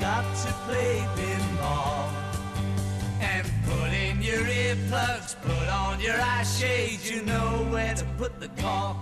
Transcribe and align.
got 0.00 0.24
to 0.36 0.52
play 0.66 1.06
pinball. 1.16 2.08
And 3.20 3.46
put 3.66 3.92
in 3.92 4.22
your 4.22 4.44
earplugs, 4.44 5.36
put 5.42 5.68
on 5.68 6.00
your 6.00 6.18
eye 6.20 6.42
shades, 6.42 7.10
you 7.10 7.22
know 7.22 7.66
where 7.70 7.94
to 7.94 8.04
put 8.16 8.40
the 8.40 8.48
cork. 8.62 8.96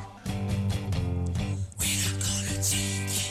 We're 1.78 2.18
gonna 2.26 2.58
take. 2.60 3.30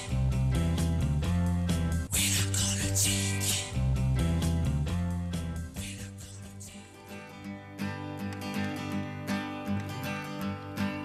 We're 2.14 2.52
gonna 2.58 2.96
take. 2.96 3.54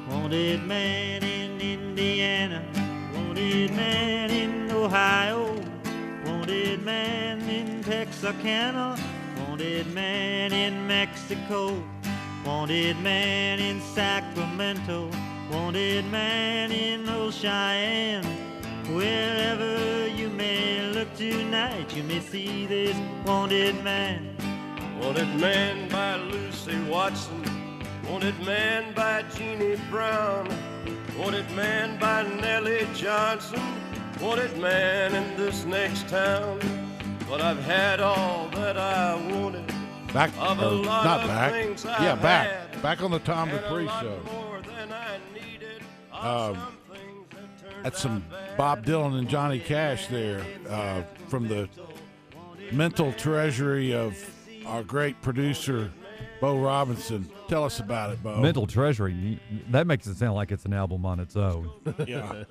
Wanted 0.09 0.63
man 0.65 1.23
in 1.25 1.61
Indiana, 1.61 2.63
wanted 3.15 3.71
man 3.73 4.31
in 4.31 4.71
Ohio, 4.71 5.52
wanted 6.43 6.83
man 6.85 7.41
in 7.49 7.85
Texarkana, 7.85 8.99
wanted 9.47 9.87
man 9.95 10.53
in 10.53 10.89
Mexico, 10.89 11.81
wanted 12.45 12.99
man 12.99 13.61
in 13.61 13.81
Sacramento, 13.81 15.09
wanted 15.53 16.05
man 16.07 16.73
in 16.73 17.09
Old 17.09 17.33
Cheyenne. 17.33 18.25
Wherever 18.93 20.09
you 20.09 20.31
may 20.31 20.91
look 20.91 21.15
tonight, 21.15 21.95
you 21.95 22.03
may 22.03 22.19
see 22.19 22.67
this 22.67 22.97
wanted 23.25 23.77
man. 23.85 24.37
Wanted 25.01 25.29
man 25.37 25.89
by 25.91 26.17
Lucy 26.17 26.77
Watson. 26.91 27.45
Wanted 28.11 28.37
man 28.45 28.93
by 28.95 29.23
Jeannie 29.37 29.79
Brown. 29.93 30.49
Wanted 31.17 31.49
man 31.53 32.01
by 32.01 32.25
Nellie 32.25 32.89
Johnson. 32.97 33.82
Wanted 34.21 34.57
man 34.59 35.15
in 35.15 35.37
this 35.37 35.65
next 35.65 36.09
town. 36.09 36.61
But 37.29 37.41
I've 37.41 37.63
had 37.65 38.01
all 38.01 38.49
that 38.51 38.77
I 38.77 39.15
wanted. 39.33 39.67
Back, 40.13 40.31
Of 40.39 40.61
a 40.61 40.67
or 40.69 40.71
lot 40.73 41.05
not 41.05 41.21
of 41.23 41.27
back. 41.29 41.53
things 41.53 41.85
Yeah, 41.85 42.13
I've 42.13 42.23
back. 42.23 42.49
had. 42.73 42.83
Back 42.83 43.03
on 43.03 43.11
the 43.11 43.19
Tom 43.21 43.49
And 43.49 43.59
a 43.59 43.63
Dupree 43.63 43.87
show. 43.89 44.21
more 44.33 44.61
than 44.61 44.93
I 44.93 45.17
needed. 45.35 45.83
Um, 46.13 46.23
Of 46.23 46.57
some 46.57 46.77
things 46.93 47.27
that 47.31 47.71
turned 47.71 47.85
That's 47.85 48.01
some. 48.01 48.25
Bob 48.59 48.85
Dylan 48.85 49.19
and 49.19 49.29
Johnny 49.29 49.59
Cash 49.59 50.09
there 50.09 50.45
uh, 50.69 51.03
from 51.29 51.49
the 51.49 51.69
mental 52.71 53.13
treasury 53.15 53.95
of 53.95 54.17
our 54.67 54.83
great 54.83 55.21
producer, 55.23 55.91
Bo 56.41 56.59
Robinson. 56.61 57.29
Tell 57.49 57.65
us 57.65 57.81
about 57.81 58.13
it, 58.13 58.23
Bo. 58.23 58.37
Mental 58.41 58.67
treasury. 58.67 59.41
That 59.71 59.87
makes 59.87 60.07
it 60.07 60.17
sound 60.17 60.35
like 60.35 60.53
it's 60.53 60.65
an 60.67 60.75
album 60.75 61.07
on 61.07 61.19
its 61.21 61.37
own. 61.37 61.71
Yeah. 62.07 62.45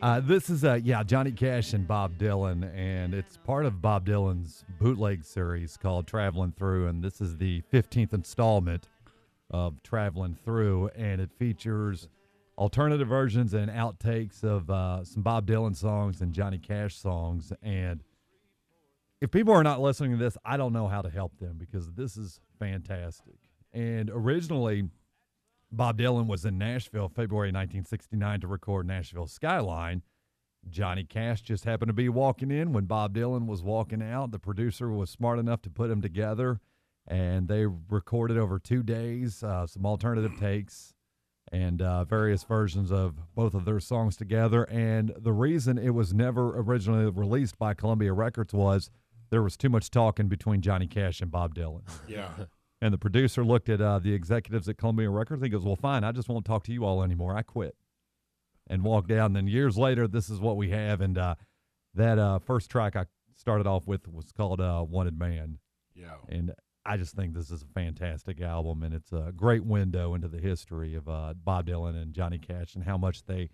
Uh, 0.00 0.20
this 0.20 0.48
is 0.48 0.64
uh, 0.64 0.78
yeah 0.84 1.02
Johnny 1.02 1.32
Cash 1.32 1.72
and 1.72 1.86
Bob 1.86 2.18
Dylan, 2.18 2.72
and 2.76 3.14
it's 3.14 3.36
part 3.38 3.66
of 3.66 3.82
Bob 3.82 4.06
Dylan's 4.06 4.64
bootleg 4.78 5.24
series 5.24 5.76
called 5.76 6.06
Traveling 6.06 6.52
Through, 6.52 6.86
and 6.86 7.02
this 7.02 7.20
is 7.20 7.36
the 7.36 7.62
15th 7.72 8.12
installment 8.12 8.86
of 9.50 9.82
Traveling 9.82 10.36
Through, 10.44 10.90
and 10.94 11.20
it 11.20 11.30
features 11.36 12.08
alternative 12.56 13.08
versions 13.08 13.54
and 13.54 13.72
outtakes 13.72 14.44
of 14.44 14.70
uh, 14.70 15.02
some 15.02 15.22
Bob 15.22 15.48
Dylan 15.48 15.74
songs 15.74 16.20
and 16.20 16.32
Johnny 16.32 16.58
Cash 16.58 16.96
songs. 16.96 17.52
And 17.60 18.04
if 19.20 19.32
people 19.32 19.52
are 19.52 19.64
not 19.64 19.80
listening 19.80 20.12
to 20.12 20.16
this, 20.16 20.36
I 20.44 20.56
don't 20.56 20.72
know 20.72 20.86
how 20.86 21.02
to 21.02 21.10
help 21.10 21.36
them 21.40 21.56
because 21.58 21.90
this 21.92 22.16
is 22.16 22.38
fantastic. 22.60 23.34
And 23.72 24.10
originally, 24.10 24.90
Bob 25.70 25.98
Dylan 25.98 26.26
was 26.26 26.44
in 26.44 26.58
Nashville 26.58 27.08
February 27.08 27.48
1969 27.48 28.40
to 28.40 28.46
record 28.46 28.86
Nashville 28.86 29.26
Skyline. 29.26 30.02
Johnny 30.68 31.04
Cash 31.04 31.42
just 31.42 31.64
happened 31.64 31.88
to 31.88 31.94
be 31.94 32.08
walking 32.08 32.50
in 32.50 32.72
when 32.72 32.86
Bob 32.86 33.14
Dylan 33.14 33.46
was 33.46 33.62
walking 33.62 34.02
out. 34.02 34.30
The 34.30 34.38
producer 34.38 34.90
was 34.90 35.10
smart 35.10 35.38
enough 35.38 35.62
to 35.62 35.70
put 35.70 35.88
them 35.88 36.02
together, 36.02 36.60
and 37.06 37.48
they 37.48 37.66
recorded 37.66 38.38
over 38.38 38.58
two 38.58 38.82
days 38.82 39.42
uh, 39.42 39.66
some 39.66 39.86
alternative 39.86 40.38
takes 40.38 40.94
and 41.50 41.80
uh, 41.80 42.04
various 42.04 42.44
versions 42.44 42.90
of 42.92 43.34
both 43.34 43.54
of 43.54 43.64
their 43.64 43.80
songs 43.80 44.16
together. 44.16 44.64
And 44.64 45.12
the 45.16 45.32
reason 45.32 45.78
it 45.78 45.90
was 45.90 46.12
never 46.12 46.58
originally 46.60 47.10
released 47.10 47.58
by 47.58 47.74
Columbia 47.74 48.12
Records 48.12 48.52
was 48.52 48.90
there 49.30 49.42
was 49.42 49.56
too 49.56 49.68
much 49.68 49.90
talking 49.90 50.28
between 50.28 50.60
Johnny 50.60 50.86
Cash 50.86 51.20
and 51.20 51.30
Bob 51.30 51.54
Dylan. 51.54 51.82
Yeah. 52.06 52.30
And 52.80 52.94
the 52.94 52.98
producer 52.98 53.44
looked 53.44 53.68
at 53.68 53.80
uh, 53.80 53.98
the 53.98 54.12
executives 54.14 54.68
at 54.68 54.78
Columbia 54.78 55.10
Records. 55.10 55.42
He 55.42 55.48
goes, 55.48 55.64
"Well, 55.64 55.76
fine. 55.76 56.04
I 56.04 56.12
just 56.12 56.28
won't 56.28 56.44
talk 56.44 56.64
to 56.64 56.72
you 56.72 56.84
all 56.84 57.02
anymore. 57.02 57.36
I 57.36 57.42
quit." 57.42 57.76
And 58.70 58.82
walked 58.84 59.08
down. 59.08 59.26
And 59.26 59.36
then 59.36 59.48
years 59.48 59.76
later, 59.78 60.06
this 60.06 60.28
is 60.30 60.40
what 60.40 60.56
we 60.56 60.70
have. 60.70 61.00
And 61.00 61.16
uh, 61.18 61.34
that 61.94 62.18
uh, 62.18 62.38
first 62.38 62.70
track 62.70 62.94
I 62.96 63.06
started 63.34 63.66
off 63.66 63.86
with 63.86 64.06
was 64.06 64.30
called 64.30 64.60
uh, 64.60 64.84
"Wanted 64.88 65.18
Man." 65.18 65.58
Yeah. 65.94 66.14
And 66.28 66.52
I 66.86 66.96
just 66.96 67.14
think 67.16 67.34
this 67.34 67.50
is 67.50 67.62
a 67.62 67.66
fantastic 67.66 68.40
album, 68.40 68.82
and 68.82 68.94
it's 68.94 69.12
a 69.12 69.32
great 69.34 69.64
window 69.64 70.14
into 70.14 70.28
the 70.28 70.38
history 70.38 70.94
of 70.94 71.08
uh, 71.08 71.34
Bob 71.34 71.66
Dylan 71.66 72.00
and 72.00 72.14
Johnny 72.14 72.38
Cash 72.38 72.74
and 72.76 72.84
how 72.84 72.96
much 72.96 73.24
they 73.26 73.50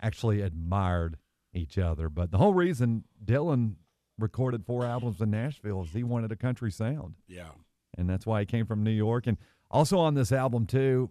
actually 0.00 0.40
admired 0.40 1.18
each 1.52 1.76
other. 1.78 2.08
But 2.08 2.30
the 2.30 2.38
whole 2.38 2.54
reason 2.54 3.04
Dylan 3.24 3.74
recorded 4.18 4.64
four 4.64 4.84
albums 4.84 5.20
in 5.20 5.30
Nashville 5.30 5.82
is 5.82 5.90
he 5.90 6.02
wanted 6.02 6.30
a 6.32 6.36
country 6.36 6.70
sound 6.70 7.16
Yeah. 7.26 7.50
And 7.98 8.08
that's 8.08 8.24
why 8.24 8.40
he 8.40 8.46
came 8.46 8.64
from 8.64 8.82
New 8.82 8.90
York. 8.90 9.26
And 9.26 9.36
also 9.70 9.98
on 9.98 10.14
this 10.14 10.32
album 10.32 10.66
too, 10.66 11.10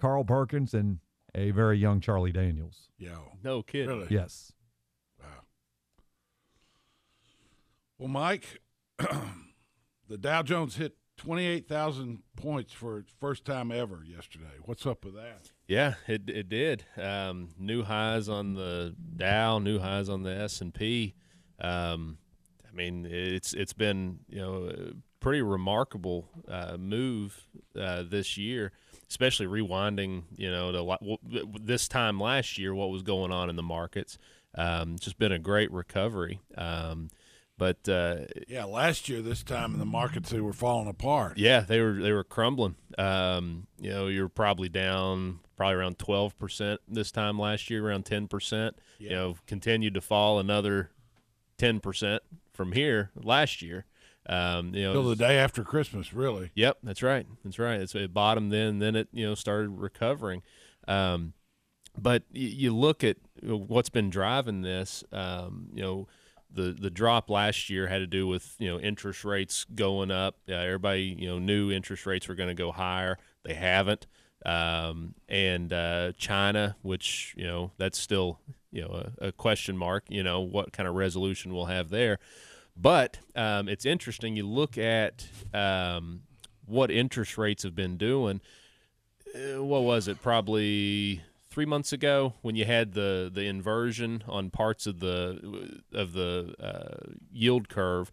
Carl 0.00 0.24
Perkins 0.24 0.72
and 0.72 0.98
a 1.34 1.50
very 1.50 1.78
young 1.78 2.00
Charlie 2.00 2.32
Daniels. 2.32 2.88
Yeah. 2.98 3.16
No 3.42 3.62
kidding. 3.62 3.88
Really? 3.88 4.06
Yes. 4.10 4.52
Wow. 5.20 5.26
Well, 7.98 8.08
Mike, 8.08 8.60
the 10.08 10.18
Dow 10.18 10.42
Jones 10.42 10.76
hit 10.76 10.96
28,000 11.18 12.22
points 12.36 12.72
for 12.72 12.98
its 12.98 13.12
first 13.20 13.44
time 13.44 13.70
ever 13.70 14.02
yesterday. 14.04 14.44
What's 14.64 14.86
up 14.86 15.04
with 15.04 15.14
that? 15.14 15.52
Yeah, 15.68 15.94
it 16.08 16.28
it 16.28 16.48
did. 16.48 16.84
Um, 16.96 17.50
new 17.58 17.84
highs 17.84 18.28
on 18.28 18.54
the 18.54 18.94
Dow, 19.16 19.58
new 19.58 19.78
highs 19.78 20.08
on 20.08 20.22
the 20.22 20.34
S 20.34 20.60
and 20.60 20.74
P. 20.74 21.14
Um, 21.60 22.18
I 22.68 22.74
mean, 22.74 23.06
it's 23.08 23.54
it's 23.54 23.72
been 23.72 24.20
you 24.28 24.40
know 24.40 24.64
a 24.64 24.92
pretty 25.22 25.40
remarkable 25.40 26.28
uh, 26.48 26.76
move 26.78 27.46
uh, 27.80 28.02
this 28.02 28.36
year, 28.36 28.72
especially 29.08 29.46
rewinding. 29.46 30.24
You 30.36 30.50
know, 30.50 30.72
to, 30.72 31.48
this 31.58 31.88
time 31.88 32.20
last 32.20 32.58
year, 32.58 32.74
what 32.74 32.90
was 32.90 33.02
going 33.02 33.32
on 33.32 33.48
in 33.48 33.56
the 33.56 33.62
markets. 33.62 34.18
Um, 34.54 34.98
just 34.98 35.18
been 35.18 35.32
a 35.32 35.38
great 35.38 35.72
recovery. 35.72 36.40
Um, 36.58 37.08
but 37.56 37.88
uh, 37.88 38.16
Yeah, 38.48 38.64
last 38.64 39.08
year, 39.08 39.22
this 39.22 39.42
time 39.42 39.72
in 39.72 39.78
the 39.78 39.86
markets, 39.86 40.30
they 40.30 40.40
were 40.40 40.52
falling 40.52 40.88
apart. 40.88 41.38
yeah, 41.38 41.60
they 41.60 41.80
were 41.80 41.94
they 41.94 42.12
were 42.12 42.24
crumbling. 42.24 42.74
Um, 42.98 43.66
you 43.80 43.90
know, 43.90 44.08
you're 44.08 44.28
probably 44.28 44.68
down 44.68 45.38
probably 45.56 45.76
around 45.76 45.98
twelve 45.98 46.36
percent 46.36 46.80
this 46.88 47.12
time 47.12 47.38
last 47.38 47.70
year, 47.70 47.86
around 47.86 48.04
ten 48.04 48.26
percent. 48.28 48.76
You 48.98 49.10
know, 49.10 49.36
continued 49.46 49.94
to 49.94 50.00
fall 50.00 50.38
another 50.40 50.90
ten 51.56 51.78
percent 51.80 52.22
from 52.52 52.72
here 52.72 53.10
last 53.14 53.62
year. 53.62 53.84
Um, 54.28 54.74
you 54.74 54.84
know, 54.84 54.92
Till 54.92 55.08
the 55.08 55.16
day 55.16 55.38
after 55.38 55.64
Christmas, 55.64 56.12
really. 56.12 56.50
Yep, 56.54 56.78
that's 56.82 57.02
right. 57.02 57.26
That's 57.44 57.58
right. 57.58 57.80
It's 57.80 57.94
it 57.94 58.14
bottomed 58.14 58.52
then, 58.52 58.78
then 58.78 58.94
it 58.94 59.08
you 59.12 59.26
know 59.26 59.34
started 59.34 59.70
recovering. 59.70 60.42
Um, 60.86 61.32
but 61.98 62.22
y- 62.32 62.40
you 62.40 62.74
look 62.74 63.02
at 63.02 63.16
what's 63.42 63.88
been 63.90 64.10
driving 64.10 64.62
this. 64.62 65.02
Um, 65.12 65.68
you 65.74 65.82
know, 65.82 66.08
the 66.50 66.76
the 66.78 66.90
drop 66.90 67.30
last 67.30 67.68
year 67.68 67.88
had 67.88 67.98
to 67.98 68.06
do 68.06 68.26
with 68.26 68.54
you 68.58 68.68
know 68.68 68.78
interest 68.78 69.24
rates 69.24 69.64
going 69.74 70.10
up. 70.10 70.36
Uh, 70.48 70.52
everybody 70.54 71.16
you 71.18 71.26
know 71.28 71.38
knew 71.38 71.70
interest 71.72 72.06
rates 72.06 72.28
were 72.28 72.34
going 72.34 72.48
to 72.48 72.54
go 72.54 72.70
higher. 72.72 73.18
They 73.44 73.54
haven't. 73.54 74.06
Um, 74.44 75.14
and 75.28 75.72
uh, 75.72 76.12
China, 76.16 76.76
which 76.82 77.34
you 77.36 77.44
know 77.44 77.72
that's 77.76 77.98
still 77.98 78.38
you 78.70 78.82
know 78.82 79.10
a, 79.20 79.28
a 79.28 79.32
question 79.32 79.76
mark. 79.76 80.04
You 80.08 80.22
know 80.22 80.40
what 80.40 80.72
kind 80.72 80.88
of 80.88 80.94
resolution 80.94 81.52
we'll 81.52 81.66
have 81.66 81.90
there. 81.90 82.18
But 82.76 83.18
um, 83.36 83.68
it's 83.68 83.84
interesting. 83.84 84.36
You 84.36 84.46
look 84.46 84.78
at 84.78 85.26
um, 85.52 86.22
what 86.66 86.90
interest 86.90 87.36
rates 87.36 87.62
have 87.62 87.74
been 87.74 87.96
doing. 87.96 88.40
Uh, 89.34 89.62
what 89.62 89.82
was 89.82 90.08
it? 90.08 90.22
Probably 90.22 91.22
three 91.50 91.66
months 91.66 91.92
ago 91.92 92.32
when 92.40 92.56
you 92.56 92.64
had 92.64 92.94
the 92.94 93.30
the 93.32 93.42
inversion 93.42 94.24
on 94.26 94.48
parts 94.48 94.86
of 94.86 95.00
the 95.00 95.80
of 95.92 96.12
the 96.12 96.54
uh, 96.58 97.12
yield 97.30 97.68
curve. 97.68 98.10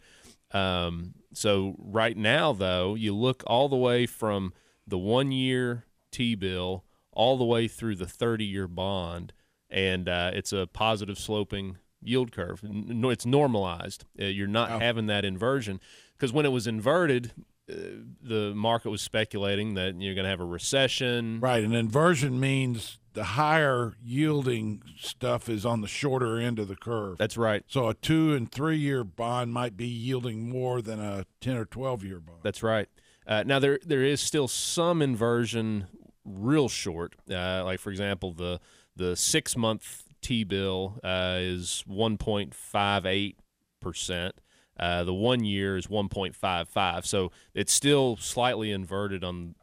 Um, 0.52 1.14
so 1.34 1.76
right 1.78 2.18
now, 2.18 2.54
though, 2.54 2.96
you 2.96 3.16
look 3.16 3.44
all 3.48 3.70
the 3.70 3.78
way 3.78 4.06
from 4.06 4.54
the 4.88 4.98
one 4.98 5.32
year 5.32 5.86
T 6.12 6.36
bill 6.36 6.84
all 7.12 7.38
the 7.38 7.46
way 7.46 7.68
through 7.68 7.96
the 7.96 8.08
30 8.08 8.46
year 8.46 8.68
bond, 8.68 9.34
and 9.70 10.08
uh, 10.08 10.32
it's 10.34 10.54
a 10.54 10.68
positive 10.68 11.18
sloping 11.18 11.78
yield 12.02 12.32
curve. 12.32 12.62
N- 12.64 13.04
It's 13.06 13.26
normalized. 13.26 14.06
Uh, 14.20 14.26
you're 14.26 14.48
not 14.48 14.70
Wow. 14.70 14.80
having 14.80 15.08
that 15.08 15.26
inversion 15.26 15.80
because 16.18 16.32
when 16.34 16.46
it 16.46 16.50
was 16.52 16.68
inverted, 16.68 17.32
uh, 17.70 17.74
the 18.22 18.54
market 18.56 18.90
was 18.90 19.02
speculating 19.02 19.74
that 19.76 20.00
you're 20.02 20.16
going 20.16 20.24
to 20.26 20.30
have 20.30 20.40
a 20.40 20.46
recession. 20.46 21.40
Right. 21.40 21.64
An 21.64 21.74
inversion 21.74 22.40
means 22.40 22.98
the 23.14 23.24
higher 23.24 23.94
yielding 24.04 24.82
stuff 24.98 25.50
is 25.50 25.66
on 25.66 25.82
the 25.82 25.88
shorter 25.88 26.38
end 26.40 26.60
of 26.60 26.68
the 26.68 26.76
curve. 26.76 27.18
That's 27.18 27.38
right. 27.38 27.64
So 27.68 27.88
a 27.90 27.94
two 27.94 28.34
and 28.34 28.52
three 28.52 28.78
year 28.78 29.04
bond 29.04 29.54
might 29.54 29.76
be 29.76 29.88
yielding 29.88 30.50
more 30.50 30.82
than 30.82 31.00
a 31.00 31.26
10 31.42 31.58
or 31.58 31.66
12 31.66 32.04
year 32.04 32.20
bond. 32.20 32.40
That's 32.44 32.64
right. 32.64 32.88
Uh, 33.28 33.44
now 33.46 33.60
there 33.60 33.80
there 33.86 34.04
is 34.04 34.22
still 34.22 34.48
some 34.48 35.02
inversion, 35.04 35.86
real 36.26 36.70
short. 36.70 37.16
Uh, 37.30 37.64
like 37.64 37.80
for 37.80 37.92
example, 37.92 38.32
the 38.34 38.60
the 38.96 39.16
six 39.16 39.56
month 39.56 40.04
T 40.22 40.44
bill 40.44 41.00
uh, 41.04 41.38
is 41.40 41.84
one 41.88 42.18
point 42.18 42.54
five 42.54 43.06
eight 43.06 43.40
percent. 43.80 44.36
Uh, 44.80 45.04
the 45.04 45.14
one 45.14 45.44
year 45.44 45.76
is 45.76 45.90
one 45.90 46.08
point 46.08 46.36
five 46.36 46.70
five. 46.70 47.06
So 47.06 47.32
it's 47.54 47.74
still 47.74 48.18
slightly 48.18 48.72
inverted 48.72 49.24
on 49.24 49.56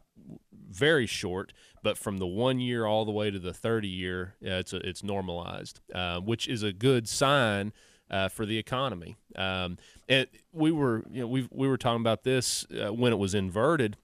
very 0.69 1.07
short, 1.07 1.53
but 1.81 1.97
from 1.97 2.17
the 2.17 2.27
one 2.27 2.59
year 2.59 2.85
all 2.85 3.05
the 3.05 3.11
way 3.11 3.31
to 3.31 3.39
the 3.39 3.53
thirty 3.53 3.87
year, 3.87 4.35
uh, 4.45 4.61
it's 4.61 4.73
a, 4.73 4.77
it's 4.87 5.03
normalized, 5.03 5.79
uh, 5.93 6.19
which 6.19 6.47
is 6.47 6.63
a 6.63 6.73
good 6.73 7.07
sign 7.07 7.73
uh, 8.11 8.29
for 8.29 8.45
the 8.45 8.57
economy. 8.57 9.17
Um, 9.35 9.77
and 10.07 10.27
we 10.51 10.71
were 10.71 11.03
you 11.09 11.21
know 11.21 11.27
we 11.27 11.47
we 11.51 11.67
were 11.67 11.77
talking 11.77 12.01
about 12.01 12.23
this 12.23 12.65
uh, 12.71 12.93
when 12.93 13.11
it 13.11 13.17
was 13.17 13.33
inverted. 13.33 13.97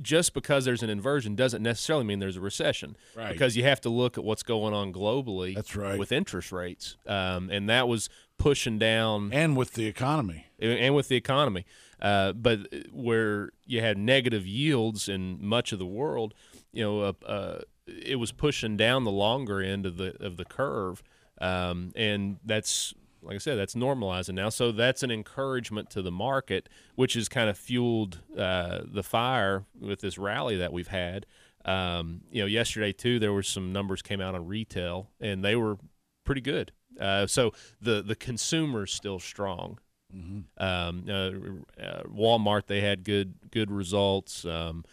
Just 0.00 0.32
because 0.32 0.64
there's 0.64 0.82
an 0.82 0.88
inversion 0.90 1.34
doesn't 1.34 1.62
necessarily 1.62 2.04
mean 2.04 2.18
there's 2.18 2.36
a 2.38 2.40
recession, 2.40 2.96
Right. 3.14 3.30
because 3.32 3.56
you 3.56 3.64
have 3.64 3.80
to 3.82 3.90
look 3.90 4.16
at 4.16 4.24
what's 4.24 4.42
going 4.42 4.72
on 4.72 4.92
globally. 4.92 5.54
That's 5.54 5.76
right. 5.76 5.98
with 5.98 6.10
interest 6.12 6.50
rates, 6.50 6.96
um, 7.06 7.50
and 7.50 7.68
that 7.68 7.86
was 7.88 8.08
pushing 8.38 8.78
down 8.78 9.32
And 9.32 9.56
with 9.56 9.74
the 9.74 9.86
economy. 9.86 10.46
and 10.58 10.94
with 10.94 11.08
the 11.08 11.16
economy. 11.16 11.66
Uh, 12.00 12.32
but 12.32 12.60
where 12.90 13.50
you 13.66 13.80
had 13.80 13.96
negative 13.98 14.46
yields 14.46 15.08
in 15.08 15.38
much 15.44 15.72
of 15.72 15.78
the 15.78 15.86
world, 15.86 16.34
you 16.72 16.82
know, 16.82 17.00
uh, 17.02 17.12
uh, 17.26 17.60
it 17.86 18.16
was 18.16 18.32
pushing 18.32 18.76
down 18.76 19.04
the 19.04 19.10
longer 19.12 19.60
end 19.60 19.84
of 19.86 19.98
the 19.98 20.16
of 20.24 20.36
the 20.36 20.44
curve, 20.44 21.02
um, 21.40 21.92
and 21.94 22.38
that's 22.44 22.94
like 23.22 23.36
I 23.36 23.38
said, 23.38 23.56
that's 23.58 23.74
normalizing 23.74 24.34
now. 24.34 24.48
So 24.48 24.72
that's 24.72 25.02
an 25.02 25.10
encouragement 25.10 25.90
to 25.90 26.02
the 26.02 26.10
market, 26.10 26.68
which 26.96 27.14
has 27.14 27.28
kind 27.28 27.48
of 27.48 27.56
fueled 27.56 28.20
uh, 28.36 28.80
the 28.84 29.02
fire 29.02 29.64
with 29.80 30.00
this 30.00 30.18
rally 30.18 30.56
that 30.56 30.72
we've 30.72 30.88
had. 30.88 31.26
Um, 31.64 32.22
you 32.30 32.42
know, 32.42 32.46
yesterday 32.46 32.92
too, 32.92 33.18
there 33.18 33.32
were 33.32 33.42
some 33.42 33.72
numbers 33.72 34.02
came 34.02 34.20
out 34.20 34.34
on 34.34 34.46
retail, 34.46 35.10
and 35.20 35.44
they 35.44 35.54
were 35.54 35.78
pretty 36.24 36.40
good. 36.40 36.72
Uh, 37.00 37.26
so 37.26 37.52
the 37.80 38.02
the 38.02 38.16
consumer's 38.16 38.92
still 38.92 39.18
strong. 39.18 39.78
Um, 40.12 40.46
uh, 40.58 41.12
uh, 41.12 42.02
Walmart 42.04 42.66
they 42.66 42.80
had 42.80 43.02
good 43.04 43.34
good 43.50 43.70
results. 43.70 44.44
Um, 44.44 44.84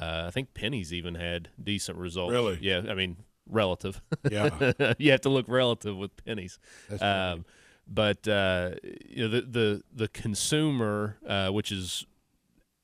uh, 0.00 0.24
I 0.26 0.30
think 0.30 0.54
Penney's 0.54 0.92
even 0.92 1.16
had 1.16 1.48
decent 1.62 1.98
results. 1.98 2.32
Really? 2.32 2.58
Yeah. 2.60 2.82
I 2.88 2.94
mean, 2.94 3.16
relative. 3.48 4.00
Yeah. 4.30 4.72
you 4.98 5.10
have 5.10 5.22
to 5.22 5.28
look 5.28 5.48
relative 5.48 5.96
with 5.96 6.24
pennies. 6.24 6.58
That's 6.88 7.02
Um, 7.02 7.44
but 7.88 8.26
uh, 8.28 8.72
you 9.08 9.22
know 9.26 9.28
the 9.28 9.40
the 9.42 9.82
the 9.92 10.08
consumer, 10.08 11.16
uh, 11.26 11.48
which 11.50 11.72
is 11.72 12.04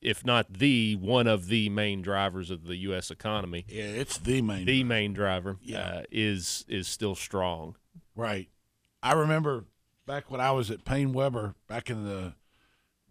if 0.01 0.25
not 0.25 0.53
the 0.53 0.97
one 0.97 1.27
of 1.27 1.49
the 1.49 1.69
main 1.71 2.03
drivers 2.03 2.51
of 2.51 2.65
the 2.67 2.77
U.S. 2.77 3.11
economy, 3.11 3.65
Yeah, 3.69 3.85
it's 3.85 4.19
the 4.19 4.43
main. 4.43 4.67
the 4.67 4.85
main 4.85 5.13
driver 5.15 5.57
Yeah. 5.63 5.79
uh, 5.81 6.03
is 6.11 6.65
is 6.69 6.87
still 6.89 7.15
strong. 7.15 7.77
Right. 8.17 8.49
I 9.03 9.13
remember 9.13 9.65
back 10.07 10.31
when 10.31 10.41
I 10.41 10.51
was 10.53 10.71
at 10.71 10.85
PaineWebber 10.85 11.55
back 11.69 11.89
in 11.91 12.05
the 12.05 12.35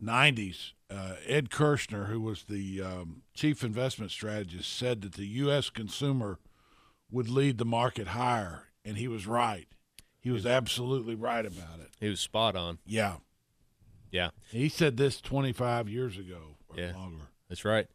90s, 0.02 0.72
uh, 0.90 1.16
Ed 1.26 1.50
Kerschner, 1.50 2.08
who 2.08 2.20
was 2.22 2.44
the 2.44 2.82
um, 2.82 3.22
chief 3.34 3.64
investment 3.64 4.12
strategist, 4.12 4.72
said 4.72 5.02
that 5.02 5.14
the 5.14 5.26
U.S. 5.28 5.70
consumer 5.70 6.40
would 7.10 7.30
lead 7.30 7.58
the 7.58 7.66
market 7.66 8.08
higher, 8.10 8.70
and 8.84 8.98
he 8.98 9.08
was 9.08 9.26
right. 9.28 9.68
He 10.24 10.32
was 10.32 10.46
absolutely 10.46 11.16
right 11.16 11.46
about 11.46 11.80
it. 11.82 11.90
He 12.00 12.08
was 12.08 12.22
spot 12.22 12.56
on. 12.56 12.80
Yeah. 12.86 13.18
Yeah. 14.10 14.30
He 14.52 14.70
said 14.70 14.96
this 14.96 15.20
25 15.20 15.90
years 15.90 16.18
ago 16.18 16.56
or 16.70 16.80
Yeah. 16.80 16.94
longer. 16.96 17.26
That's 17.50 17.66
right. 17.66 17.88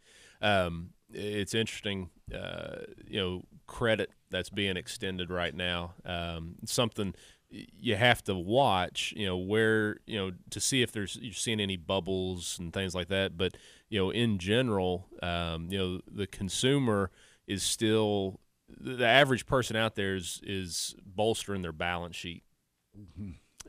Um, 0.43 0.91
it's 1.11 1.55
interesting, 1.55 2.11
uh, 2.35 2.83
you 3.07 3.19
know, 3.19 3.43
credit 3.67 4.11
that's 4.31 4.51
being 4.51 4.77
extended 4.77 5.31
right 5.31 5.55
now. 5.55 5.95
Um, 6.05 6.57
something 6.67 7.15
you 7.51 7.97
have 7.97 8.23
to 8.25 8.35
watch, 8.35 9.15
you 9.17 9.25
know, 9.25 9.39
where 9.39 10.01
you 10.07 10.19
know 10.19 10.33
to 10.51 10.61
see 10.61 10.83
if 10.83 10.93
there's 10.93 11.17
you're 11.17 11.33
seeing 11.33 11.61
any 11.61 11.79
bubbles 11.79 12.59
and 12.59 12.75
things 12.75 12.95
like 12.95 13.09
that. 13.09 13.39
But 13.39 13.57
you 13.89 13.99
know, 13.99 14.11
in 14.11 14.37
general, 14.39 15.09
um, 15.23 15.69
you 15.73 15.79
know, 15.79 16.01
the 16.07 16.27
consumer 16.27 17.11
is 17.47 17.63
still 17.63 18.39
the 18.69 19.07
average 19.07 19.47
person 19.47 19.77
out 19.77 19.95
there 19.95 20.15
is 20.15 20.41
is 20.43 20.95
bolstering 21.05 21.63
their 21.63 21.73
balance 21.73 22.17
sheet. 22.17 22.43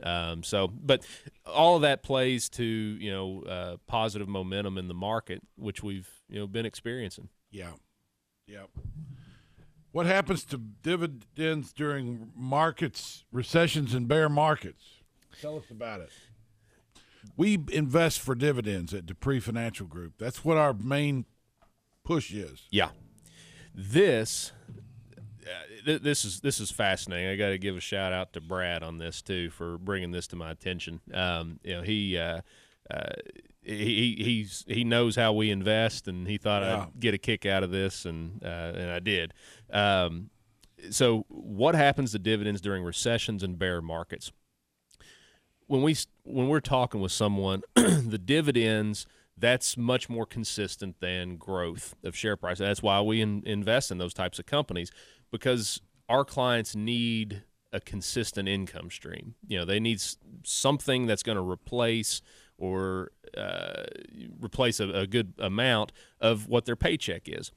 Um, 0.02 0.42
so, 0.42 0.68
but 0.68 1.04
all 1.46 1.76
of 1.76 1.82
that 1.82 2.02
plays 2.02 2.48
to 2.50 2.64
you 2.64 3.10
know 3.10 3.42
uh, 3.42 3.76
positive 3.86 4.28
momentum 4.28 4.78
in 4.78 4.88
the 4.88 4.94
market, 4.94 5.42
which 5.56 5.82
we've 5.82 6.08
you 6.28 6.38
know 6.38 6.46
been 6.46 6.66
experiencing. 6.66 7.28
Yeah. 7.50 7.72
Yep. 8.46 8.68
What 9.92 10.06
happens 10.06 10.44
to 10.46 10.58
dividends 10.58 11.72
during 11.72 12.30
markets, 12.36 13.24
recessions, 13.32 13.92
and 13.92 14.06
bear 14.06 14.28
markets? 14.28 14.84
Tell 15.40 15.56
us 15.56 15.64
about 15.70 16.00
it. 16.00 16.10
We 17.36 17.58
invest 17.72 18.20
for 18.20 18.34
dividends 18.34 18.94
at 18.94 19.04
Dupree 19.04 19.40
Financial 19.40 19.86
Group. 19.86 20.14
That's 20.18 20.44
what 20.44 20.56
our 20.56 20.72
main 20.72 21.26
push 22.04 22.32
is. 22.32 22.66
Yeah, 22.70 22.90
this 23.74 24.52
th- 25.84 26.02
this 26.02 26.24
is 26.24 26.40
this 26.40 26.60
is 26.60 26.70
fascinating. 26.70 27.28
I 27.28 27.36
got 27.36 27.50
to 27.50 27.58
give 27.58 27.76
a 27.76 27.80
shout 27.80 28.12
out 28.12 28.32
to 28.34 28.40
Brad 28.40 28.82
on 28.82 28.98
this 28.98 29.22
too 29.22 29.50
for 29.50 29.78
bringing 29.78 30.10
this 30.10 30.26
to 30.28 30.36
my 30.36 30.50
attention. 30.50 31.00
Um, 31.12 31.60
you 31.64 31.76
know, 31.76 31.82
he. 31.82 32.18
Uh, 32.18 32.40
uh, 32.92 33.12
he 33.62 34.16
he's 34.18 34.64
he 34.66 34.82
knows 34.84 35.14
how 35.14 35.32
we 35.34 35.50
invest, 35.50 36.08
and 36.08 36.26
he 36.26 36.38
thought 36.38 36.62
Yeah. 36.62 36.86
I'd 36.86 36.98
get 36.98 37.14
a 37.14 37.18
kick 37.18 37.44
out 37.46 37.62
of 37.62 37.70
this, 37.70 38.04
and 38.06 38.42
uh, 38.42 38.72
and 38.74 38.90
I 38.90 38.98
did. 38.98 39.34
Um, 39.70 40.30
so, 40.90 41.26
what 41.28 41.74
happens 41.74 42.12
to 42.12 42.18
dividends 42.18 42.60
during 42.62 42.82
recessions 42.82 43.42
and 43.42 43.58
bear 43.58 43.80
markets? 43.82 44.32
when 45.70 45.82
we 45.82 45.96
when 46.24 46.48
we're 46.48 46.58
talking 46.58 47.00
with 47.00 47.12
someone, 47.12 47.62
the 47.74 48.18
dividends 48.18 49.06
that's 49.38 49.76
much 49.76 50.08
more 50.08 50.26
consistent 50.26 50.96
than 51.00 51.36
growth 51.36 51.94
of 52.02 52.16
share 52.16 52.36
price. 52.36 52.58
That's 52.58 52.82
why 52.82 53.00
we 53.02 53.20
in, 53.20 53.44
invest 53.46 53.92
in 53.92 53.98
those 53.98 54.12
types 54.12 54.40
of 54.40 54.46
companies 54.46 54.90
because 55.30 55.80
our 56.08 56.24
clients 56.24 56.74
need 56.74 57.44
a 57.72 57.80
consistent 57.80 58.48
income 58.48 58.90
stream. 58.90 59.34
You 59.46 59.58
know, 59.58 59.64
they 59.64 59.80
need 59.80 60.02
something 60.42 61.06
that's 61.06 61.22
going 61.22 61.36
to 61.36 61.48
replace 61.48 62.20
or 62.58 63.12
uh, 63.36 63.84
replace 64.40 64.80
a, 64.80 64.88
a 64.90 65.06
good 65.06 65.34
amount 65.38 65.92
of 66.20 66.48
what 66.48 66.66
their 66.66 66.76
paycheck 66.76 67.22
is. 67.26 67.52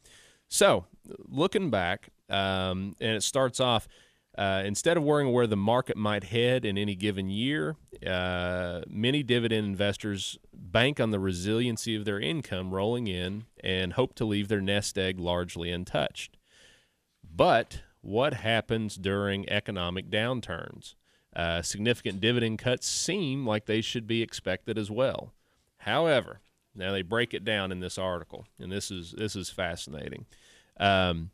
So, 0.49 0.85
looking 1.27 1.69
back, 1.69 2.09
um, 2.29 2.95
and 3.01 3.17
it 3.17 3.23
starts 3.23 3.59
off 3.59 3.87
uh, 4.37 4.63
instead 4.65 4.97
of 4.97 5.03
worrying 5.03 5.31
where 5.31 5.45
the 5.45 5.57
market 5.57 5.95
might 5.95 6.25
head 6.25 6.65
in 6.65 6.77
any 6.77 6.95
given 6.95 7.29
year, 7.29 7.75
uh, 8.05 8.81
many 8.87 9.21
dividend 9.21 9.65
investors 9.65 10.37
bank 10.53 10.99
on 10.99 11.11
the 11.11 11.19
resiliency 11.19 11.95
of 11.95 12.05
their 12.05 12.19
income 12.19 12.73
rolling 12.73 13.07
in 13.07 13.45
and 13.63 13.93
hope 13.93 14.15
to 14.15 14.25
leave 14.25 14.47
their 14.47 14.61
nest 14.61 14.97
egg 14.97 15.19
largely 15.19 15.71
untouched. 15.71 16.37
But 17.35 17.81
what 18.01 18.35
happens 18.35 18.95
during 18.95 19.49
economic 19.49 20.09
downturns? 20.09 20.95
Uh, 21.35 21.61
significant 21.61 22.21
dividend 22.21 22.59
cuts 22.59 22.87
seem 22.87 23.45
like 23.47 23.65
they 23.65 23.81
should 23.81 24.05
be 24.05 24.21
expected 24.21 24.77
as 24.77 24.91
well. 24.91 25.33
However, 25.77 26.41
now 26.75 26.91
they 26.91 27.01
break 27.01 27.33
it 27.33 27.43
down 27.43 27.71
in 27.71 27.79
this 27.79 27.97
article, 27.97 28.45
and 28.59 28.71
this 28.71 28.91
is 28.91 29.13
this 29.17 29.35
is 29.35 29.49
fascinating. 29.49 30.25
Um, 30.79 31.31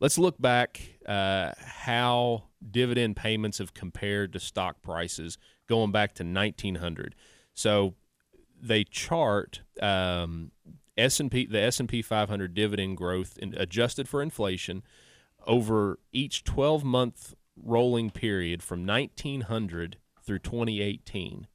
let's 0.00 0.18
look 0.18 0.40
back 0.40 0.80
uh, 1.06 1.52
how 1.58 2.44
dividend 2.70 3.16
payments 3.16 3.58
have 3.58 3.74
compared 3.74 4.32
to 4.32 4.40
stock 4.40 4.80
prices 4.80 5.38
going 5.68 5.92
back 5.92 6.14
to 6.14 6.24
1900. 6.24 7.14
So 7.52 7.94
they 8.60 8.84
chart 8.84 9.60
um, 9.80 10.52
S&P 10.96 11.46
the 11.46 11.60
S&P 11.60 12.02
500 12.02 12.54
dividend 12.54 12.96
growth 12.96 13.38
in, 13.38 13.54
adjusted 13.56 14.08
for 14.08 14.22
inflation 14.22 14.82
over 15.46 15.98
each 16.12 16.44
12 16.44 16.84
month 16.84 17.34
rolling 17.56 18.10
period 18.10 18.62
from 18.62 18.86
1900 18.86 19.96
through 20.22 20.38
2018. 20.38 21.46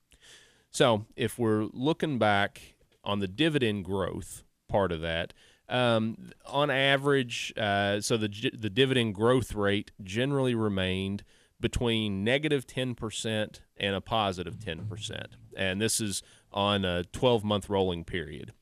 So 0.71 1.05
if 1.15 1.39
we're 1.39 1.67
looking 1.73 2.19
back 2.19 2.75
on 3.03 3.19
the 3.19 3.27
dividend 3.27 3.85
growth 3.85 4.43
part 4.67 4.91
of 4.91 5.01
that, 5.01 5.33
um, 5.67 6.31
on 6.45 6.69
average, 6.69 7.53
uh, 7.55 8.01
so 8.01 8.17
the 8.17 8.51
the 8.57 8.69
dividend 8.69 9.15
growth 9.15 9.53
rate 9.53 9.91
generally 10.03 10.55
remained 10.55 11.23
between 11.59 12.23
negative 12.23 12.65
10% 12.65 13.59
and 13.77 13.95
a 13.95 14.01
positive 14.01 14.57
10%. 14.57 15.25
And 15.57 15.81
this 15.81 15.99
is 15.99 16.23
on 16.51 16.85
a 16.85 17.03
12 17.03 17.43
month 17.43 17.69
rolling 17.69 18.03
period. 18.03 18.53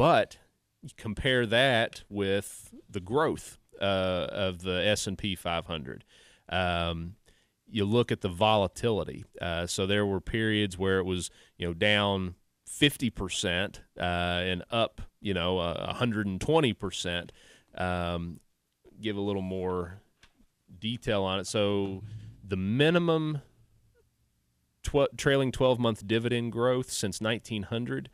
But 0.00 0.38
compare 0.96 1.44
that 1.44 2.04
with 2.08 2.72
the 2.88 3.00
growth 3.00 3.58
uh, 3.82 4.28
of 4.30 4.62
the 4.62 4.82
S&P 4.86 5.34
500. 5.34 6.06
Um, 6.48 7.16
you 7.68 7.84
look 7.84 8.10
at 8.10 8.22
the 8.22 8.30
volatility. 8.30 9.26
Uh, 9.42 9.66
so 9.66 9.86
there 9.86 10.06
were 10.06 10.22
periods 10.22 10.78
where 10.78 11.00
it 11.00 11.04
was, 11.04 11.30
you 11.58 11.66
know, 11.66 11.74
down 11.74 12.36
50% 12.66 13.80
uh, 13.98 14.00
and 14.00 14.64
up, 14.70 15.02
you 15.20 15.34
know, 15.34 15.58
uh, 15.58 15.92
120%. 15.92 17.30
Um, 17.76 18.40
give 19.02 19.18
a 19.18 19.20
little 19.20 19.42
more 19.42 20.00
detail 20.78 21.24
on 21.24 21.40
it. 21.40 21.46
So 21.46 22.04
the 22.42 22.56
minimum 22.56 23.42
tw- 24.82 25.14
trailing 25.18 25.52
12 25.52 25.78
month 25.78 26.06
dividend 26.06 26.52
growth 26.52 26.90
since 26.90 27.20
1900 27.20 28.08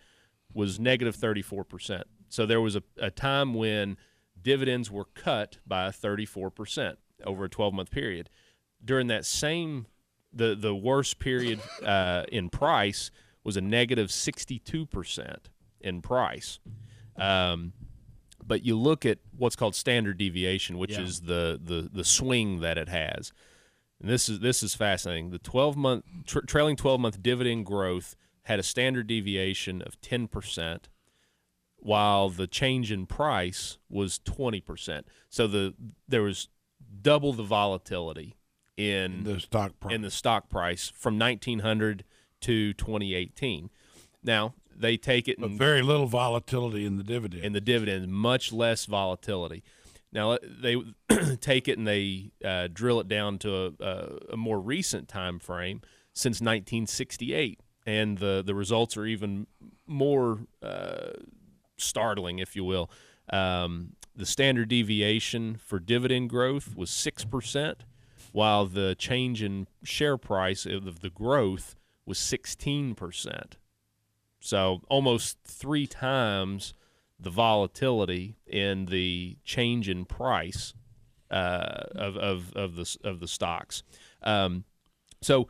was 0.57 0.81
negative 0.81 1.15
34%. 1.17 2.03
So 2.29 2.47
there 2.47 2.61
was 2.61 2.75
a, 2.77 2.83
a 2.99 3.11
time 3.11 3.53
when 3.55 3.97
dividends 4.41 4.91
were 4.91 5.05
cut 5.05 5.59
by 5.67 5.89
34% 5.91 6.97
over 7.25 7.45
a 7.45 7.49
12 7.49 7.75
month 7.75 7.91
period. 7.91 8.31
During 8.85 9.07
that 9.09 9.25
same, 9.25 9.87
the, 10.33 10.55
the 10.55 10.75
worst 10.75 11.19
period 11.19 11.61
uh, 11.85 12.25
in 12.33 12.49
price 12.51 13.11
was 13.45 13.57
a 13.57 13.61
negative 13.61 14.09
62% 14.09 15.37
in 15.81 16.03
price. 16.03 16.59
Um, 17.17 17.73
but 18.45 18.65
you 18.65 18.77
look 18.79 19.05
at 19.05 19.19
what's 19.37 19.57
called 19.57 19.75
standard 19.75 20.19
deviation, 20.19 20.79
which 20.79 20.93
Yeah. 20.93 21.03
is 21.03 21.21
the, 21.23 21.61
the 21.63 21.89
the 21.93 22.05
swing 22.05 22.61
that 22.61 22.79
it 22.79 22.89
has. 22.89 23.33
And 24.01 24.11
this 24.11 24.29
is 24.29 24.41
this 24.41 24.63
is 24.63 24.75
fascinating. 24.75 25.31
The 25.31 25.39
12 25.39 25.77
month 25.77 26.05
tra- 26.27 26.47
trailing 26.47 26.77
12 26.77 27.01
month 27.01 27.23
dividend 27.23 27.67
growth 27.67 28.15
had 28.47 28.61
a 28.61 28.63
standard 28.63 29.09
deviation 29.09 29.83
of 29.83 30.01
10%, 30.01 30.85
while 31.79 32.29
the 32.29 32.47
change 32.47 32.93
in 32.93 33.05
price 33.05 33.79
was 33.89 34.21
20%. 34.21 35.03
So 35.29 35.47
the 35.49 35.75
there 36.09 36.23
was 36.23 36.49
double 37.03 37.33
the 37.33 37.43
volatility 37.43 38.37
in 38.77 39.25
The 39.25 39.41
stock 39.41 39.79
price. 39.81 39.95
in 39.95 40.03
the 40.03 40.11
stock 40.13 40.49
price 40.49 40.93
from 40.95 41.19
1900 41.19 42.05
to 42.43 42.73
2018. 42.75 43.71
Now 44.23 44.55
they 44.77 44.97
take 44.97 45.27
it 45.27 45.41
but 45.41 45.51
and 45.51 45.59
very 45.59 45.83
little 45.83 46.07
volatility 46.07 46.85
in 46.87 46.97
the 46.99 47.03
dividend. 47.05 47.45
in 47.45 47.53
the 47.53 47.61
dividend, 47.61 48.13
much 48.13 48.53
less 48.53 48.87
volatility. 48.87 49.65
Now 50.13 50.33
uh, 50.33 50.39
they 50.43 50.77
take 51.41 51.67
it 51.67 51.79
and 51.79 51.87
they 51.87 52.31
uh, 52.45 52.69
drill 52.73 53.01
it 53.01 53.09
down 53.09 53.39
to 53.39 53.75
a, 53.81 53.85
a, 53.85 54.19
a 54.35 54.37
more 54.37 54.61
recent 54.61 55.09
time 55.09 55.41
frame 55.41 55.81
since 56.13 56.37
1968, 56.41 57.61
and 57.87 58.19
the 58.19 58.43
the 58.45 58.55
results 58.55 58.97
are 58.97 59.07
even 59.07 59.47
more 59.87 60.41
uh, 60.63 61.11
startling, 61.79 62.39
if 62.41 62.57
you 62.57 62.65
will. 62.65 62.91
Um, 63.31 63.93
the 64.15 64.27
standard 64.27 64.69
deviation 64.69 65.57
for 65.57 65.79
dividend 65.79 66.31
growth 66.31 66.77
was 66.77 66.91
six 66.91 67.25
percent, 67.25 67.85
while 68.33 68.67
the 68.67 68.95
change 68.97 69.43
in 69.43 69.69
share 69.83 70.19
price 70.19 70.67
of 70.67 71.01
the 71.01 71.11
growth 71.11 71.77
was 72.05 72.19
16 72.19 72.95
percent. 72.95 73.57
So 74.41 74.83
almost 74.89 75.39
three 75.45 75.87
times 75.87 76.75
the 77.19 77.31
volatility 77.31 78.37
in 78.47 78.87
the 78.87 79.39
change 79.45 79.89
in 79.89 80.05
price 80.05 80.75
uh, 81.31 81.85
of, 81.95 82.17
of, 82.17 82.53
of 82.55 82.77
the 82.77 82.97
of 83.03 83.21
the 83.21 83.29
stocks. 83.29 83.83
Um, 84.23 84.65
so 85.23 85.49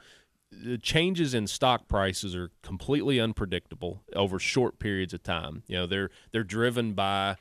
the 0.50 0.78
changes 0.78 1.34
in 1.34 1.46
stock 1.46 1.88
prices 1.88 2.34
are 2.34 2.50
completely 2.62 3.20
unpredictable 3.20 4.02
over 4.14 4.38
short 4.38 4.78
periods 4.78 5.12
of 5.12 5.22
time. 5.22 5.62
You 5.66 5.78
know, 5.78 5.86
they're 5.86 6.10
they're 6.32 6.44
driven 6.44 6.92
by 6.92 7.36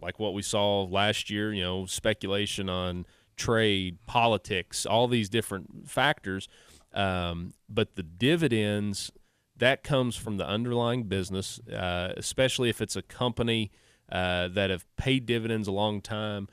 like 0.00 0.18
what 0.18 0.34
we 0.34 0.42
saw 0.42 0.84
last 0.84 1.30
year, 1.30 1.52
you 1.52 1.62
know, 1.62 1.86
speculation 1.86 2.68
on 2.68 3.06
trade, 3.36 3.98
politics, 4.06 4.86
all 4.86 5.08
these 5.08 5.28
different 5.28 5.88
factors. 5.88 6.48
Um, 6.92 7.52
but 7.68 7.96
the 7.96 8.02
dividends 8.02 9.12
that 9.56 9.82
comes 9.82 10.16
from 10.16 10.36
the 10.36 10.46
underlying 10.46 11.04
business, 11.04 11.60
uh, 11.68 12.12
especially 12.16 12.68
if 12.68 12.80
it's 12.80 12.96
a 12.96 13.02
company 13.02 13.70
uh, 14.10 14.48
that 14.48 14.70
have 14.70 14.84
paid 14.96 15.26
dividends 15.26 15.68
a 15.68 15.72
long 15.72 16.00
time. 16.00 16.48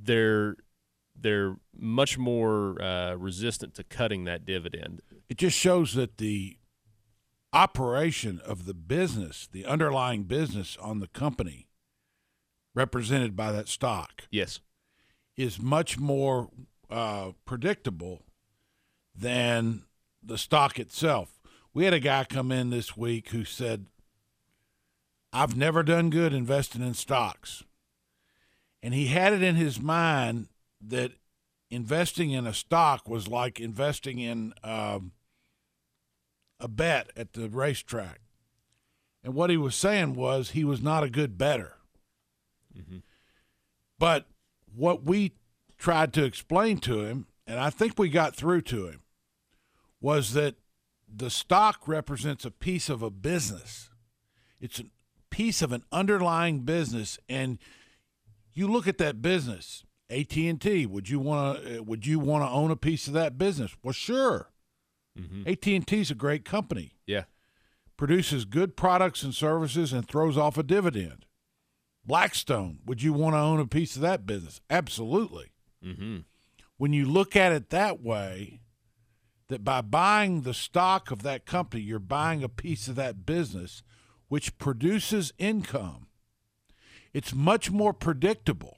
They're 0.00 0.56
they're 1.20 1.56
much 1.76 2.16
more 2.18 2.80
uh, 2.80 3.14
resistant 3.14 3.74
to 3.74 3.84
cutting 3.84 4.24
that 4.24 4.44
dividend. 4.44 5.00
it 5.28 5.36
just 5.38 5.56
shows 5.56 5.94
that 5.94 6.18
the 6.18 6.56
operation 7.52 8.40
of 8.44 8.66
the 8.66 8.74
business, 8.74 9.48
the 9.50 9.64
underlying 9.64 10.24
business 10.24 10.76
on 10.80 11.00
the 11.00 11.08
company, 11.08 11.66
represented 12.74 13.34
by 13.34 13.50
that 13.52 13.68
stock, 13.68 14.22
Yes. 14.30 14.60
is 15.36 15.60
much 15.60 15.98
more 15.98 16.48
uh, 16.90 17.32
predictable 17.44 18.22
than 19.14 19.84
the 20.22 20.38
stock 20.38 20.78
itself. 20.78 21.40
We 21.74 21.84
had 21.84 21.94
a 21.94 22.00
guy 22.00 22.24
come 22.24 22.52
in 22.52 22.70
this 22.70 22.96
week 22.96 23.30
who 23.30 23.44
said, 23.44 23.86
I've 25.32 25.56
never 25.56 25.82
done 25.82 26.10
good 26.10 26.32
investing 26.32 26.82
in 26.82 26.94
stocks. 26.94 27.62
And 28.82 28.94
he 28.94 29.06
had 29.08 29.32
it 29.32 29.42
in 29.42 29.56
his 29.56 29.80
mind 29.80 30.48
that 30.80 31.12
investing 31.70 32.30
in 32.30 32.46
a 32.46 32.54
stock 32.54 33.08
was 33.08 33.28
like 33.28 33.60
investing 33.60 34.18
in 34.18 34.54
um, 34.64 35.12
a 36.60 36.68
bet 36.68 37.10
at 37.16 37.32
the 37.32 37.48
racetrack. 37.48 38.20
And 39.22 39.34
what 39.34 39.50
he 39.50 39.56
was 39.56 39.74
saying 39.74 40.14
was 40.14 40.50
he 40.50 40.64
was 40.64 40.80
not 40.80 41.04
a 41.04 41.10
good 41.10 41.36
better. 41.36 41.74
But 43.98 44.26
what 44.74 45.04
we 45.04 45.32
tried 45.76 46.12
to 46.14 46.24
explain 46.24 46.78
to 46.78 47.00
him, 47.00 47.26
and 47.46 47.58
I 47.58 47.70
think 47.70 47.98
we 47.98 48.08
got 48.08 48.36
through 48.36 48.62
to 48.62 48.86
him, 48.86 49.02
was 50.00 50.32
that 50.34 50.56
the 51.12 51.30
stock 51.30 51.88
represents 51.88 52.44
a 52.44 52.50
piece 52.50 52.88
of 52.88 53.02
a 53.02 53.10
business. 53.10 53.90
It's 54.60 54.78
a 54.78 54.84
piece 55.30 55.62
of 55.62 55.72
an 55.72 55.82
underlying 55.90 56.60
business, 56.60 57.18
and 57.28 57.58
you 58.52 58.68
look 58.68 58.86
at 58.86 58.98
that 58.98 59.20
business. 59.20 59.84
AT 60.10 60.36
and 60.36 60.60
T. 60.60 60.86
Would 60.86 61.08
you 61.08 61.18
want 61.18 61.62
to? 61.64 61.80
Would 61.82 62.06
you 62.06 62.18
want 62.18 62.44
to 62.44 62.48
own 62.50 62.70
a 62.70 62.76
piece 62.76 63.06
of 63.06 63.12
that 63.14 63.36
business? 63.38 63.76
Well, 63.82 63.92
sure. 63.92 64.50
AT 65.46 65.66
and 65.66 65.86
T 65.86 66.00
is 66.00 66.10
a 66.12 66.14
great 66.14 66.44
company 66.44 66.92
Yeah. 67.04 67.24
produces 67.96 68.44
good 68.44 68.76
products 68.76 69.24
and 69.24 69.34
services 69.34 69.92
and 69.92 70.06
throws 70.06 70.38
off 70.38 70.56
a 70.56 70.62
dividend. 70.62 71.26
Blackstone, 72.04 72.78
would 72.86 73.02
you 73.02 73.12
want 73.12 73.34
to 73.34 73.38
own 73.38 73.58
a 73.58 73.66
piece 73.66 73.96
of 73.96 74.02
that 74.02 74.26
business? 74.26 74.60
Absolutely. 74.70 75.50
Mm-hmm. 75.84 76.18
When 76.76 76.92
you 76.92 77.04
look 77.04 77.34
at 77.34 77.50
it 77.50 77.70
that 77.70 78.00
way, 78.00 78.60
that 79.48 79.64
by 79.64 79.80
buying 79.80 80.42
the 80.42 80.54
stock 80.54 81.10
of 81.10 81.22
that 81.22 81.44
company, 81.46 81.82
you're 81.82 81.98
buying 81.98 82.44
a 82.44 82.48
piece 82.48 82.86
of 82.86 82.94
that 82.94 83.26
business 83.26 83.82
which 84.28 84.56
produces 84.58 85.32
income. 85.38 86.06
It's 87.12 87.34
much 87.34 87.70
more 87.72 87.92
predictable 87.92 88.77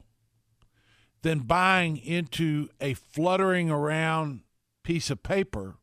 than 1.23 1.41
buying 1.41 1.97
into 1.97 2.69
a 2.81 2.95
fluttering 2.95 3.71
around 3.71 4.41
piece 4.83 5.11
of 5.11 5.23
paper 5.23 5.77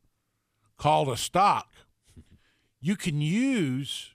called 0.76 1.08
a 1.08 1.16
stock 1.16 1.68
you 2.80 2.96
can 2.96 3.20
use 3.20 4.14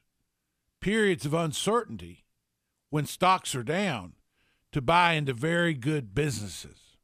periods 0.80 1.26
of 1.26 1.34
uncertainty 1.34 2.24
when 2.90 3.06
stocks 3.06 3.56
are 3.56 3.64
down 3.64 4.14
to 4.72 4.82
buy 4.82 5.14
into 5.14 5.34
very 5.34 5.74
good 5.74 6.16
businesses. 6.16 6.98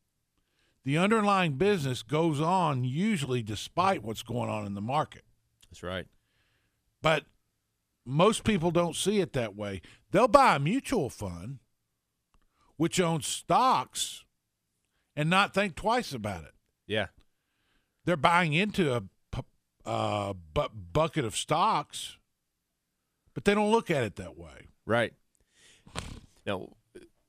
The 0.86 0.98
underlying 0.98 1.54
business 1.54 2.02
goes 2.02 2.40
on 2.40 2.84
usually 2.84 3.44
despite 3.44 4.04
what's 4.04 4.24
going 4.24 4.50
on 4.50 4.66
in 4.66 4.74
the 4.74 4.82
market. 4.82 5.24
That's 5.70 5.84
right. 5.84 6.08
But 7.02 7.26
most 8.06 8.44
people 8.44 8.72
don't 8.72 8.96
see 8.96 9.20
it 9.20 9.34
that 9.34 9.56
way. 9.56 9.82
They'll 10.12 10.28
buy 10.28 10.56
a 10.56 10.60
mutual 10.60 11.10
fund 11.10 11.60
which 12.80 12.98
owns 12.98 13.28
stocks 13.28 14.24
and 15.14 15.30
not 15.30 15.54
think 15.54 15.76
twice 15.76 16.14
about 16.14 16.46
it. 16.46 16.54
Yeah. 16.88 17.08
They're 18.06 18.16
buying 18.16 18.54
into 18.54 18.96
a 18.96 19.04
uh, 19.86 20.34
bu- 20.54 20.70
bucket 20.94 21.26
of 21.26 21.36
stocks, 21.36 22.16
but 23.34 23.44
they 23.44 23.54
don't 23.54 23.70
look 23.70 23.92
at 23.92 24.06
it 24.06 24.16
that 24.16 24.38
way. 24.38 24.70
Right. 24.86 25.12
Now, 26.46 26.70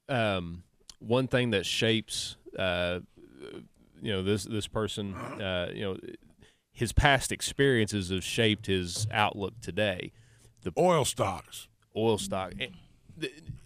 um, 0.08 0.62
one 1.00 1.26
thing 1.26 1.50
that 1.50 1.66
shapes, 1.66 2.36
uh, 2.56 3.00
you 4.00 4.12
know, 4.12 4.22
this 4.22 4.44
this 4.44 4.68
person, 4.68 5.16
uh, 5.16 5.72
you 5.74 5.80
know, 5.80 5.96
his 6.72 6.92
past 6.92 7.32
experiences 7.32 8.10
have 8.10 8.22
shaped 8.22 8.66
his 8.66 9.08
outlook 9.10 9.54
today. 9.60 10.12
The 10.62 10.72
oil 10.78 11.04
stocks. 11.04 11.66
Oil 11.96 12.18
stock, 12.18 12.52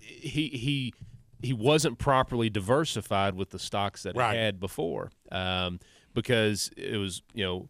he 0.01 0.49
he 0.49 0.95
he 1.43 1.53
wasn't 1.53 1.99
properly 1.99 2.49
diversified 2.51 3.35
with 3.35 3.51
the 3.51 3.59
stocks 3.59 4.03
that 4.05 4.17
Right. 4.17 4.35
he 4.35 4.41
had 4.41 4.61
before, 4.61 5.11
um, 5.33 5.81
because 6.15 6.71
it 6.77 6.97
was 6.97 7.23
you 7.35 7.45
know 7.45 7.69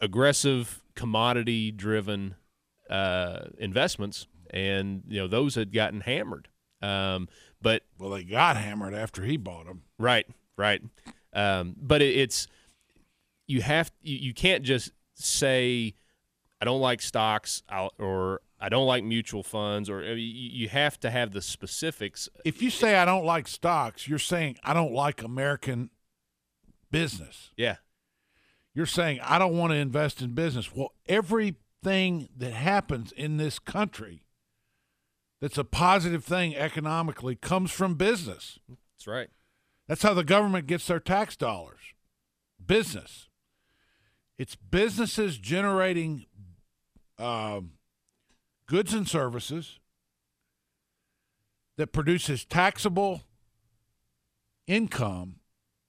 aggressive 0.00 0.82
commodity 0.94 1.70
driven 1.70 2.34
uh, 2.90 3.46
investments, 3.58 4.26
and 4.50 5.02
you 5.08 5.18
know 5.20 5.26
those 5.26 5.54
had 5.54 5.72
gotten 5.72 6.00
hammered. 6.02 6.48
Um, 6.82 7.28
but 7.62 7.82
Well, 7.98 8.10
they 8.10 8.24
got 8.24 8.56
hammered 8.56 8.94
after 8.94 9.24
he 9.24 9.36
bought 9.36 9.66
them. 9.66 9.82
Right, 9.98 10.26
right. 10.56 10.82
Um, 11.32 11.74
but 11.80 12.02
it, 12.02 12.14
it's 12.16 12.46
you 13.46 13.62
have 13.62 13.90
you, 14.02 14.16
you 14.18 14.34
can't 14.34 14.62
just 14.62 14.92
say 15.14 15.94
I 16.60 16.64
don't 16.64 16.80
like 16.80 17.00
stocks 17.02 17.62
I'll, 17.68 17.92
or 17.98 18.40
I 18.58 18.68
don't 18.68 18.86
like 18.86 19.04
mutual 19.04 19.42
funds 19.42 19.90
or 19.90 20.02
you, 20.02 20.14
you 20.16 20.68
have 20.68 20.98
to 21.00 21.10
have 21.10 21.32
the 21.32 21.42
specifics. 21.42 22.28
If 22.44 22.62
you 22.62 22.70
say 22.70 22.96
I 22.96 23.04
don't 23.04 23.24
like 23.24 23.48
stocks, 23.48 24.08
you're 24.08 24.18
saying 24.18 24.56
I 24.64 24.72
don't 24.72 24.92
like 24.92 25.22
American 25.22 25.90
business. 26.90 27.50
Yeah, 27.56 27.76
You're 28.74 28.86
saying 28.86 29.20
I 29.22 29.38
don't 29.38 29.56
want 29.56 29.72
to 29.72 29.76
invest 29.76 30.22
in 30.22 30.32
business. 30.32 30.74
Well, 30.74 30.92
everything 31.06 32.28
that 32.36 32.52
happens 32.52 33.12
in 33.12 33.36
this 33.36 33.58
country 33.58 34.22
that's 35.40 35.58
a 35.58 35.64
positive 35.64 36.24
thing 36.24 36.56
economically 36.56 37.36
comes 37.36 37.70
from 37.70 37.94
business. 37.94 38.58
that's 38.68 39.06
right. 39.06 39.28
That's 39.86 40.02
how 40.02 40.14
the 40.14 40.24
government 40.24 40.66
gets 40.66 40.86
their 40.86 40.98
tax 40.98 41.36
dollars. 41.36 41.78
Business. 42.64 43.28
It's 44.38 44.54
businesses 44.56 45.38
generating 45.38 46.26
um, 47.18 47.72
goods 48.66 48.92
and 48.94 49.08
services 49.08 49.78
that 51.76 51.92
produces 51.92 52.44
taxable 52.44 53.22
income 54.66 55.36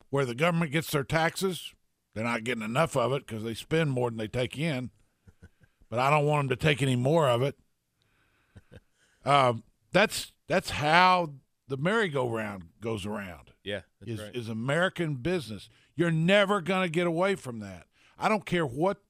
where 0.09 0.25
the 0.25 0.35
government 0.35 0.71
gets 0.71 0.91
their 0.91 1.03
taxes. 1.03 1.73
They're 2.13 2.23
not 2.23 2.43
getting 2.43 2.63
enough 2.63 2.95
of 2.95 3.13
it 3.13 3.25
because 3.25 3.43
they 3.43 3.53
spend 3.53 3.91
more 3.91 4.09
than 4.09 4.17
they 4.17 4.27
take 4.27 4.57
in. 4.57 4.91
But 5.89 5.99
I 5.99 6.09
don't 6.09 6.25
want 6.25 6.49
them 6.49 6.57
to 6.57 6.61
take 6.61 6.81
any 6.81 6.97
more 6.97 7.29
of 7.29 7.41
it. 7.41 7.57
Um, 9.25 9.63
that's 9.91 10.31
that's 10.47 10.69
how 10.69 11.33
the 11.67 11.75
merry-go-round 11.75 12.63
goes 12.79 13.05
around 13.05 13.51
Yeah, 13.63 13.81
that's 13.99 14.11
is, 14.13 14.21
right. 14.21 14.35
is 14.35 14.47
American 14.47 15.15
business. 15.15 15.69
You're 15.97 16.11
never 16.11 16.61
going 16.61 16.83
to 16.83 16.89
get 16.89 17.07
away 17.07 17.35
from 17.35 17.59
that. 17.59 17.87
I 18.17 18.29
don't 18.29 18.45
care 18.45 18.65
what 18.65 19.01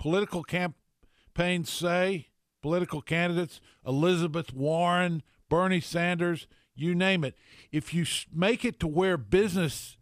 political 0.00 0.42
campaigns 0.42 1.70
say, 1.70 2.28
political 2.62 3.02
candidates, 3.02 3.60
Elizabeth 3.86 4.54
Warren, 4.54 5.22
Bernie 5.48 5.80
Sanders, 5.80 6.46
you 6.74 6.94
name 6.94 7.24
it. 7.24 7.36
If 7.70 7.92
you 7.92 8.06
make 8.32 8.64
it 8.64 8.80
to 8.80 8.86
where 8.86 9.18
business 9.18 9.96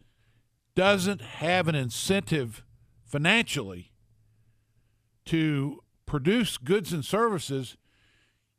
doesn't 0.76 1.21
have 1.21 1.67
an 1.67 1.75
incentive 1.75 2.62
financially 3.05 3.93
to 5.26 5.83
produce 6.07 6.57
goods 6.57 6.93
and 6.93 7.05
services, 7.05 7.76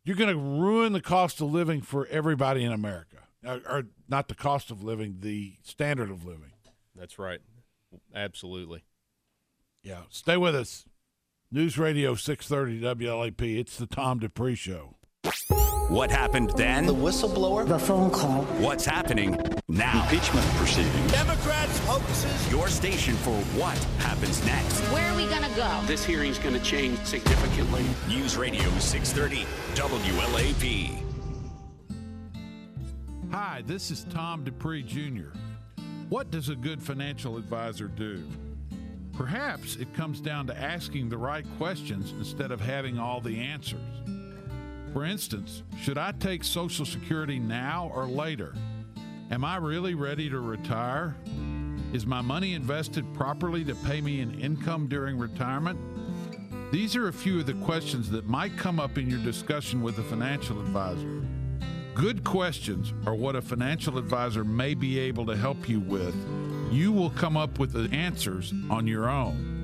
you're 0.04 0.16
going 0.16 0.34
to 0.34 0.42
ruin 0.42 0.94
the 0.94 1.02
cost 1.02 1.40
of 1.42 1.52
living 1.52 1.82
for 1.82 2.08
everybody 2.08 2.64
in 2.64 2.72
America. 2.72 3.18
Or, 3.46 3.62
or 3.70 3.84
not 4.08 4.28
the 4.28 4.36
cost 4.36 4.72
of 4.72 4.84
living, 4.84 5.18
the 5.22 5.56
standard 5.64 6.12
of 6.12 6.26
living. 6.26 6.52
That's 6.96 7.18
right. 7.18 7.40
Absolutely. 8.14 8.84
Yeah. 9.84 10.02
Stay 10.10 10.38
with 10.38 10.56
us. 10.56 10.86
News 11.54 11.78
Radio 11.78 12.16
630 12.16 12.80
WLAP. 13.06 13.60
It's 13.60 13.76
the 13.76 13.86
Tom 13.86 14.20
Dupree 14.20 14.56
Show. 14.56 14.96
What 15.90 16.10
happened 16.10 16.52
then? 16.56 16.86
The 16.86 16.96
whistleblower? 16.96 17.68
The 17.68 17.78
phone 17.78 18.10
call. 18.10 18.44
What's 18.62 18.86
happening 18.86 19.38
now? 19.68 20.04
Impeachment 20.04 20.48
proceedings. 20.52 21.12
Democrats 21.12 21.78
hoaxes. 21.80 22.50
Your 22.50 22.70
station 22.70 23.16
for 23.16 23.36
what 23.60 23.78
happens 24.00 24.42
next. 24.46 24.80
Where 24.94 25.06
are 25.12 25.18
we 25.18 25.26
going 25.26 25.44
to 25.44 25.54
go? 25.58 25.82
This 25.88 26.06
hearing's 26.06 26.40
going 26.40 26.58
to 26.58 26.64
change 26.64 26.98
significantly. 27.00 27.84
News 28.08 28.38
Radio 28.38 28.70
630 28.80 29.46
WLAP. 29.76 31.04
Hi, 33.34 33.62
this 33.68 33.92
is 33.92 34.06
Tom 34.06 34.46
Dupree 34.46 34.84
Jr. 34.84 35.38
What 36.08 36.32
does 36.32 36.48
a 36.48 36.56
good 36.56 36.82
financial 36.82 37.36
advisor 37.36 37.90
do? 37.90 38.24
Perhaps 39.22 39.76
it 39.76 39.94
comes 39.94 40.20
down 40.20 40.48
to 40.48 40.60
asking 40.60 41.08
the 41.08 41.18
right 41.18 41.46
questions 41.60 42.12
instead 42.18 42.50
of 42.50 42.60
having 42.60 42.98
all 42.98 43.22
the 43.22 43.40
answers. 43.40 43.80
For 44.94 45.06
instance, 45.06 45.62
should 45.80 46.00
I 46.00 46.12
take 46.14 46.44
Social 46.44 46.88
Security 46.88 47.38
now 47.38 47.92
or 47.94 48.08
later? 48.08 48.56
Am 49.30 49.46
I 49.46 49.58
really 49.58 49.94
ready 49.94 50.28
to 50.28 50.40
retire? 50.40 51.16
Is 51.94 52.08
my 52.08 52.22
money 52.22 52.56
invested 52.56 53.06
properly 53.14 53.64
to 53.66 53.76
pay 53.76 54.02
me 54.02 54.22
an 54.22 54.40
income 54.40 54.88
during 54.88 55.20
retirement? 55.20 55.80
These 56.72 56.96
are 56.96 57.08
a 57.08 57.14
few 57.14 57.42
of 57.42 57.46
the 57.46 57.54
questions 57.54 58.10
that 58.10 58.26
might 58.26 58.58
come 58.58 58.80
up 58.80 58.98
in 58.98 59.08
your 59.08 59.20
discussion 59.20 59.84
with 59.84 60.00
a 60.00 60.04
financial 60.04 60.60
advisor. 60.60 61.22
Good 61.94 62.24
questions 62.24 62.92
are 63.06 63.14
what 63.14 63.36
a 63.36 63.42
financial 63.44 64.00
advisor 64.00 64.44
may 64.44 64.74
be 64.74 64.98
able 64.98 65.28
to 65.28 65.38
help 65.38 65.70
you 65.70 65.80
with. 65.80 66.16
You 66.72 66.92
will 66.94 67.10
come 67.10 67.36
up 67.36 67.60
with 67.60 67.74
the 67.74 67.94
answers 67.96 68.54
on 68.70 68.88
your 68.88 69.10
own. 69.10 69.62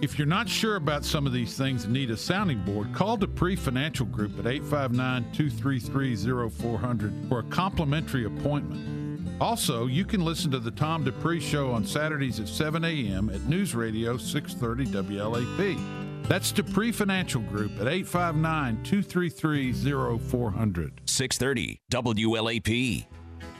If 0.00 0.18
you're 0.18 0.26
not 0.26 0.48
sure 0.48 0.76
about 0.76 1.04
some 1.04 1.26
of 1.26 1.32
these 1.32 1.56
things 1.56 1.84
and 1.84 1.92
need 1.92 2.10
a 2.10 2.16
sounding 2.16 2.62
board, 2.64 2.92
call 2.92 3.16
Dupree 3.16 3.56
Financial 3.56 4.06
Group 4.06 4.38
at 4.38 4.46
859 4.46 5.32
233 5.32 6.50
0400 6.50 7.28
for 7.28 7.38
a 7.40 7.42
complimentary 7.44 8.24
appointment. 8.24 9.40
Also, 9.40 9.86
you 9.86 10.04
can 10.04 10.24
listen 10.24 10.50
to 10.50 10.58
the 10.58 10.70
Tom 10.70 11.04
Dupree 11.04 11.40
Show 11.40 11.72
on 11.72 11.84
Saturdays 11.84 12.40
at 12.40 12.48
7 12.48 12.84
a.m. 12.84 13.30
at 13.30 13.40
News 13.42 13.74
Radio 13.74 14.16
630 14.16 15.14
WLAP. 15.14 16.28
That's 16.28 16.52
Dupree 16.52 16.92
Financial 16.92 17.42
Group 17.42 17.72
at 17.80 17.86
859 17.86 18.82
233 18.82 20.18
0400. 20.18 21.00
630 21.04 21.80
WLAP. 21.90 23.06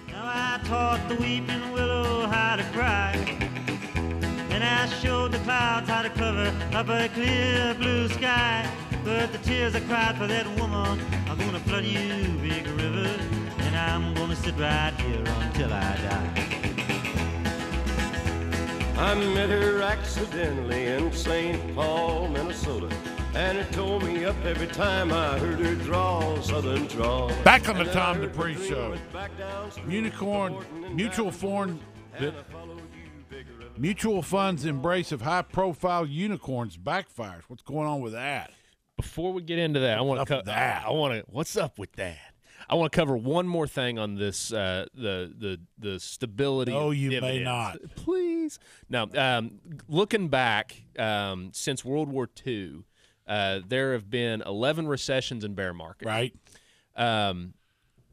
Now 0.08 0.22
I 0.24 0.60
taught 0.64 1.08
the 1.08 1.16
weeping 1.16 1.72
willow 1.72 2.03
how 2.26 2.56
to 2.56 2.64
cry. 2.72 3.12
And 4.50 4.62
I 4.62 4.86
showed 5.00 5.32
the 5.32 5.38
clouds 5.38 5.88
how 5.88 6.02
to 6.02 6.10
cover 6.10 6.52
up 6.72 6.88
a 6.88 7.08
clear 7.08 7.74
blue 7.74 8.08
sky. 8.08 8.68
But 9.04 9.32
the 9.32 9.38
tears 9.38 9.74
I 9.74 9.80
cried 9.80 10.16
for 10.16 10.26
that 10.26 10.46
woman 10.58 11.00
are 11.28 11.36
gonna 11.36 11.60
flood 11.60 11.84
you, 11.84 12.38
big 12.40 12.66
river. 12.68 13.10
And 13.58 13.76
I'm 13.76 14.14
gonna 14.14 14.36
sit 14.36 14.56
right 14.58 14.94
here 14.98 15.24
until 15.42 15.72
I 15.72 15.96
die. 15.96 16.44
I 18.96 19.14
met 19.34 19.50
her 19.50 19.82
accidentally 19.82 20.86
in 20.86 21.12
St. 21.12 21.74
Paul, 21.74 22.28
Minnesota. 22.28 22.88
And 23.34 23.58
it 23.58 23.72
tore 23.72 23.98
me 24.00 24.24
up 24.24 24.36
every 24.44 24.68
time 24.68 25.12
I 25.12 25.36
heard 25.40 25.58
her 25.58 25.74
drawl, 25.74 26.40
southern 26.40 26.86
drawl. 26.86 27.32
Back 27.42 27.68
on 27.68 27.74
the 27.74 27.80
And 27.80 27.88
then 27.88 27.96
I 27.96 28.00
Tom 28.00 28.16
heard 28.18 28.32
Dupree 28.32 28.54
Show. 28.68 28.90
went 28.90 29.12
back 29.12 29.36
down 29.36 29.72
some 29.72 29.90
Unicorn, 29.90 30.64
mutual 30.94 31.32
foreign, 31.32 31.80
and 32.16 32.36
I 32.36 32.42
followed 32.52 32.78
you, 32.78 33.10
big 33.28 33.46
river. 33.58 33.70
mutual 33.76 34.22
funds 34.22 34.64
embrace 34.64 35.12
of 35.12 35.22
high 35.22 35.42
profile 35.42 36.06
unicorns 36.06 36.76
backfires. 36.76 37.42
What's 37.48 37.62
going 37.62 37.86
on 37.86 38.00
with 38.00 38.12
that? 38.12 38.50
Before 38.96 39.32
we 39.32 39.42
get 39.42 39.58
into 39.58 39.80
that, 39.80 39.98
I 39.98 40.00
want 40.02 40.20
to. 40.20 40.36
Co- 40.36 40.42
that? 40.42 40.84
I 40.86 40.90
want 40.90 41.14
to. 41.14 41.24
What's 41.28 41.56
up 41.56 41.78
with 41.78 41.92
that? 41.94 42.18
I 42.68 42.76
want 42.76 42.92
to 42.92 42.96
cover 42.96 43.16
one 43.16 43.46
more 43.46 43.66
thing 43.66 43.98
on 43.98 44.14
this. 44.14 44.52
Uh, 44.52 44.86
the 44.94 45.32
the 45.36 45.60
the 45.78 46.00
stability. 46.00 46.72
Of 46.72 46.94
you 46.94 47.20
may 47.20 47.42
not. 47.42 47.78
Please. 47.96 48.58
Now, 48.88 49.08
um, 49.16 49.58
looking 49.88 50.28
back 50.28 50.84
um, 50.98 51.50
since 51.52 51.84
World 51.84 52.08
War 52.08 52.28
II, 52.46 52.84
uh, 53.26 53.60
there 53.66 53.92
have 53.92 54.08
been 54.08 54.42
eleven 54.42 54.86
recessions 54.86 55.44
and 55.44 55.56
bear 55.56 55.74
markets. 55.74 56.06
Right? 56.06 56.34
Um, 56.96 57.54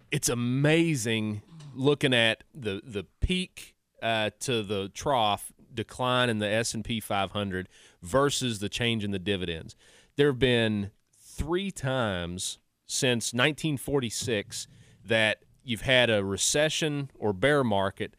it's 0.09 0.29
amazing 0.29 1.43
looking 1.73 2.13
at 2.13 2.43
the 2.53 2.81
the 2.83 3.05
peak 3.21 3.75
uh, 4.01 4.31
to 4.41 4.63
the 4.63 4.89
trough 4.89 5.51
decline 5.73 6.29
in 6.29 6.39
the 6.39 6.47
S 6.47 6.73
and 6.73 6.83
P 6.83 6.99
500 6.99 7.69
versus 8.01 8.59
the 8.59 8.69
change 8.69 9.03
in 9.03 9.11
the 9.11 9.19
dividends. 9.19 9.75
There 10.15 10.27
have 10.27 10.39
been 10.39 10.91
three 11.19 11.71
times 11.71 12.59
since 12.87 13.33
1946 13.33 14.67
that 15.05 15.43
you've 15.63 15.81
had 15.81 16.09
a 16.09 16.23
recession 16.23 17.09
or 17.17 17.33
bear 17.33 17.63
market, 17.63 18.15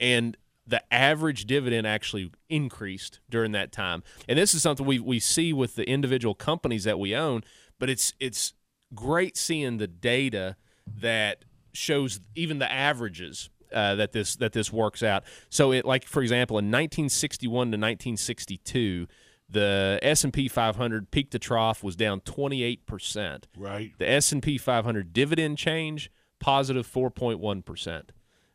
and 0.00 0.36
the 0.66 0.82
average 0.92 1.44
dividend 1.46 1.86
actually 1.86 2.32
increased 2.48 3.20
during 3.30 3.52
that 3.52 3.70
time. 3.70 4.02
And 4.28 4.38
this 4.38 4.54
is 4.54 4.62
something 4.62 4.84
we 4.84 4.98
we 4.98 5.20
see 5.20 5.52
with 5.52 5.76
the 5.76 5.88
individual 5.88 6.34
companies 6.34 6.84
that 6.84 6.98
we 6.98 7.14
own, 7.14 7.44
but 7.78 7.88
it's 7.88 8.12
it's 8.18 8.52
great 8.94 9.36
seeing 9.36 9.78
the 9.78 9.86
data 9.86 10.56
that 10.86 11.44
shows 11.72 12.20
even 12.34 12.58
the 12.58 12.70
averages 12.70 13.50
uh, 13.72 13.94
that 13.96 14.12
this 14.12 14.36
that 14.36 14.52
this 14.52 14.72
works 14.72 15.02
out. 15.02 15.24
So 15.48 15.72
it 15.72 15.84
like 15.84 16.04
for 16.04 16.22
example 16.22 16.58
in 16.58 16.66
1961 16.66 17.50
to 17.50 17.58
1962, 17.58 19.06
the 19.48 19.98
S&P 20.02 20.48
500 20.48 21.10
peak 21.10 21.30
to 21.30 21.38
trough 21.38 21.82
was 21.82 21.96
down 21.96 22.20
28%. 22.20 23.44
Right. 23.56 23.92
The 23.98 24.10
S&P 24.10 24.58
500 24.58 25.12
dividend 25.12 25.58
change 25.58 26.10
positive 26.38 26.86
4.1. 26.86 27.36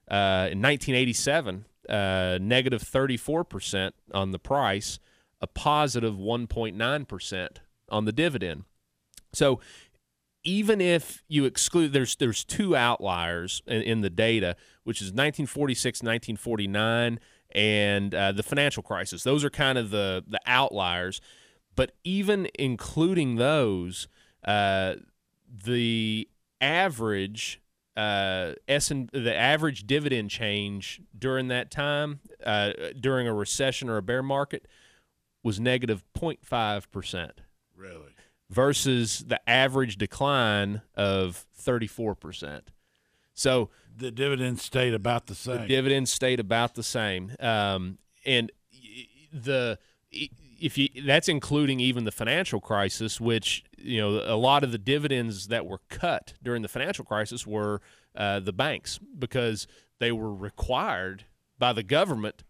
Uh, 0.10 0.50
in 0.52 0.62
1987, 0.62 1.66
uh, 1.90 2.38
negative 2.42 2.84
34% 2.84 3.92
on 4.14 4.32
the 4.32 4.40
price, 4.40 5.00
a 5.40 5.48
positive 5.48 6.16
1.9% 6.16 7.50
on 7.90 8.06
the 8.06 8.12
dividend. 8.12 8.66
So 9.34 9.62
even 10.44 10.82
if 10.82 11.24
you 11.28 11.46
exclude 11.46 11.94
there's 11.94 12.16
there's 12.16 12.44
two 12.44 12.76
outliers 12.76 13.62
in, 13.68 13.82
in 13.82 14.02
the 14.02 14.10
data, 14.10 14.56
which 14.84 14.98
is 15.02 15.08
1946, 15.08 16.02
1949 16.02 17.20
and 17.54 18.16
uh, 18.16 18.32
the 18.32 18.44
financial 18.44 18.84
crisis. 18.84 19.24
Those 19.24 19.44
are 19.44 19.50
kind 19.50 19.78
of 19.78 19.90
the 19.90 20.24
the 20.28 20.40
outliers. 20.46 21.22
But 21.76 21.94
even 22.04 22.50
including 22.60 23.38
those, 23.38 24.08
uh, 24.44 24.96
the 25.64 26.28
average 26.60 27.62
uh, 27.96 28.54
S 28.68 28.92
and 28.92 29.10
the 29.14 29.36
average 29.36 29.88
dividend 29.88 30.30
change 30.30 31.02
during 31.18 31.48
that 31.48 31.72
time, 31.72 32.20
uh, 32.46 32.72
during 33.00 33.28
a 33.28 33.34
recession 33.34 33.90
or 33.90 33.98
a 33.98 34.02
bear 34.02 34.24
market, 34.24 34.68
was 35.44 35.60
negative 35.60 36.04
0.5 36.18 36.92
percent 36.92 37.42
Really. 37.76 38.11
Versus 38.52 39.20
the 39.28 39.40
average 39.50 39.98
decline 39.98 40.82
of 40.96 41.46
34 41.56 42.16
percent. 42.16 42.72
So 43.34 43.70
The 43.98 44.12
dividends 44.12 44.62
stayed 44.62 44.94
about 44.94 45.28
the 45.28 45.36
same. 45.36 45.62
the 45.62 45.68
dividends 45.68 46.12
stayed 46.12 46.40
about 46.40 46.76
the 46.76 46.84
same, 46.84 47.32
um, 47.40 47.98
and 48.26 48.52
the 49.34 49.80
if 50.12 50.78
you 50.78 50.90
that's 51.06 51.30
including 51.30 51.80
even 51.80 52.04
the 52.04 52.12
financial 52.12 52.60
crisis, 52.60 53.20
which 53.22 53.64
you 53.78 54.00
know 54.00 54.22
a 54.26 54.36
lot 54.36 54.64
of 54.64 54.72
the 54.72 54.78
dividends 54.78 55.48
that 55.48 55.66
were 55.66 55.80
cut 55.90 56.34
during 56.44 56.62
the 56.62 56.68
financial 56.68 57.06
crisis 57.06 57.48
were 57.48 57.82
uh, 58.16 58.40
the 58.40 58.54
banks 58.54 59.00
because 59.18 59.66
they 60.00 60.12
were 60.12 60.34
required 60.34 61.24
by 61.58 61.72
the 61.74 61.84
government 61.84 62.44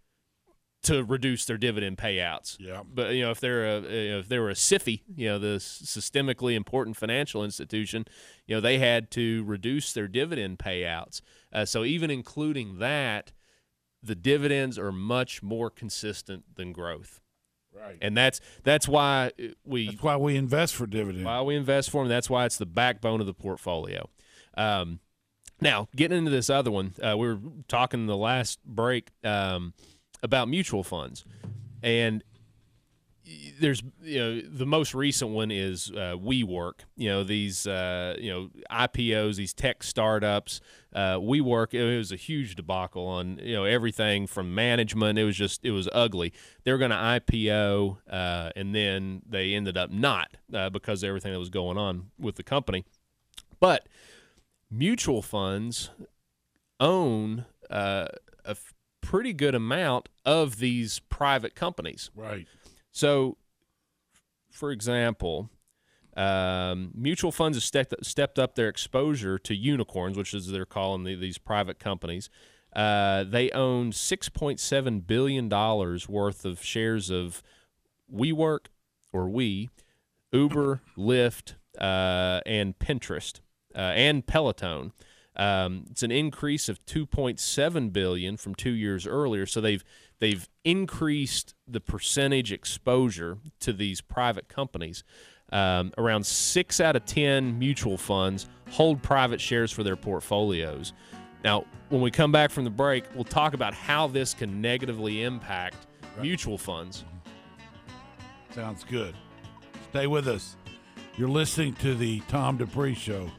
to 0.84 1.04
reduce 1.04 1.46
their 1.46 1.58
dividend 1.58 1.98
payouts. 1.98 2.58
Yeah. 2.60 2.82
But 2.92 3.14
you 3.14 3.22
know, 3.22 3.32
if 3.32 3.40
they're 3.40 3.66
a 3.66 3.82
if 4.20 4.28
they 4.28 4.40
were 4.40 4.50
a 4.50 4.56
SIFI, 4.56 5.02
you 5.16 5.30
know, 5.30 5.40
the 5.40 5.58
systemically 5.58 6.56
important 6.56 6.98
financial 6.98 7.44
institution, 7.44 8.06
you 8.48 8.56
know, 8.56 8.62
they 8.62 8.80
had 8.80 9.12
to 9.12 9.44
reduce 9.44 9.94
their 9.94 10.08
dividend 10.08 10.60
payouts. 10.60 11.22
Uh, 11.54 11.66
so 11.66 11.84
even 11.84 12.10
including 12.10 12.80
that, 12.80 13.32
the 14.02 14.16
dividends 14.16 14.80
are 14.80 14.92
much 14.92 15.44
more 15.44 15.70
consistent 15.70 16.56
than 16.56 16.74
growth, 16.74 17.20
right. 17.76 17.98
and 18.02 18.18
that's 18.18 18.42
that's 18.64 18.88
why 18.88 19.32
we 19.64 19.88
That's 19.88 20.02
why 20.02 20.18
we 20.18 20.36
invest 20.36 20.76
for 20.76 20.88
dividends. 20.88 21.26
why 21.26 21.42
we 21.42 21.56
invest 21.56 21.92
for 21.92 22.04
them. 22.04 22.10
That's 22.10 22.30
why 22.30 22.46
it's 22.46 22.58
the 22.58 22.66
backbone 22.66 23.22
of 23.22 23.28
the 23.28 23.34
portfolio. 23.36 24.10
Um, 24.58 25.00
now, 25.62 25.88
getting 25.96 26.18
into 26.18 26.32
this 26.32 26.50
other 26.50 26.72
one, 26.72 26.96
uh, 27.04 27.16
we 27.16 27.28
were 27.28 27.40
talking 27.68 28.00
in 28.00 28.08
the 28.08 28.18
last 28.18 28.64
break 28.66 29.12
um, 29.24 29.76
about 30.24 30.48
mutual 30.48 30.84
funds, 30.84 31.26
and 31.82 32.24
there's 33.60 33.84
you 34.02 34.20
know 34.20 34.42
the 34.42 34.66
most 34.66 34.94
recent 34.94 35.32
one 35.32 35.52
is 35.52 35.92
uh, 35.92 36.16
WeWork. 36.18 36.82
You 36.96 37.10
know 37.10 37.24
these 37.24 37.68
uh, 37.68 38.16
you 38.20 38.32
know 38.32 38.50
IPOs, 38.72 39.36
these 39.36 39.54
tech 39.54 39.84
startups. 39.84 40.62
Uh, 40.94 41.16
WeWork 41.16 41.74
it 41.74 41.98
was 41.98 42.12
a 42.12 42.16
huge 42.16 42.56
debacle 42.56 43.06
on 43.06 43.40
you 43.44 43.54
know 43.54 43.64
everything 43.64 44.28
from 44.28 44.54
management. 44.56 45.20
It 45.20 45.24
was 45.24 45.38
just 45.38 45.64
it 45.64 45.72
was 45.72 45.88
ugly. 45.94 46.34
They 46.64 46.72
were 46.72 46.78
going 46.78 46.92
to 46.92 46.98
IPO, 46.98 47.98
uh, 48.10 48.50
and 48.56 48.74
then 48.74 49.22
they 49.28 49.54
ended 49.54 49.78
up 49.78 49.92
not 49.92 50.30
uh, 50.54 50.70
because 50.70 51.04
everything 51.04 51.32
that 51.32 51.40
was 51.40 51.50
going 51.50 51.78
on 51.78 52.12
with 52.20 52.36
the 52.36 52.44
company. 52.44 52.86
But 53.60 53.88
mutual 54.70 55.22
funds 55.22 55.92
own 56.80 57.46
uh, 57.70 58.08
a 58.44 58.56
pretty 59.12 59.34
good 59.34 59.54
amount 59.54 60.08
of 60.26 60.60
these 60.60 61.00
private 61.10 61.54
companies. 61.54 62.10
right. 62.16 62.48
So, 62.94 63.36
for 64.50 64.72
example, 64.72 65.50
um, 66.16 66.92
mutual 66.96 67.34
funds 67.34 67.58
have 67.58 67.64
stepped, 67.64 67.94
stepped 68.06 68.40
up 68.40 68.56
their 68.56 68.70
exposure 68.70 69.38
to 69.40 69.54
unicorns, 69.54 70.18
which 70.18 70.34
is 70.34 70.48
they're 70.48 70.66
calling 70.66 71.04
the, 71.04 71.16
these 71.16 71.38
private 71.38 71.78
companies. 71.78 72.30
Uh, 72.74 73.26
they 73.26 73.52
own 73.52 73.92
$6.7 73.92 75.08
billion 75.08 75.50
worth 75.50 76.46
of 76.46 76.64
shares 76.64 77.10
of 77.10 77.44
WeWork 78.14 78.68
or 79.12 79.30
We, 79.30 79.70
Uber, 80.32 80.80
Lyft, 80.98 81.56
uh, 81.78 82.40
and 82.46 82.80
Pinterest, 82.80 83.42
uh, 83.76 83.80
and 83.80 84.26
Peloton. 84.26 84.94
Um, 85.36 85.86
it's 85.90 86.04
an 86.04 86.12
increase 86.12 86.68
of 86.68 86.84
2.7 86.86 87.94
billion 87.94 88.38
from 88.38 88.56
two 88.56 88.72
years 88.72 89.08
earlier. 89.08 89.46
So 89.46 89.62
they've 89.62 89.84
they've 90.20 90.48
increased 90.64 91.56
the 91.68 91.80
percentage 91.80 92.52
exposure 92.52 93.38
to 93.62 93.74
these 93.74 94.02
private 94.02 94.48
companies. 94.48 95.04
Um, 95.54 95.92
around 95.98 96.26
six 96.26 96.80
out 96.80 96.96
of 96.96 97.06
ten 97.06 97.60
mutual 97.60 97.98
funds 97.98 98.48
hold 98.70 99.02
private 99.02 99.42
shares 99.42 99.72
for 99.72 99.84
their 99.84 99.98
portfolios. 99.98 100.94
Now, 101.44 101.66
when 101.90 102.02
we 102.02 102.12
come 102.12 102.32
back 102.32 102.52
from 102.52 102.64
the 102.64 102.70
break, 102.70 103.04
we'll 103.16 103.24
talk 103.24 103.54
about 103.54 103.74
how 103.74 104.08
this 104.08 104.34
can 104.34 104.62
negatively 104.62 105.24
impact 105.24 105.88
mutual 106.22 106.58
funds. 106.58 107.04
Sounds 108.52 108.84
good. 108.84 109.16
Stay 109.90 110.08
with 110.08 110.28
us. 110.28 110.56
You're 111.18 111.30
listening 111.30 111.74
to 111.76 111.96
the 111.96 112.22
Tom 112.22 112.58
Dupree 112.58 112.94
Show 112.94 113.30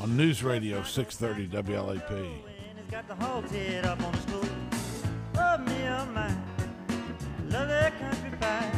on 0.00 0.16
News 0.16 0.42
Radio 0.42 0.82
630 0.82 1.72
WLAP. 1.72 2.10
And 2.10 2.78
it's 2.78 2.90
got 2.90 3.06
the 3.06 3.14
hogs 3.14 3.50
head 3.50 3.84
up 3.84 4.02
on 4.02 4.12
the 4.12 4.18
stove. 4.18 4.50
Me, 5.66 5.74
my. 6.14 6.34
Love 7.48 7.68
that 7.68 7.98
country 7.98 8.30
pie. 8.38 8.70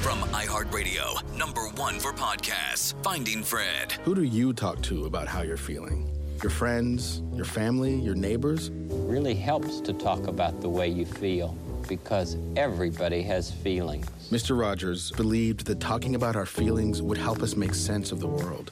From 0.00 0.18
iHeartRadio, 0.30 1.22
number 1.36 1.68
one 1.68 2.00
for 2.00 2.12
podcasts, 2.12 2.94
Finding 3.02 3.42
Fred. 3.42 3.92
Who 4.04 4.14
do 4.14 4.24
you 4.24 4.52
talk 4.52 4.82
to 4.82 5.06
about 5.06 5.28
how 5.28 5.42
you're 5.42 5.56
feeling? 5.56 6.10
Your 6.42 6.50
friends, 6.50 7.22
your 7.32 7.44
family, 7.44 7.94
your 7.94 8.14
neighbors? 8.14 8.70
really 9.12 9.34
helps 9.34 9.80
to 9.82 9.92
talk 9.92 10.26
about 10.26 10.60
the 10.60 10.68
way 10.68 10.88
you 10.88 11.04
feel 11.04 11.56
because 11.96 12.38
everybody 12.56 13.22
has 13.22 13.50
feelings. 13.50 14.06
Mr. 14.30 14.58
Rogers 14.58 15.10
believed 15.12 15.66
that 15.66 15.78
talking 15.78 16.14
about 16.14 16.36
our 16.36 16.46
feelings 16.46 17.02
would 17.02 17.18
help 17.18 17.42
us 17.42 17.54
make 17.54 17.74
sense 17.74 18.12
of 18.12 18.18
the 18.18 18.26
world. 18.26 18.70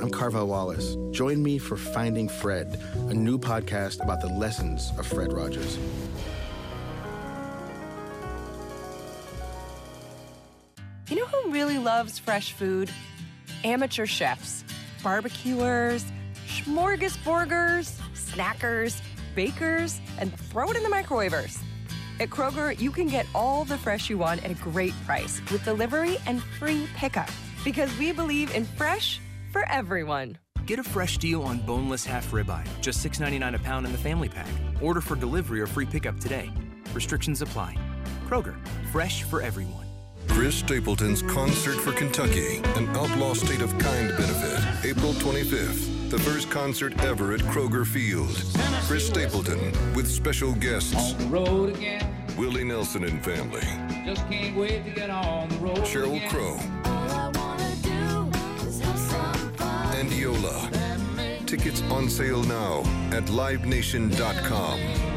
I'm 0.00 0.10
Carvell 0.10 0.46
Wallace. 0.46 0.96
Join 1.10 1.42
me 1.42 1.58
for 1.58 1.76
Finding 1.76 2.26
Fred, 2.26 2.80
a 2.94 3.12
new 3.12 3.38
podcast 3.38 4.02
about 4.02 4.22
the 4.22 4.28
lessons 4.28 4.90
of 4.98 5.06
Fred 5.06 5.30
Rogers. 5.34 5.78
You 11.10 11.16
know 11.16 11.26
who 11.26 11.50
really 11.50 11.76
loves 11.76 12.18
fresh 12.18 12.54
food? 12.54 12.90
Amateur 13.62 14.06
chefs, 14.06 14.64
barbecuers, 15.02 16.06
smorgasburgers, 16.46 18.00
snackers, 18.14 19.02
bakers, 19.34 20.00
and 20.18 20.34
throw 20.34 20.70
it 20.70 20.78
in 20.78 20.82
the 20.82 20.88
microwavers. 20.88 21.58
At 22.20 22.30
Kroger, 22.30 22.78
you 22.80 22.92
can 22.92 23.08
get 23.08 23.26
all 23.34 23.64
the 23.64 23.76
fresh 23.76 24.08
you 24.08 24.18
want 24.18 24.44
at 24.44 24.50
a 24.52 24.54
great 24.54 24.94
price 25.04 25.42
with 25.50 25.64
delivery 25.64 26.18
and 26.26 26.40
free 26.60 26.86
pickup. 26.94 27.28
Because 27.64 27.96
we 27.98 28.12
believe 28.12 28.54
in 28.54 28.64
fresh 28.64 29.20
for 29.50 29.68
everyone. 29.68 30.38
Get 30.64 30.78
a 30.78 30.84
fresh 30.84 31.18
deal 31.18 31.42
on 31.42 31.58
boneless 31.58 32.04
half 32.04 32.30
ribeye, 32.30 32.68
just 32.80 33.04
$6.99 33.04 33.54
a 33.54 33.58
pound 33.58 33.84
in 33.84 33.92
the 33.92 33.98
family 33.98 34.28
pack. 34.28 34.46
Order 34.80 35.00
for 35.00 35.16
delivery 35.16 35.60
or 35.60 35.66
free 35.66 35.86
pickup 35.86 36.20
today. 36.20 36.50
Restrictions 36.92 37.42
apply. 37.42 37.76
Kroger, 38.26 38.56
fresh 38.92 39.24
for 39.24 39.42
everyone. 39.42 39.86
Chris 40.28 40.54
Stapleton's 40.54 41.22
Concert 41.22 41.76
for 41.76 41.92
Kentucky, 41.92 42.58
an 42.76 42.88
outlaw 42.96 43.34
state 43.34 43.60
of 43.60 43.76
kind 43.78 44.08
benefit, 44.16 44.88
April 44.88 45.12
25th. 45.14 46.03
The 46.14 46.20
first 46.20 46.48
concert 46.48 47.02
ever 47.02 47.32
at 47.32 47.40
Kroger 47.40 47.84
Field. 47.84 48.40
Chris 48.86 49.04
Stapleton 49.04 49.58
with 49.94 50.08
special 50.08 50.54
guests 50.54 51.14
road 51.24 51.74
again. 51.74 52.08
Willie 52.38 52.62
Nelson 52.62 53.02
and 53.02 53.20
family, 53.24 53.62
Just 54.06 54.28
can't 54.28 54.56
wait 54.56 54.84
to 54.84 54.92
get 54.92 55.10
on 55.10 55.48
the 55.48 55.56
road. 55.56 55.78
Sheryl 55.78 56.14
again. 56.14 56.30
Crow, 56.30 56.56
and 59.98 60.12
Yola. 60.12 60.70
Tickets 61.46 61.82
on 61.90 62.08
sale 62.08 62.44
now 62.44 62.82
at 63.10 63.24
livenation.com. 63.24 65.13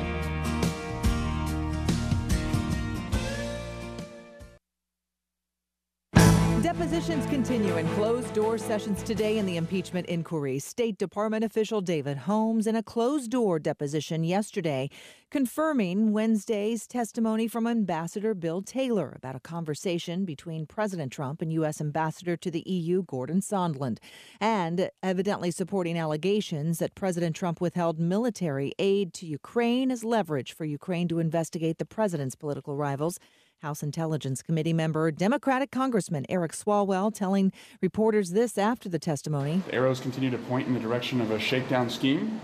Depositions 6.68 7.26
continue 7.28 7.78
in 7.78 7.88
closed 7.96 8.34
door 8.34 8.58
sessions 8.58 9.02
today 9.02 9.38
in 9.38 9.46
the 9.46 9.56
impeachment 9.56 10.06
inquiry. 10.08 10.60
State 10.60 10.98
Department 10.98 11.46
official 11.46 11.80
David 11.80 12.18
Holmes 12.18 12.68
in 12.68 12.76
a 12.76 12.84
closed 12.84 13.32
door 13.32 13.58
deposition 13.58 14.26
yesterday 14.26 14.90
confirming 15.32 16.12
Wednesday's 16.12 16.86
testimony 16.86 17.48
from 17.48 17.68
Ambassador 17.68 18.34
Bill 18.34 18.62
Taylor 18.62 19.14
about 19.16 19.38
a 19.38 19.40
conversation 19.40 20.26
between 20.26 20.66
President 20.66 21.10
Trump 21.10 21.42
and 21.42 21.54
U.S. 21.54 21.80
Ambassador 21.80 22.36
to 22.36 22.52
the 22.52 22.64
EU 22.66 23.02
Gordon 23.04 23.40
Sondland, 23.40 24.00
and 24.42 24.90
evidently 25.02 25.52
supporting 25.52 25.98
allegations 25.98 26.80
that 26.80 26.96
President 26.96 27.34
Trump 27.34 27.62
withheld 27.62 27.98
military 27.98 28.74
aid 28.78 29.14
to 29.14 29.26
Ukraine 29.26 29.90
as 29.90 30.04
leverage 30.04 30.52
for 30.52 30.66
Ukraine 30.66 31.08
to 31.08 31.20
investigate 31.20 31.78
the 31.78 31.86
president's 31.86 32.36
political 32.36 32.76
rivals. 32.76 33.20
House 33.62 33.82
Intelligence 33.82 34.42
Committee 34.42 34.74
member, 34.74 35.10
Democratic 35.12 35.72
Congressman 35.72 36.26
Eric 36.30 36.52
Swalwell, 36.52 37.14
telling 37.14 37.52
reporters 37.82 38.32
this 38.32 38.58
after 38.58 38.88
the 38.88 39.00
testimony. 39.00 39.64
The 39.68 39.76
arrows 39.76 40.00
continue 40.00 40.30
to 40.30 40.38
point 40.38 40.68
in 40.68 40.74
the 40.74 40.80
direction 40.80 41.22
of 41.22 41.32
a 41.32 41.40
shakedown 41.40 41.90
scheme 41.90 42.40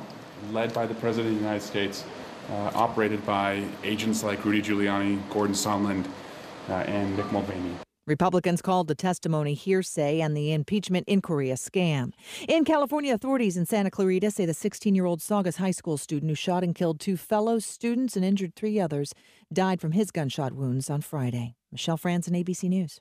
led 0.52 0.74
by 0.74 0.86
the 0.86 0.96
President 0.96 1.34
of 1.34 1.40
the 1.40 1.44
United 1.44 1.64
States, 1.64 2.04
uh, 2.50 2.72
operated 2.74 3.26
by 3.26 3.64
agents 3.84 4.24
like 4.24 4.44
Rudy 4.44 4.62
Giuliani, 4.62 5.20
Gordon 5.30 5.56
Sondland, 5.56 6.06
uh, 6.70 6.74
and 6.74 7.18
Mick 7.18 7.32
Mulvaney. 7.32 7.76
Republicans 8.06 8.62
called 8.62 8.90
the 8.90 8.96
testimony 8.96 9.54
hearsay 9.54 10.20
and 10.20 10.36
the 10.36 10.52
impeachment 10.52 11.08
inquiry 11.08 11.50
a 11.52 11.56
scam. 11.56 12.12
In 12.50 12.66
California, 12.66 13.14
authorities 13.14 13.56
in 13.56 13.66
Santa 13.66 13.90
Clarita 13.90 14.30
say 14.30 14.46
the 14.46 14.54
16 14.54 14.94
year 14.94 15.06
old 15.06 15.22
Saugus 15.22 15.56
High 15.56 15.72
School 15.72 15.98
student 15.98 16.30
who 16.30 16.36
shot 16.36 16.64
and 16.64 16.76
killed 16.76 17.00
two 17.00 17.16
fellow 17.16 17.60
students 17.60 18.18
and 18.18 18.26
injured 18.26 18.56
three 18.56 18.78
others 18.78 19.14
died 19.54 19.80
from 19.80 19.94
his 19.94 20.12
gunshot 20.12 20.52
wounds 20.52 20.90
on 20.90 21.00
Friday. 21.00 21.56
Michelle 21.72 21.98
Franzen, 21.98 22.32
ABC 22.32 22.68
News. 22.68 23.00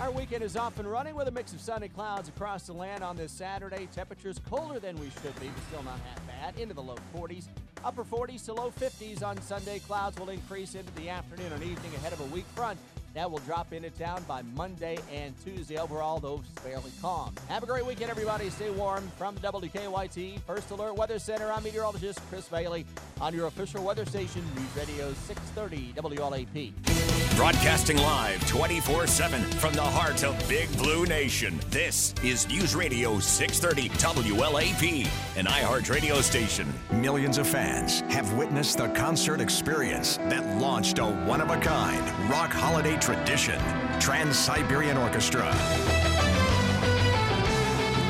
Our 0.00 0.12
weekend 0.12 0.44
is 0.44 0.56
off 0.56 0.78
and 0.78 0.88
running 0.88 1.16
with 1.16 1.26
a 1.26 1.32
mix 1.32 1.52
of 1.54 1.60
sunny 1.60 1.88
clouds 1.88 2.28
across 2.28 2.66
the 2.66 2.72
land 2.72 3.02
on 3.02 3.16
this 3.16 3.32
Saturday. 3.32 3.88
Temperatures 3.92 4.40
colder 4.48 4.78
than 4.78 4.94
we 5.00 5.06
should 5.06 5.34
be, 5.40 5.48
but 5.48 5.64
still 5.68 5.82
not 5.82 5.98
half 6.08 6.24
bad. 6.26 6.58
Into 6.60 6.74
the 6.74 6.82
low 6.82 6.96
40s, 7.16 7.46
upper 7.84 8.04
40s 8.04 8.46
to 8.46 8.54
low 8.54 8.70
50s 8.70 9.22
on 9.22 9.40
Sunday. 9.42 9.78
Clouds 9.80 10.18
will 10.18 10.30
increase 10.30 10.74
into 10.74 10.92
the 10.94 11.10
afternoon 11.10 11.52
and 11.52 11.62
evening 11.62 11.94
ahead 11.96 12.12
of 12.12 12.20
a 12.20 12.24
weak 12.24 12.46
front. 12.54 12.78
That 13.14 13.30
will 13.30 13.38
drop 13.40 13.72
in 13.72 13.84
it 13.84 13.96
down 13.96 14.24
by 14.24 14.42
Monday 14.56 14.98
and 15.12 15.34
Tuesday. 15.44 15.78
Overall, 15.78 16.18
though, 16.18 16.42
fairly 16.56 16.90
calm. 17.00 17.32
Have 17.48 17.62
a 17.62 17.66
great 17.66 17.86
weekend, 17.86 18.10
everybody. 18.10 18.50
Stay 18.50 18.70
warm 18.70 19.08
from 19.16 19.36
WKYT 19.36 20.40
First 20.40 20.70
Alert 20.72 20.96
Weather 20.96 21.20
Center. 21.20 21.52
I'm 21.52 21.62
meteorologist 21.62 22.18
Chris 22.28 22.48
Bailey 22.48 22.84
on 23.20 23.32
your 23.32 23.46
official 23.46 23.84
weather 23.84 24.04
station, 24.04 24.42
News 24.56 24.76
Radio 24.76 25.12
630 25.12 25.92
WLAP. 25.96 27.13
Broadcasting 27.36 27.96
live 27.96 28.46
24 28.48 29.08
7 29.08 29.42
from 29.42 29.74
the 29.74 29.82
heart 29.82 30.22
of 30.22 30.48
Big 30.48 30.70
Blue 30.78 31.04
Nation. 31.04 31.58
This 31.68 32.14
is 32.22 32.46
News 32.46 32.76
Radio 32.76 33.18
630 33.18 33.88
WLAP, 33.98 35.08
an 35.36 35.46
iHeart 35.46 35.90
radio 35.90 36.20
station. 36.20 36.72
Millions 36.92 37.36
of 37.38 37.48
fans 37.48 38.02
have 38.02 38.32
witnessed 38.34 38.78
the 38.78 38.86
concert 38.90 39.40
experience 39.40 40.18
that 40.28 40.46
launched 40.60 41.00
a 41.00 41.04
one 41.04 41.40
of 41.40 41.50
a 41.50 41.56
kind 41.56 42.08
rock 42.30 42.52
holiday 42.52 42.96
tradition 42.98 43.60
Trans 43.98 44.38
Siberian 44.38 44.96
Orchestra. 44.96 45.46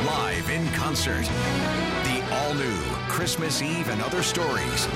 Live 0.04 0.50
in 0.50 0.68
concert. 0.72 1.24
The 2.04 2.22
all 2.30 2.52
new 2.52 2.76
Christmas 3.08 3.62
Eve 3.62 3.88
and 3.88 4.02
Other 4.02 4.22
Stories. 4.22 4.86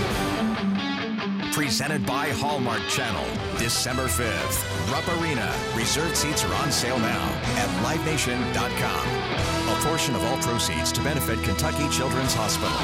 Presented 1.58 2.06
by 2.06 2.28
Hallmark 2.28 2.86
Channel. 2.88 3.24
December 3.58 4.04
5th. 4.04 4.92
Rupp 4.92 5.20
Arena. 5.20 5.52
Reserved 5.74 6.16
seats 6.16 6.44
are 6.44 6.54
on 6.54 6.70
sale 6.70 7.00
now 7.00 7.28
at 7.56 7.68
livenation.com. 7.84 9.08
A 9.68 9.84
portion 9.84 10.14
of 10.14 10.22
all 10.22 10.38
proceeds 10.38 10.92
to 10.92 11.02
benefit 11.02 11.42
Kentucky 11.42 11.88
Children's 11.88 12.32
Hospital. 12.32 12.78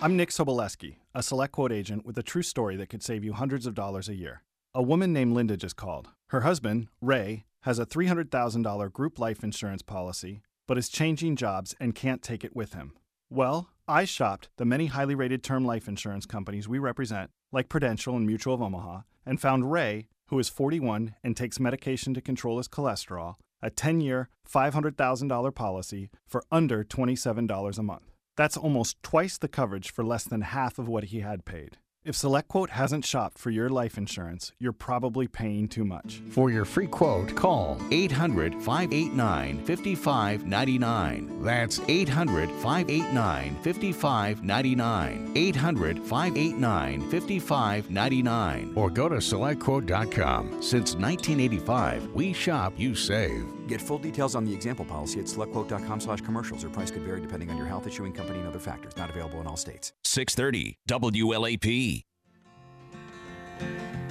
I'm 0.00 0.16
Nick 0.16 0.30
Soboleski, 0.30 0.96
a 1.14 1.22
select 1.22 1.52
quote 1.52 1.70
agent 1.70 2.06
with 2.06 2.16
a 2.16 2.22
true 2.22 2.40
story 2.40 2.76
that 2.76 2.88
could 2.88 3.02
save 3.02 3.24
you 3.24 3.34
hundreds 3.34 3.66
of 3.66 3.74
dollars 3.74 4.08
a 4.08 4.14
year. 4.14 4.42
A 4.74 4.82
woman 4.82 5.12
named 5.12 5.34
Linda 5.34 5.58
just 5.58 5.76
called. 5.76 6.08
Her 6.28 6.40
husband, 6.40 6.88
Ray, 7.02 7.44
has 7.64 7.78
a 7.78 7.84
$300,000 7.84 8.90
group 8.90 9.18
life 9.18 9.44
insurance 9.44 9.82
policy, 9.82 10.40
but 10.66 10.78
is 10.78 10.88
changing 10.88 11.36
jobs 11.36 11.74
and 11.78 11.94
can't 11.94 12.22
take 12.22 12.42
it 12.42 12.56
with 12.56 12.72
him. 12.72 12.94
Well, 13.28 13.68
I 13.86 14.06
shopped 14.06 14.48
the 14.56 14.64
many 14.64 14.86
highly 14.86 15.14
rated 15.14 15.44
term 15.44 15.66
life 15.66 15.86
insurance 15.86 16.24
companies 16.24 16.66
we 16.66 16.78
represent, 16.78 17.30
like 17.52 17.68
Prudential 17.68 18.16
and 18.16 18.26
Mutual 18.26 18.54
of 18.54 18.62
Omaha, 18.62 19.02
and 19.24 19.40
found 19.40 19.72
Ray, 19.72 20.08
who 20.28 20.38
is 20.38 20.48
41 20.48 21.14
and 21.24 21.36
takes 21.36 21.60
medication 21.60 22.14
to 22.14 22.20
control 22.20 22.58
his 22.58 22.68
cholesterol, 22.68 23.36
a 23.62 23.70
10 23.70 24.00
year, 24.00 24.28
$500,000 24.48 25.54
policy 25.54 26.10
for 26.26 26.44
under 26.50 26.84
$27 26.84 27.78
a 27.78 27.82
month. 27.82 28.12
That's 28.36 28.56
almost 28.56 29.02
twice 29.02 29.36
the 29.36 29.48
coverage 29.48 29.90
for 29.90 30.04
less 30.04 30.24
than 30.24 30.42
half 30.42 30.78
of 30.78 30.88
what 30.88 31.04
he 31.04 31.20
had 31.20 31.44
paid. 31.44 31.78
If 32.08 32.14
SelectQuote 32.14 32.70
hasn't 32.70 33.04
shopped 33.04 33.36
for 33.36 33.50
your 33.50 33.68
life 33.68 33.98
insurance, 33.98 34.52
you're 34.58 34.72
probably 34.72 35.28
paying 35.28 35.68
too 35.68 35.84
much. 35.84 36.22
For 36.30 36.50
your 36.50 36.64
free 36.64 36.86
quote, 36.86 37.36
call 37.36 37.78
800 37.90 38.54
589 38.62 39.62
5599. 39.66 41.42
That's 41.42 41.80
800 41.86 42.50
589 42.50 43.56
5599. 43.62 45.32
800 45.36 45.98
589 46.02 47.10
5599. 47.10 48.72
Or 48.74 48.88
go 48.88 49.10
to 49.10 49.16
selectquote.com. 49.16 50.62
Since 50.62 50.94
1985, 50.94 52.14
we 52.14 52.32
shop, 52.32 52.72
you 52.78 52.94
save. 52.94 53.57
Get 53.68 53.82
full 53.82 53.98
details 53.98 54.34
on 54.34 54.46
the 54.46 54.52
example 54.52 54.86
policy 54.86 55.20
at 55.20 55.26
selectquote.com 55.26 56.00
slash 56.00 56.22
commercials. 56.22 56.64
Or 56.64 56.70
price 56.70 56.90
could 56.90 57.02
vary 57.02 57.20
depending 57.20 57.50
on 57.50 57.58
your 57.58 57.66
health 57.66 57.86
issuing 57.86 58.12
company 58.12 58.38
and 58.38 58.48
other 58.48 58.58
factors. 58.58 58.96
Not 58.96 59.10
available 59.10 59.40
in 59.40 59.46
all 59.46 59.58
states. 59.58 59.92
630 60.04 60.78
WLAP. 60.88 62.04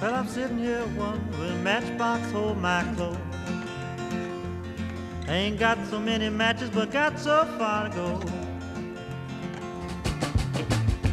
Well, 0.00 0.14
I'm 0.14 0.28
sitting 0.28 0.58
here 0.58 0.86
wondering, 0.96 1.64
matchbox 1.64 2.30
hold 2.30 2.58
my 2.58 2.84
clothes. 2.94 3.18
I 5.26 5.32
Ain't 5.32 5.58
got 5.58 5.76
so 5.88 5.98
many 5.98 6.30
matches, 6.30 6.70
but 6.70 6.92
got 6.92 7.18
so 7.18 7.44
far 7.58 7.88
to 7.88 7.94
go. 7.94 8.22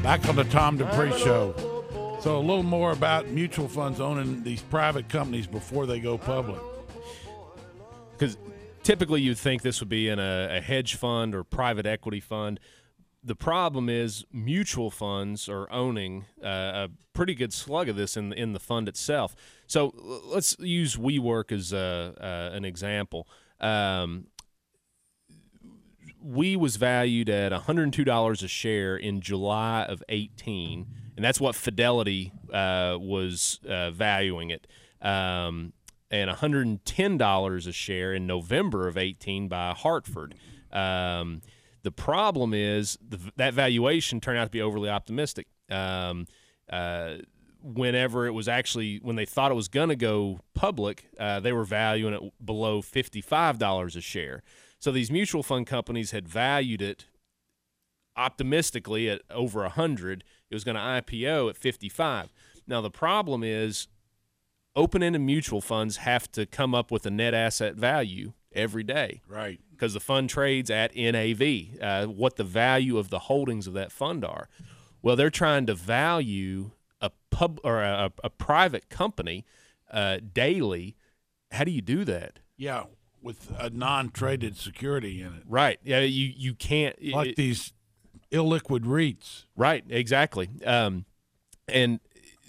Back 0.04 0.30
on 0.30 0.36
the 0.36 0.44
Tom 0.44 0.78
Dupree 0.78 1.18
Show. 1.18 1.56
Oh, 1.58 1.86
oh, 1.96 2.16
oh. 2.18 2.20
So, 2.22 2.38
a 2.38 2.40
little 2.40 2.64
more 2.64 2.92
about 2.92 3.28
mutual 3.30 3.68
funds 3.68 4.00
owning 4.00 4.44
these 4.44 4.62
private 4.62 5.10
companies 5.10 5.48
before 5.48 5.88
they 5.88 6.00
go 6.00 6.18
public. 6.18 6.62
Because 8.18 8.38
typically 8.84 9.22
you'd 9.22 9.38
think 9.38 9.62
this 9.62 9.80
would 9.80 9.90
be 9.90 10.08
in 10.08 10.20
a, 10.20 10.58
a 10.58 10.62
hedge 10.62 10.96
fund 10.96 11.36
or 11.36 11.44
private 11.44 11.86
equity 11.86 12.20
fund. 12.20 12.60
The 13.24 13.36
problem 13.36 13.90
is 13.90 14.24
mutual 14.32 14.92
funds 14.92 15.50
are 15.50 15.70
owning 15.72 16.26
uh, 16.44 16.88
a 16.88 16.90
pretty 17.14 17.34
good 17.34 17.52
slug 17.52 17.90
of 17.90 17.96
this 17.96 18.16
in 18.16 18.32
in 18.34 18.54
the 18.54 18.60
fund 18.60 18.88
itself. 18.88 19.36
So 19.66 19.94
let's 20.26 20.56
use 20.60 20.96
WeWork 20.96 21.52
as 21.52 21.74
uh, 21.74 22.14
uh, 22.22 22.56
an 22.56 22.66
example. 22.66 23.28
Um, 23.60 24.28
we 26.22 26.56
was 26.56 26.78
valued 26.78 27.30
at 27.30 27.52
$102 27.52 28.44
a 28.44 28.48
share 28.48 28.98
in 28.98 29.22
July 29.22 29.84
of 29.84 30.04
18, 30.10 30.88
and 31.16 31.24
that's 31.24 31.40
what 31.40 31.56
Fidelity 31.56 32.32
uh, 32.52 32.98
was 33.00 33.60
uh, 33.68 33.92
valuing 33.92 34.50
it. 34.50 34.66
Um, 35.02 35.74
and 36.12 36.30
$110 36.30 37.68
a 37.68 37.72
share 37.72 38.14
in 38.14 38.28
November 38.28 38.88
of 38.88 38.98
18 38.98 39.48
by 39.48 39.74
Hartford. 39.74 40.36
Um, 40.72 41.42
the 41.84 41.92
problem 41.92 42.54
is 42.54 42.98
the, 43.08 43.20
that 43.38 43.54
valuation 43.54 44.20
turned 44.20 44.38
out 44.38 44.46
to 44.46 44.50
be 44.52 44.62
overly 44.62 44.90
optimistic. 44.90 45.48
Um, 45.70 46.28
uh, 46.70 47.18
whenever 47.62 48.28
it 48.28 48.32
was 48.32 48.48
actually 48.48 48.98
when 48.98 49.16
they 49.16 49.26
thought 49.26 49.52
it 49.52 49.56
was 49.56 49.68
going 49.68 49.90
to 49.90 49.96
go 49.96 50.40
public, 50.54 51.08
uh, 51.20 51.40
they 51.40 51.52
were 51.52 51.64
valuing 51.64 52.14
it 52.14 52.22
below 52.44 52.82
$55 52.82 53.96
a 53.96 54.02
share. 54.02 54.44
So 54.80 54.92
these 54.92 55.10
mutual 55.10 55.42
fund 55.42 55.66
companies 55.66 56.12
had 56.12 56.28
valued 56.28 56.82
it 56.82 57.06
optimistically 58.16 59.10
at 59.10 59.22
over 59.32 59.62
100. 59.62 60.24
It 60.50 60.56
was 60.56 60.64
going 60.64 60.76
to 60.76 60.82
IPO 60.82 61.50
at 61.50 61.58
55. 61.58 62.32
Now 62.68 62.82
the 62.82 62.92
problem 62.92 63.44
is 63.44 63.88
open-ended 64.76 65.22
mutual 65.22 65.62
funds 65.62 65.98
have 65.98 66.32
to 66.34 66.46
come 66.46 66.76
up 66.76 66.92
with 66.92 67.06
a 67.06 67.10
net 67.12 67.34
asset 67.34 67.76
value 67.76 68.34
every 68.54 68.84
day. 68.84 69.22
Right. 69.28 69.60
Because 69.72 69.94
the 69.94 70.00
fund 70.00 70.30
trades 70.30 70.70
at 70.70 70.96
NAV, 70.96 71.42
uh, 71.82 72.06
what 72.08 72.36
the 72.38 72.44
value 72.44 72.98
of 72.98 73.10
the 73.10 73.20
holdings 73.20 73.68
of 73.68 73.74
that 73.74 73.92
fund 73.92 74.24
are. 74.24 74.48
Well, 75.02 75.16
they're 75.16 75.30
trying 75.30 75.66
to 75.68 75.76
value 75.76 76.72
a 77.02 77.12
pub 77.30 77.60
or 77.64 77.82
a, 77.82 78.12
a 78.24 78.30
private 78.30 78.90
company 78.90 79.46
uh, 79.92 80.20
daily. 80.34 80.96
How 81.52 81.64
do 81.64 81.72
you 81.72 81.82
do 81.82 82.04
that? 82.06 82.40
Yeah, 82.58 82.86
with 83.22 83.52
a 83.60 83.70
non-traded 83.70 84.56
security 84.58 85.22
in 85.22 85.34
it. 85.34 85.44
Right. 85.48 85.80
Yeah, 85.84 86.00
you 86.02 86.32
you 86.36 86.54
can't 86.54 86.96
Like 87.12 87.30
it- 87.30 87.36
these 87.36 87.74
illiquid 88.32 88.82
REITs. 88.86 89.46
Right, 89.56 89.84
exactly. 89.90 90.50
Um, 90.66 91.06
and 91.68 92.00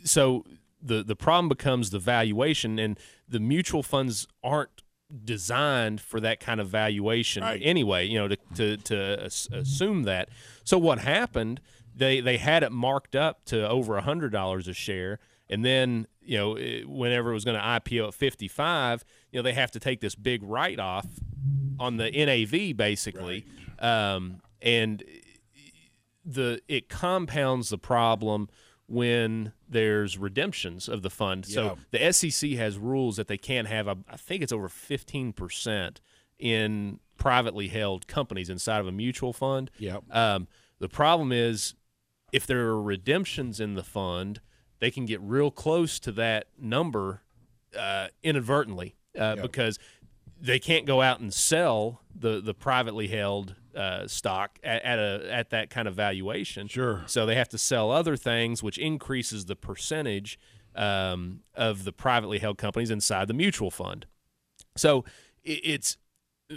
so 0.04 0.44
the 0.86 1.02
the 1.02 1.16
problem 1.16 1.48
becomes 1.48 1.90
the 1.90 1.98
valuation, 1.98 2.78
and 2.78 2.98
the 3.28 3.40
mutual 3.40 3.82
funds 3.82 4.26
aren't 4.44 4.82
designed 5.24 6.00
for 6.00 6.18
that 6.20 6.40
kind 6.40 6.60
of 6.60 6.68
valuation 6.68 7.42
Right. 7.42 7.60
anyway. 7.62 8.06
You 8.06 8.18
know, 8.18 8.28
to 8.28 8.36
to, 8.54 8.76
to 8.76 9.24
assume 9.52 10.02
that. 10.04 10.28
So 10.64 10.78
what 10.78 10.98
happened? 11.00 11.60
They 11.94 12.20
they 12.20 12.36
had 12.38 12.62
it 12.62 12.72
marked 12.72 13.14
up 13.16 13.44
to 13.46 13.68
over 13.68 13.96
a 13.96 14.02
hundred 14.02 14.30
dollars 14.32 14.68
a 14.68 14.74
share, 14.74 15.18
and 15.48 15.64
then 15.64 16.06
you 16.22 16.36
know 16.38 16.56
it- 16.56 16.88
whenever 16.88 17.30
it 17.30 17.34
was 17.34 17.44
going 17.44 17.56
to 17.58 17.64
IPO 17.64 18.08
at 18.08 18.14
fifty 18.14 18.48
five, 18.48 19.04
you 19.32 19.38
know 19.38 19.42
they 19.42 19.54
have 19.54 19.70
to 19.72 19.80
take 19.80 20.00
this 20.00 20.14
big 20.14 20.42
write 20.42 20.78
off 20.78 21.06
on 21.78 21.96
the 21.98 22.10
NAV 22.10 22.76
basically, 22.76 23.44
um, 23.78 24.40
and 24.60 25.02
the 26.24 26.60
it 26.68 26.88
compounds 26.88 27.68
the 27.68 27.78
problem 27.78 28.48
when 28.88 29.52
there's 29.68 30.16
redemptions 30.16 30.88
of 30.88 31.02
the 31.02 31.10
fund. 31.10 31.44
So 31.46 31.78
the 31.90 32.12
SEC 32.12 32.50
has 32.52 32.78
rules 32.78 33.16
that 33.16 33.28
they 33.28 33.38
can't 33.38 33.68
have. 33.68 33.88
I 33.88 33.94
think 34.16 34.42
it's 34.42 34.52
over 34.52 34.68
fifteen 34.68 35.32
percent 35.32 36.00
in 36.38 37.00
privately 37.16 37.68
held 37.68 38.06
companies 38.06 38.50
inside 38.50 38.80
of 38.80 38.86
a 38.86 38.92
mutual 38.92 39.32
fund. 39.32 39.70
Yeah. 39.78 39.98
Um, 40.10 40.48
the 40.78 40.88
problem 40.88 41.32
is 41.32 41.74
if 42.32 42.46
there 42.46 42.66
are 42.66 42.82
redemptions 42.82 43.60
in 43.60 43.74
the 43.74 43.82
fund, 43.82 44.40
they 44.78 44.90
can 44.90 45.06
get 45.06 45.20
real 45.20 45.50
close 45.50 45.98
to 46.00 46.12
that 46.12 46.48
number 46.58 47.22
uh, 47.76 48.08
inadvertently 48.22 48.96
uh, 49.18 49.36
because 49.36 49.78
they 50.40 50.58
can't 50.58 50.86
go 50.86 51.02
out 51.02 51.20
and 51.20 51.32
sell 51.32 52.02
the 52.14 52.40
the 52.40 52.54
privately 52.54 53.08
held 53.08 53.54
uh, 53.74 54.06
stock 54.06 54.58
at, 54.62 54.82
at 54.82 54.98
a 54.98 55.28
at 55.30 55.50
that 55.50 55.70
kind 55.70 55.88
of 55.88 55.94
valuation. 55.94 56.68
Sure. 56.68 57.02
So 57.06 57.26
they 57.26 57.34
have 57.34 57.48
to 57.50 57.58
sell 57.58 57.90
other 57.90 58.16
things, 58.16 58.62
which 58.62 58.78
increases 58.78 59.46
the 59.46 59.56
percentage 59.56 60.38
um, 60.74 61.40
of 61.54 61.84
the 61.84 61.92
privately 61.92 62.38
held 62.38 62.58
companies 62.58 62.90
inside 62.90 63.28
the 63.28 63.34
mutual 63.34 63.70
fund. 63.70 64.06
So 64.76 65.04
it, 65.42 65.60
it's 65.64 65.96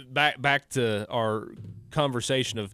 back 0.08 0.40
back 0.40 0.68
to 0.70 1.08
our 1.10 1.48
conversation 1.90 2.58
of 2.58 2.72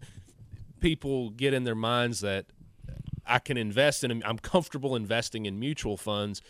people 0.79 1.29
get 1.31 1.53
in 1.53 1.63
their 1.63 1.75
minds 1.75 2.21
that 2.21 2.45
I 3.25 3.39
can 3.39 3.57
invest 3.57 4.03
in. 4.03 4.23
I'm 4.23 4.39
comfortable 4.39 4.95
investing 4.95 5.45
in 5.45 5.59
mutual 5.59 5.97
funds. 5.97 6.41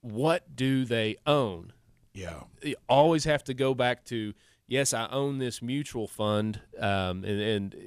What 0.00 0.56
do 0.56 0.84
they 0.84 1.16
own? 1.26 1.72
Yeah. 2.12 2.40
You 2.62 2.76
always 2.88 3.24
have 3.24 3.44
to 3.44 3.54
go 3.54 3.74
back 3.74 4.04
to 4.06 4.34
yes, 4.70 4.94
I 4.94 5.08
own 5.08 5.38
this 5.38 5.60
mutual 5.60 6.06
fund, 6.06 6.60
um, 6.78 7.24
and, 7.24 7.40
and 7.40 7.74
uh, 7.74 7.78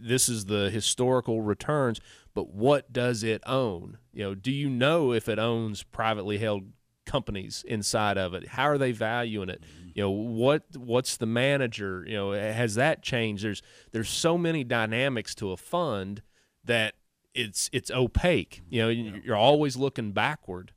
this 0.00 0.28
is 0.30 0.46
the 0.46 0.70
historical 0.70 1.42
returns. 1.42 2.00
But 2.32 2.54
what 2.54 2.92
does 2.92 3.22
it 3.22 3.42
own? 3.44 3.98
You 4.12 4.22
know, 4.24 4.34
do 4.34 4.52
you 4.52 4.70
know 4.70 5.12
if 5.12 5.28
it 5.28 5.38
owns 5.38 5.82
privately 5.82 6.38
held 6.38 6.62
companies 7.04 7.64
inside 7.66 8.16
of 8.16 8.32
it? 8.34 8.48
How 8.48 8.64
are 8.64 8.78
they 8.78 8.92
valuing 8.92 9.48
it? 9.48 9.62
You 9.94 10.04
know, 10.04 10.10
what 10.10 10.62
what's 10.76 11.16
the 11.16 11.26
manager? 11.26 12.04
You 12.06 12.14
know, 12.14 12.32
has 12.32 12.76
that 12.76 13.02
changed? 13.02 13.42
There's 13.44 13.62
there's 13.90 14.08
so 14.08 14.38
many 14.38 14.62
dynamics 14.62 15.34
to 15.36 15.50
a 15.50 15.56
fund 15.56 16.22
that 16.64 16.94
it's 17.34 17.68
it's 17.72 17.90
opaque. 17.90 18.62
You 18.70 18.82
know, 18.82 18.88
you're 18.88 19.36
always 19.36 19.76
looking 19.76 20.12
backward. 20.12 20.72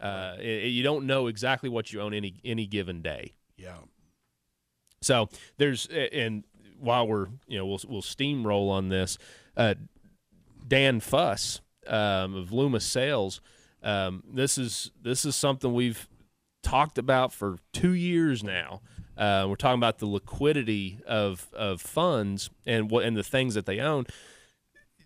Uh, 0.00 0.36
i- 0.38 0.42
you 0.42 0.82
don't 0.82 1.06
know 1.06 1.26
exactly 1.26 1.68
what 1.68 1.92
you 1.92 2.00
own 2.00 2.14
any 2.14 2.34
any 2.44 2.66
given 2.66 3.02
day. 3.02 3.34
Yeah. 3.56 3.76
So 5.02 5.28
there's 5.58 5.86
and 5.86 6.44
while 6.78 7.06
we're 7.06 7.28
you 7.46 7.58
know 7.58 7.66
we'll 7.66 7.80
we'll 7.88 8.02
steamroll 8.02 8.70
on 8.70 8.88
this, 8.88 9.18
uh, 9.56 9.74
Dan 10.66 11.00
Fuss 11.00 11.60
um, 11.86 12.34
of 12.34 12.52
Loomis 12.52 12.84
Sayles. 12.84 13.40
Um, 13.82 14.22
this 14.32 14.58
is 14.58 14.90
this 15.02 15.24
is 15.24 15.36
something 15.36 15.72
we've 15.72 16.08
talked 16.62 16.98
about 16.98 17.32
for 17.32 17.58
two 17.72 17.92
years 17.92 18.42
now. 18.44 18.82
Uh, 19.16 19.46
we're 19.48 19.56
talking 19.56 19.78
about 19.78 19.98
the 19.98 20.06
liquidity 20.06 20.98
of 21.06 21.48
of 21.54 21.80
funds 21.80 22.50
and 22.66 22.90
what 22.90 23.04
and 23.04 23.16
the 23.16 23.22
things 23.22 23.54
that 23.54 23.66
they 23.66 23.80
own. 23.80 24.06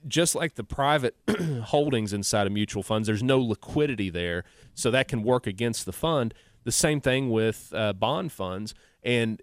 Just 0.06 0.34
like 0.34 0.54
the 0.54 0.64
private 0.64 1.16
holdings 1.64 2.12
inside 2.12 2.46
of 2.46 2.52
mutual 2.52 2.82
funds, 2.82 3.06
there's 3.06 3.22
no 3.22 3.40
liquidity 3.40 4.10
there, 4.10 4.44
so 4.74 4.90
that 4.90 5.08
can 5.08 5.22
work 5.22 5.46
against 5.46 5.86
the 5.86 5.92
fund. 5.92 6.34
The 6.64 6.72
same 6.72 7.00
thing 7.00 7.30
with 7.30 7.72
uh, 7.74 7.92
bond 7.92 8.32
funds, 8.32 8.74
and 9.02 9.40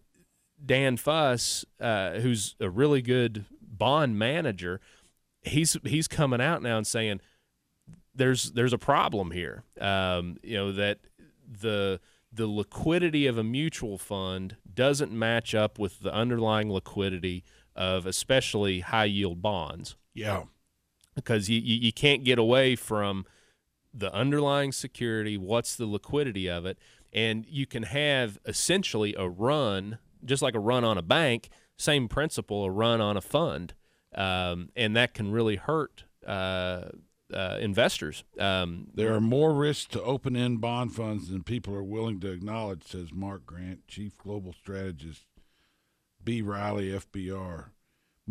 Dan 0.64 0.98
Fuss, 0.98 1.66
uh, 1.80 2.20
who's 2.20 2.56
a 2.60 2.70
really 2.70 3.02
good 3.02 3.46
bond 3.62 4.18
manager, 4.18 4.80
he's 5.42 5.78
he's 5.84 6.08
coming 6.08 6.42
out 6.42 6.62
now 6.62 6.78
and 6.78 6.86
saying 6.86 7.22
there's 8.14 8.52
there's 8.52 8.74
a 8.74 8.78
problem 8.78 9.32
here. 9.32 9.64
Um, 9.80 10.38
you 10.44 10.58
know 10.58 10.72
that 10.72 11.00
the 11.48 12.00
the 12.32 12.48
liquidity 12.48 13.28
of 13.28 13.38
a 13.38 13.44
mutual 13.44 13.98
fund 13.98 14.56
doesn't 14.74 15.12
match 15.12 15.54
up 15.54 15.78
with 15.78 16.00
the 16.00 16.14
underlying 16.14 16.72
liquidity 16.72 17.44
of 17.76 18.06
especially 18.06 18.82
high 18.82 19.06
yield 19.06 19.42
bonds. 19.42 19.96
Yeah. 20.14 20.44
Because 21.16 21.50
you, 21.50 21.60
you, 21.60 21.76
you 21.76 21.94
can't 21.94 22.24
get 22.24 22.40
away 22.40 22.76
from 22.76 23.26
the 23.94 24.14
underlying 24.14 24.72
security, 24.72 25.38
what's 25.38 25.76
the 25.76 25.86
liquidity 25.86 26.50
of 26.50 26.66
it, 26.66 26.78
and 27.12 27.46
you 27.48 27.66
can 27.66 27.84
have 27.84 28.40
essentially 28.46 29.14
a 29.18 29.28
run, 29.28 30.00
just 30.24 30.42
like 30.42 30.56
a 30.56 30.60
run 30.60 30.84
on 30.84 30.98
a 30.98 31.02
bank, 31.02 31.50
same 31.78 32.08
principle, 32.08 32.64
a 32.64 32.72
run 32.72 33.02
on 33.02 33.18
a 33.18 33.22
fund, 33.22 33.74
um, 34.16 34.70
and 34.76 34.96
that 34.96 35.14
can 35.14 35.32
really 35.32 35.58
hurt 35.58 36.06
uh, 36.26 36.86
uh, 37.34 37.58
investors. 37.60 38.24
Um, 38.40 38.88
There 38.94 39.14
are 39.14 39.22
more 39.22 39.54
risks 39.54 39.88
to 39.92 40.02
open 40.04 40.36
end 40.36 40.62
bond 40.62 40.94
funds 40.94 41.30
than 41.30 41.44
people 41.44 41.74
are 41.74 41.84
willing 41.84 42.20
to 42.22 42.32
acknowledge, 42.32 42.84
says 42.84 43.12
Mark 43.14 43.46
Grant, 43.46 43.88
Chief 43.88 44.18
Global 44.18 44.54
Strategist, 44.54 45.26
B. 46.24 46.42
Riley, 46.42 46.92
FBR. 46.92 47.72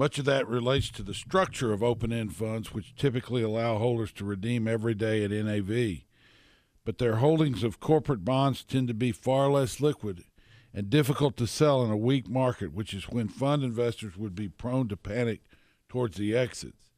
Much 0.00 0.18
of 0.18 0.24
that 0.24 0.48
relates 0.48 0.88
to 0.88 1.02
the 1.02 1.12
structure 1.12 1.74
of 1.74 1.82
open 1.82 2.10
end 2.10 2.34
funds, 2.34 2.72
which 2.72 2.94
typically 2.96 3.42
allow 3.42 3.76
holders 3.76 4.10
to 4.10 4.24
redeem 4.24 4.66
every 4.66 4.94
day 4.94 5.22
at 5.22 5.30
NAV. 5.30 6.04
But 6.86 6.96
their 6.96 7.16
holdings 7.16 7.62
of 7.62 7.80
corporate 7.80 8.24
bonds 8.24 8.64
tend 8.64 8.88
to 8.88 8.94
be 8.94 9.12
far 9.12 9.50
less 9.50 9.78
liquid 9.78 10.24
and 10.72 10.88
difficult 10.88 11.36
to 11.36 11.46
sell 11.46 11.84
in 11.84 11.90
a 11.90 11.98
weak 11.98 12.30
market, 12.30 12.72
which 12.72 12.94
is 12.94 13.10
when 13.10 13.28
fund 13.28 13.62
investors 13.62 14.16
would 14.16 14.34
be 14.34 14.48
prone 14.48 14.88
to 14.88 14.96
panic 14.96 15.42
towards 15.86 16.16
the 16.16 16.34
exits. 16.34 16.92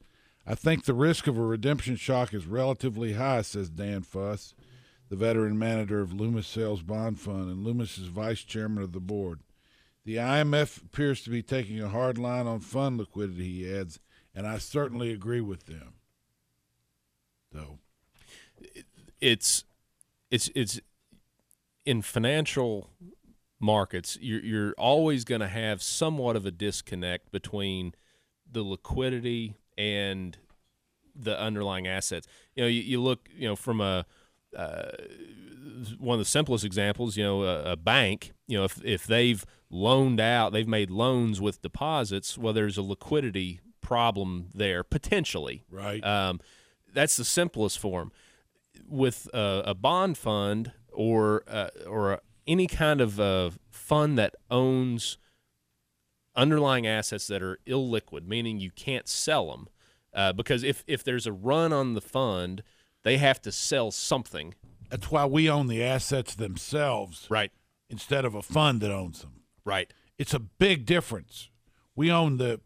I 0.47 0.55
think 0.55 0.85
the 0.85 0.95
risk 0.95 1.27
of 1.27 1.37
a 1.37 1.43
redemption 1.43 1.97
shock 1.97 2.33
is 2.33 2.47
relatively 2.47 3.15
high, 3.15 3.43
says 3.43 3.69
Dan 3.69 4.03
Fuss, 4.03 4.55
the 5.09 5.17
veteran 5.17 5.59
manager 5.59 6.01
of 6.01 6.12
Loomis 6.12 6.47
Sayles 6.47 6.83
Bond 6.83 7.19
Fund 7.19 7.51
and 7.51 7.65
Loomis 7.65 7.99
is 7.99 8.07
vice 8.07 8.45
chairman 8.45 8.85
of 8.85 8.93
the 8.93 9.01
board. 9.01 9.41
The 10.05 10.17
IMF 10.17 10.85
appears 10.85 11.23
to 11.23 11.31
be 11.31 11.43
taking 11.43 11.81
a 11.81 11.88
hard 11.88 12.19
line 12.19 12.47
on 12.47 12.61
fund 12.61 12.99
liquidity, 12.99 13.62
he 13.62 13.73
adds, 13.73 14.01
and 14.35 14.47
I 14.47 14.59
certainly 14.59 15.12
agree 15.12 15.41
with 15.41 15.67
them. 15.67 15.95
So, 17.53 17.79
it's 19.21 19.65
it's 20.31 20.51
it's 20.55 20.81
in 21.85 22.03
financial 22.03 22.91
markets 23.61 24.19
you're 24.21 24.45
you're 24.45 24.75
always 24.77 25.25
going 25.25 25.41
to 25.41 25.49
have 25.49 25.81
somewhat 25.83 26.35
of 26.35 26.45
a 26.45 26.51
disconnect 26.51 27.31
between 27.31 27.95
the 28.51 28.62
liquidity 28.62 29.55
and 29.79 30.37
the 31.15 31.38
underlying 31.38 31.87
assets. 31.87 32.27
You 32.57 32.65
know, 32.65 32.69
you, 32.69 32.83
you 32.83 33.01
look, 33.01 33.29
you 33.37 33.49
know, 33.49 33.57
from 33.57 33.81
a 33.81 34.05
uh, 34.57 34.91
one 35.99 36.15
of 36.15 36.19
the 36.19 36.29
simplest 36.29 36.65
examples, 36.65 37.17
you 37.17 37.25
know, 37.25 37.43
a, 37.45 37.73
a 37.73 37.77
bank, 37.77 38.33
you 38.47 38.59
know, 38.59 38.65
if 38.65 38.85
if 38.85 39.07
they've 39.07 39.45
loaned 39.73 40.21
out, 40.21 40.53
they've 40.53 40.69
made 40.69 40.91
loans 40.91 41.41
with 41.41 41.63
deposits, 41.63 42.39
well, 42.39 42.53
there's 42.53 42.79
a 42.79 42.83
liquidity 42.83 43.61
problem 43.81 44.47
there 44.55 44.85
potentially. 44.85 45.65
Right. 45.71 46.05
Um, 46.05 46.41
that's 46.95 47.17
the 47.17 47.25
simplest 47.25 47.79
form. 47.79 48.13
With 48.87 49.29
a, 49.35 49.63
a 49.67 49.75
bond 49.75 50.19
fund 50.19 50.73
or 50.93 51.43
uh, 51.49 51.69
or 51.87 52.21
any 52.47 52.67
kind 52.67 53.01
of 53.01 53.19
uh, 53.19 53.51
fund 53.71 54.19
that 54.19 54.35
owns 54.51 55.19
underlying 56.35 56.87
assets 56.87 57.27
that 57.27 57.43
are 57.43 57.59
illiquid, 57.67 58.27
meaning 58.27 58.61
you 58.61 58.71
can't 58.71 59.09
sell 59.09 59.51
them, 59.51 59.69
uh, 60.15 60.33
because 60.33 60.63
if 60.63 60.85
if 60.87 61.03
there's 61.05 61.27
a 61.27 61.33
run 61.33 61.73
on 61.73 61.95
the 61.95 62.01
fund, 62.01 62.63
they 63.03 63.19
have 63.19 63.40
to 63.42 63.53
sell 63.53 63.90
something. 63.90 64.55
That's 64.90 65.11
why 65.11 65.25
we 65.25 65.49
own 65.49 65.69
the 65.69 65.83
assets 65.83 66.35
themselves, 66.35 67.27
right? 67.31 67.51
Instead 67.88 68.25
of 68.25 68.35
a 68.35 68.42
fund 68.42 68.81
that 68.81 68.90
owns 68.90 69.21
them, 69.21 69.42
right? 69.65 69.92
It's 70.19 70.35
a 70.35 70.38
big 70.38 70.87
difference. 70.87 71.50
We 71.94 72.10
own 72.10 72.38
the 72.38 72.60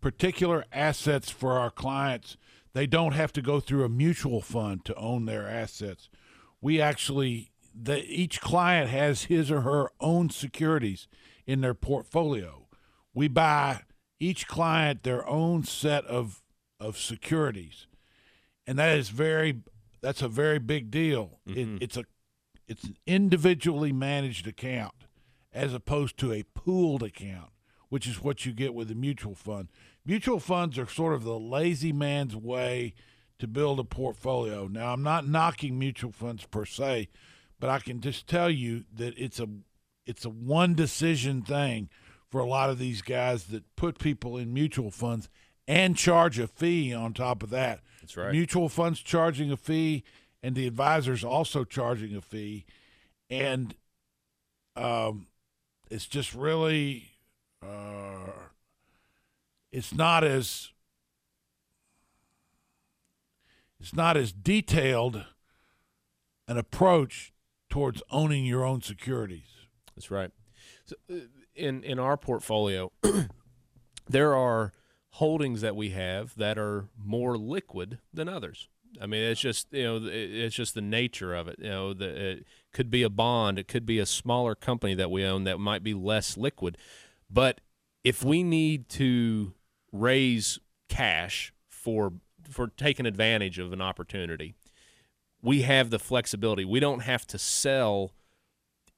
particular 0.00 0.64
assets 0.72 1.30
for 1.30 1.58
our 1.58 1.70
clients. 1.70 2.36
They 2.74 2.86
don't 2.86 3.12
have 3.12 3.32
to 3.34 3.42
go 3.42 3.60
through 3.60 3.84
a 3.84 3.88
mutual 3.88 4.40
fund 4.40 4.84
to 4.86 4.94
own 4.96 5.26
their 5.26 5.48
assets. 5.48 6.08
We 6.60 6.80
actually, 6.80 7.50
the, 7.74 8.04
each 8.04 8.40
client 8.40 8.90
has 8.90 9.24
his 9.24 9.50
or 9.50 9.60
her 9.62 9.90
own 10.00 10.30
securities 10.30 11.08
in 11.46 11.60
their 11.60 11.74
portfolio. 11.74 12.66
We 13.14 13.28
buy 13.28 13.82
each 14.18 14.46
client 14.46 15.02
their 15.02 15.26
own 15.28 15.64
set 15.64 16.04
of 16.06 16.42
of 16.80 16.98
securities, 16.98 17.86
and 18.66 18.78
that 18.78 18.96
is 18.96 19.08
very 19.08 19.62
that's 20.00 20.22
a 20.22 20.28
very 20.28 20.58
big 20.58 20.90
deal. 20.90 21.38
It, 21.46 21.54
mm-hmm. 21.54 21.78
it's 21.80 21.96
a 21.96 22.04
it's 22.66 22.84
an 22.84 22.96
individually 23.06 23.92
managed 23.92 24.46
account 24.46 25.01
as 25.52 25.74
opposed 25.74 26.16
to 26.18 26.32
a 26.32 26.44
pooled 26.54 27.02
account, 27.02 27.50
which 27.88 28.06
is 28.06 28.22
what 28.22 28.46
you 28.46 28.52
get 28.52 28.74
with 28.74 28.90
a 28.90 28.94
mutual 28.94 29.34
fund. 29.34 29.68
Mutual 30.04 30.40
funds 30.40 30.78
are 30.78 30.86
sort 30.86 31.14
of 31.14 31.24
the 31.24 31.38
lazy 31.38 31.92
man's 31.92 32.34
way 32.34 32.94
to 33.38 33.46
build 33.46 33.78
a 33.78 33.84
portfolio. 33.84 34.66
Now, 34.66 34.92
I'm 34.92 35.02
not 35.02 35.26
knocking 35.26 35.78
mutual 35.78 36.12
funds 36.12 36.46
per 36.46 36.64
se, 36.64 37.08
but 37.60 37.70
I 37.70 37.78
can 37.78 38.00
just 38.00 38.26
tell 38.26 38.50
you 38.50 38.84
that 38.94 39.14
it's 39.18 39.40
a 39.40 39.48
it's 40.06 40.24
a 40.24 40.30
one 40.30 40.74
decision 40.74 41.42
thing 41.42 41.88
for 42.28 42.40
a 42.40 42.46
lot 42.46 42.70
of 42.70 42.78
these 42.78 43.02
guys 43.02 43.44
that 43.44 43.62
put 43.76 43.98
people 43.98 44.36
in 44.36 44.52
mutual 44.52 44.90
funds 44.90 45.28
and 45.68 45.96
charge 45.96 46.38
a 46.38 46.48
fee 46.48 46.92
on 46.92 47.12
top 47.12 47.42
of 47.42 47.50
that. 47.50 47.80
That's 48.00 48.16
right. 48.16 48.32
Mutual 48.32 48.68
funds 48.68 49.00
charging 49.00 49.52
a 49.52 49.56
fee 49.56 50.02
and 50.42 50.54
the 50.54 50.66
advisors 50.66 51.22
also 51.22 51.64
charging 51.64 52.16
a 52.16 52.20
fee 52.20 52.64
and 53.30 53.74
um 54.74 55.26
it's 55.92 56.06
just 56.06 56.34
really 56.34 57.10
uh 57.62 58.32
it's 59.70 59.94
not 59.94 60.24
as 60.24 60.70
it's 63.78 63.94
not 63.94 64.16
as 64.16 64.32
detailed 64.32 65.24
an 66.48 66.56
approach 66.56 67.32
towards 67.68 68.02
owning 68.10 68.44
your 68.44 68.64
own 68.64 68.80
securities. 68.82 69.66
That's 69.94 70.10
right. 70.10 70.30
So, 70.84 70.96
uh, 71.10 71.26
in 71.54 71.82
in 71.84 71.98
our 71.98 72.16
portfolio, 72.16 72.92
there 74.08 74.34
are 74.34 74.72
holdings 75.10 75.60
that 75.60 75.76
we 75.76 75.90
have 75.90 76.34
that 76.36 76.58
are 76.58 76.88
more 76.96 77.36
liquid 77.36 77.98
than 78.12 78.28
others. 78.28 78.68
I 79.00 79.06
mean, 79.06 79.22
it's 79.22 79.40
just 79.40 79.68
you 79.72 79.84
know, 79.84 80.00
it's 80.04 80.54
just 80.54 80.74
the 80.74 80.80
nature 80.80 81.34
of 81.34 81.48
it. 81.48 81.58
You 81.58 81.70
know, 81.70 81.92
the, 81.92 82.44
could 82.72 82.90
be 82.90 83.02
a 83.02 83.10
bond, 83.10 83.58
it 83.58 83.68
could 83.68 83.84
be 83.86 83.98
a 83.98 84.06
smaller 84.06 84.54
company 84.54 84.94
that 84.94 85.10
we 85.10 85.24
own 85.24 85.44
that 85.44 85.58
might 85.58 85.82
be 85.82 85.94
less 85.94 86.36
liquid. 86.36 86.76
But 87.30 87.60
if 88.04 88.24
we 88.24 88.42
need 88.42 88.88
to 88.90 89.54
raise 89.92 90.58
cash 90.88 91.52
for 91.68 92.14
for 92.48 92.66
taking 92.68 93.06
advantage 93.06 93.58
of 93.58 93.72
an 93.72 93.80
opportunity, 93.80 94.54
we 95.40 95.62
have 95.62 95.90
the 95.90 95.98
flexibility. 95.98 96.64
We 96.64 96.80
don't 96.80 97.00
have 97.00 97.26
to 97.28 97.38
sell 97.38 98.12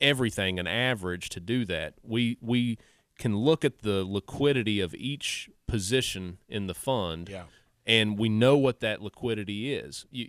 everything 0.00 0.58
an 0.58 0.66
average 0.66 1.28
to 1.30 1.40
do 1.40 1.64
that. 1.66 1.94
We 2.02 2.38
we 2.40 2.78
can 3.18 3.36
look 3.36 3.64
at 3.64 3.80
the 3.80 4.04
liquidity 4.04 4.80
of 4.80 4.94
each 4.94 5.48
position 5.68 6.38
in 6.48 6.66
the 6.66 6.74
fund, 6.74 7.28
Yeah. 7.28 7.44
and 7.86 8.18
we 8.18 8.28
know 8.28 8.56
what 8.56 8.80
that 8.80 9.02
liquidity 9.02 9.72
is. 9.72 10.04
You 10.10 10.28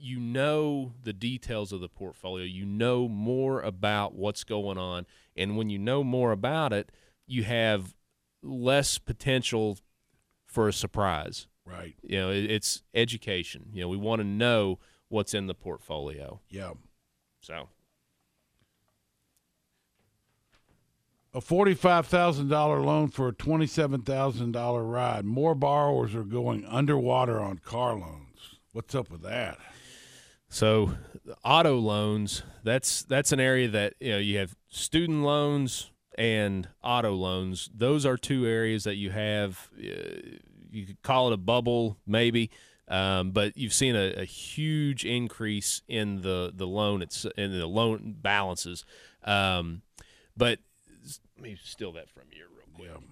you 0.00 0.18
know 0.18 0.92
the 1.02 1.12
details 1.12 1.72
of 1.72 1.80
the 1.80 1.88
portfolio. 1.88 2.44
You 2.44 2.64
know 2.64 3.08
more 3.08 3.60
about 3.60 4.14
what's 4.14 4.44
going 4.44 4.78
on, 4.78 5.06
and 5.36 5.56
when 5.56 5.70
you 5.70 5.78
know 5.78 6.02
more 6.02 6.32
about 6.32 6.72
it, 6.72 6.90
you 7.26 7.44
have 7.44 7.94
less 8.42 8.98
potential 8.98 9.78
for 10.44 10.68
a 10.68 10.72
surprise. 10.72 11.46
Right. 11.64 11.94
You 12.02 12.18
know, 12.18 12.30
it, 12.30 12.50
it's 12.50 12.82
education. 12.94 13.70
You 13.72 13.82
know, 13.82 13.88
we 13.88 13.96
want 13.96 14.20
to 14.20 14.26
know 14.26 14.78
what's 15.08 15.34
in 15.34 15.46
the 15.46 15.54
portfolio. 15.54 16.40
Yeah. 16.48 16.72
So 17.40 17.68
A 21.32 21.40
forty-five 21.40 22.06
thousand 22.06 22.48
dollar 22.48 22.80
loan 22.80 23.08
for 23.08 23.28
a 23.28 23.32
twenty-seven 23.32 24.02
thousand 24.02 24.50
dollar 24.50 24.82
ride. 24.82 25.24
More 25.24 25.54
borrowers 25.54 26.12
are 26.14 26.24
going 26.24 26.64
underwater 26.66 27.40
on 27.40 27.58
car 27.58 27.94
loans. 27.94 28.56
What's 28.72 28.96
up 28.96 29.10
with 29.12 29.22
that? 29.22 29.58
So 30.50 30.94
auto 31.44 31.76
loans, 31.78 32.42
that's 32.64 33.02
that's 33.04 33.30
an 33.30 33.38
area 33.38 33.68
that 33.68 33.94
you 34.00 34.10
know 34.10 34.18
you 34.18 34.38
have 34.38 34.56
student 34.68 35.22
loans 35.22 35.92
and 36.18 36.68
auto 36.82 37.14
loans. 37.14 37.70
Those 37.72 38.04
are 38.04 38.16
two 38.16 38.46
areas 38.46 38.84
that 38.84 38.96
you 38.96 39.10
have. 39.10 39.70
Uh, 39.78 40.38
you 40.72 40.86
could 40.86 41.02
call 41.02 41.28
it 41.28 41.34
a 41.34 41.36
bubble, 41.36 41.96
maybe, 42.04 42.50
um, 42.88 43.30
but 43.30 43.56
you've 43.56 43.72
seen 43.72 43.94
a, 43.94 44.12
a 44.14 44.24
huge 44.24 45.04
increase 45.04 45.82
in 45.86 46.22
the 46.22 46.52
the 46.52 46.66
loan 46.66 47.00
it's 47.00 47.24
in 47.36 47.56
the 47.56 47.66
loan 47.66 48.16
balances. 48.20 48.84
Um, 49.24 49.82
but 50.36 50.58
let 51.36 51.44
me 51.44 51.58
steal 51.62 51.92
that 51.92 52.10
from 52.10 52.24
you 52.32 52.46
real 52.56 52.66
quick. 52.74 53.04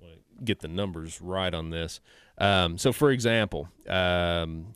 To 0.00 0.44
get 0.44 0.60
the 0.60 0.68
numbers 0.68 1.20
right 1.20 1.52
on 1.52 1.68
this. 1.68 2.00
Um, 2.38 2.78
so, 2.78 2.90
for 2.90 3.10
example, 3.10 3.68
um, 3.86 4.72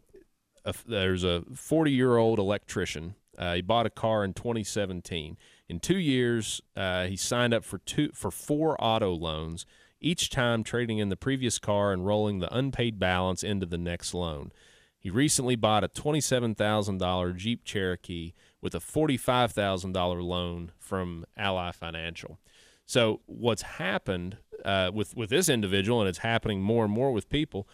a, 0.64 0.74
there's 0.86 1.24
a 1.24 1.42
40 1.54 1.90
year 1.90 2.16
old 2.16 2.38
electrician. 2.38 3.14
Uh, 3.36 3.54
he 3.54 3.62
bought 3.62 3.86
a 3.86 3.90
car 3.90 4.24
in 4.24 4.32
2017. 4.32 5.36
In 5.68 5.80
two 5.80 5.98
years, 5.98 6.60
uh, 6.76 7.06
he 7.06 7.16
signed 7.16 7.54
up 7.54 7.64
for 7.64 7.78
two 7.78 8.10
for 8.14 8.30
four 8.30 8.76
auto 8.82 9.12
loans, 9.12 9.66
each 10.00 10.30
time 10.30 10.62
trading 10.62 10.98
in 10.98 11.08
the 11.08 11.16
previous 11.16 11.58
car 11.58 11.92
and 11.92 12.06
rolling 12.06 12.38
the 12.38 12.54
unpaid 12.54 12.98
balance 12.98 13.42
into 13.42 13.66
the 13.66 13.78
next 13.78 14.14
loan. 14.14 14.52
He 14.98 15.10
recently 15.10 15.56
bought 15.56 15.84
a 15.84 15.88
$27,000 15.88 17.36
Jeep 17.36 17.64
Cherokee 17.64 18.32
with 18.62 18.74
a 18.74 18.78
$45,000 18.78 20.22
loan 20.22 20.72
from 20.78 21.26
Ally 21.36 21.72
Financial. 21.72 22.38
So 22.86 23.20
what's 23.26 23.62
happened 23.62 24.38
uh, 24.64 24.90
with 24.94 25.14
with 25.14 25.30
this 25.30 25.48
individual, 25.48 26.00
and 26.00 26.08
it's 26.08 26.18
happening 26.18 26.62
more 26.62 26.84
and 26.84 26.92
more 26.92 27.12
with 27.12 27.28
people, 27.28 27.68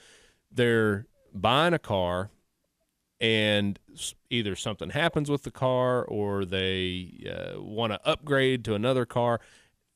they're 0.50 1.06
buying 1.32 1.74
a 1.74 1.78
car, 1.78 2.30
and 3.20 3.78
either 4.30 4.56
something 4.56 4.90
happens 4.90 5.30
with 5.30 5.42
the 5.42 5.50
car, 5.50 6.04
or 6.04 6.44
they 6.44 7.26
uh, 7.30 7.60
want 7.60 7.92
to 7.92 8.00
upgrade 8.08 8.64
to 8.64 8.74
another 8.74 9.04
car, 9.04 9.40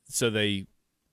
so 0.08 0.28
they 0.28 0.66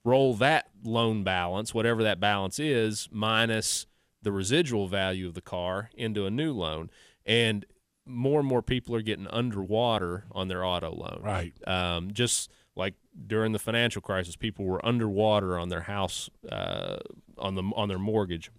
roll 0.03 0.33
that 0.35 0.69
loan 0.83 1.23
balance, 1.23 1.73
whatever 1.73 2.03
that 2.03 2.19
balance 2.19 2.59
is, 2.59 3.07
minus 3.11 3.85
the 4.21 4.31
residual 4.31 4.87
value 4.87 5.27
of 5.27 5.33
the 5.33 5.41
car 5.41 5.89
into 5.95 6.25
a 6.25 6.31
new 6.31 6.51
loan, 6.51 6.89
and 7.25 7.65
more 8.05 8.39
and 8.39 8.49
more 8.49 8.61
people 8.61 8.95
are 8.95 9.01
getting 9.01 9.27
underwater 9.27 10.25
on 10.31 10.47
their 10.47 10.65
auto 10.65 10.91
loan. 10.91 11.21
Right. 11.23 11.53
Um, 11.67 12.11
just 12.11 12.51
like 12.75 12.95
during 13.27 13.51
the 13.51 13.59
financial 13.59 14.01
crisis, 14.01 14.35
people 14.35 14.65
were 14.65 14.85
underwater 14.85 15.57
on 15.57 15.69
their 15.69 15.81
house, 15.81 16.29
uh, 16.51 16.97
on 17.37 17.55
the 17.55 17.63
on 17.75 17.87
their 17.87 17.99
mortgage. 17.99 18.51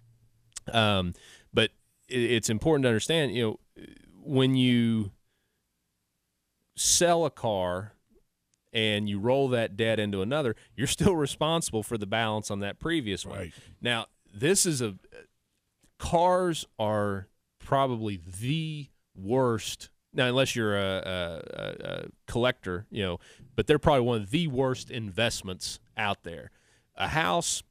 Um, 0.71 1.13
it's 2.13 2.49
important 2.49 2.83
to 2.83 2.89
understand, 2.89 3.35
you 3.35 3.43
know, 3.43 3.85
when 4.23 4.55
you 4.55 5.11
sell 6.75 7.25
a 7.25 7.31
car 7.31 7.93
and 8.71 9.07
you 9.07 9.19
roll 9.19 9.49
that 9.49 9.75
debt 9.75 9.99
into 9.99 10.21
another, 10.21 10.55
you're 10.75 10.87
still 10.87 11.15
responsible 11.15 11.83
for 11.83 11.97
the 11.97 12.07
balance 12.07 12.49
on 12.49 12.59
that 12.59 12.79
previous 12.79 13.25
one. 13.25 13.39
Right. 13.39 13.53
Now, 13.81 14.07
this 14.33 14.65
is 14.65 14.81
a 14.81 14.95
cars 15.99 16.65
are 16.77 17.27
probably 17.59 18.19
the 18.41 18.89
worst. 19.15 19.89
Now, 20.13 20.27
unless 20.27 20.55
you're 20.55 20.77
a, 20.77 20.81
a, 20.81 21.85
a, 21.85 22.05
collector, 22.27 22.85
you 22.91 23.03
know, 23.03 23.19
but 23.55 23.67
they're 23.67 23.79
probably 23.79 24.05
one 24.05 24.21
of 24.21 24.31
the 24.31 24.47
worst 24.47 24.91
investments 24.91 25.79
out 25.97 26.23
there. 26.23 26.51
A 26.95 27.07
house, 27.07 27.63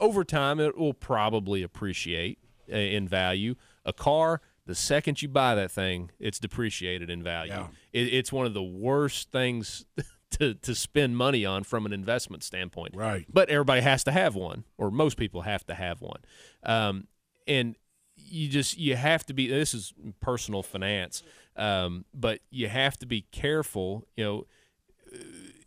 over 0.00 0.24
time, 0.24 0.58
it 0.58 0.76
will 0.76 0.94
probably 0.94 1.62
appreciate 1.62 2.38
in 2.68 3.08
value. 3.08 3.54
A 3.84 3.92
car, 3.92 4.40
the 4.66 4.74
second 4.74 5.22
you 5.22 5.28
buy 5.28 5.54
that 5.54 5.70
thing, 5.70 6.10
it's 6.18 6.38
depreciated 6.38 7.10
in 7.10 7.22
value. 7.22 7.52
Yeah. 7.52 7.66
It, 7.92 8.14
it's 8.14 8.32
one 8.32 8.46
of 8.46 8.54
the 8.54 8.62
worst 8.62 9.30
things 9.32 9.84
to, 10.32 10.54
to 10.54 10.74
spend 10.74 11.16
money 11.16 11.44
on 11.44 11.64
from 11.64 11.86
an 11.86 11.92
investment 11.92 12.42
standpoint. 12.42 12.94
Right. 12.94 13.26
But 13.32 13.48
everybody 13.48 13.80
has 13.80 14.04
to 14.04 14.12
have 14.12 14.34
one, 14.34 14.64
or 14.78 14.90
most 14.90 15.16
people 15.16 15.42
have 15.42 15.66
to 15.66 15.74
have 15.74 16.00
one. 16.00 16.20
Um, 16.62 17.08
and 17.46 17.76
you 18.16 18.48
just 18.48 18.78
you 18.78 18.94
have 18.94 19.26
to 19.26 19.34
be. 19.34 19.48
This 19.48 19.74
is 19.74 19.92
personal 20.20 20.62
finance, 20.62 21.22
um, 21.56 22.04
but 22.14 22.40
you 22.50 22.68
have 22.68 22.96
to 22.98 23.06
be 23.06 23.22
careful. 23.32 24.06
You 24.16 24.24
know 24.24 24.46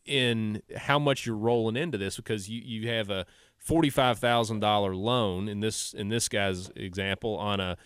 in 0.06 0.62
how 0.78 1.00
much 1.00 1.26
you're 1.26 1.36
rolling 1.36 1.76
into 1.76 1.98
this 1.98 2.16
because 2.18 2.50
you, 2.50 2.62
you 2.64 2.90
have 2.90 3.10
a 3.10 3.26
forty 3.58 3.90
five 3.90 4.20
thousand 4.20 4.60
dollar 4.60 4.96
loan 4.96 5.48
in 5.48 5.60
this 5.60 5.94
in 5.94 6.10
this 6.10 6.28
guy's 6.30 6.70
example 6.76 7.36
on 7.38 7.60
a 7.60 7.78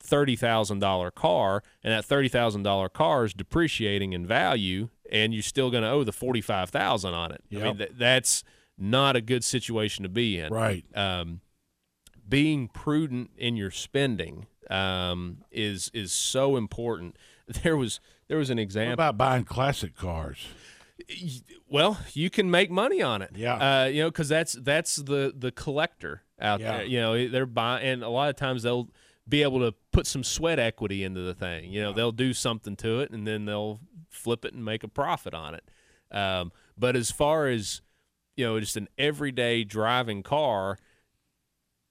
thirty 0.00 0.36
thousand 0.36 0.78
dollar 0.78 1.10
car, 1.10 1.62
and 1.82 1.92
that 1.92 2.04
thirty 2.04 2.28
thousand 2.28 2.62
dollar 2.62 2.88
car 2.88 3.24
is 3.24 3.34
depreciating 3.34 4.12
in 4.12 4.26
value, 4.26 4.88
and 5.10 5.34
you're 5.34 5.42
still 5.42 5.70
going 5.70 5.82
to 5.82 5.88
owe 5.90 6.04
the 6.04 6.12
forty 6.12 6.40
five 6.40 6.70
thousand 6.70 7.14
on 7.14 7.32
it. 7.32 7.42
I 7.52 7.56
mean, 7.56 7.78
th- 7.78 7.92
that's 7.98 8.44
not 8.78 9.16
a 9.16 9.20
good 9.20 9.42
situation 9.42 10.02
to 10.02 10.08
be 10.08 10.38
in. 10.38 10.52
Right. 10.52 10.84
Um, 10.94 11.40
being 12.28 12.68
prudent 12.68 13.30
in 13.38 13.56
your 13.56 13.70
spending 13.70 14.46
um, 14.70 15.38
is 15.50 15.90
is 15.94 16.12
so 16.12 16.56
important. 16.56 17.16
There 17.62 17.76
was 17.76 18.00
there 18.26 18.38
was 18.38 18.50
an 18.50 18.56
What 18.56 18.62
example. 18.64 18.94
about 18.94 19.16
buying 19.16 19.44
classic 19.44 19.94
cars? 19.96 20.48
Well, 21.68 21.98
you 22.12 22.30
can 22.30 22.50
make 22.50 22.70
money 22.70 23.00
on 23.02 23.22
it. 23.22 23.30
Yeah. 23.34 23.82
Uh, 23.82 23.84
you 23.86 24.02
know, 24.02 24.10
because 24.10 24.28
that's 24.28 24.52
that's 24.54 24.96
the 24.96 25.32
the 25.36 25.52
collector 25.52 26.22
out 26.40 26.60
Yeah. 26.60 26.78
there. 26.78 26.86
You 26.86 27.00
know, 27.00 27.28
they're 27.28 27.46
buying, 27.46 27.86
and 27.86 28.02
a 28.02 28.08
lot 28.08 28.28
of 28.30 28.36
times 28.36 28.62
they'll 28.62 28.88
be 29.28 29.42
able 29.42 29.60
to 29.60 29.72
put 29.92 30.06
some 30.06 30.22
sweat 30.24 30.58
equity 30.58 31.02
into 31.04 31.20
the 31.20 31.34
thing. 31.34 31.70
You 31.72 31.82
know, 31.82 31.92
they'll 31.92 32.12
do 32.12 32.32
something 32.32 32.76
to 32.76 33.00
it 33.00 33.10
and 33.10 33.26
then 33.26 33.44
they'll 33.44 33.80
flip 34.08 34.44
it 34.44 34.54
and 34.54 34.64
make 34.64 34.84
a 34.84 34.88
profit 34.88 35.34
on 35.34 35.54
it. 35.54 35.64
Um, 36.12 36.52
but 36.78 36.94
as 36.96 37.10
far 37.10 37.48
as 37.48 37.82
you 38.36 38.44
know, 38.44 38.60
just 38.60 38.76
an 38.76 38.88
everyday 38.98 39.64
driving 39.64 40.22
car, 40.22 40.78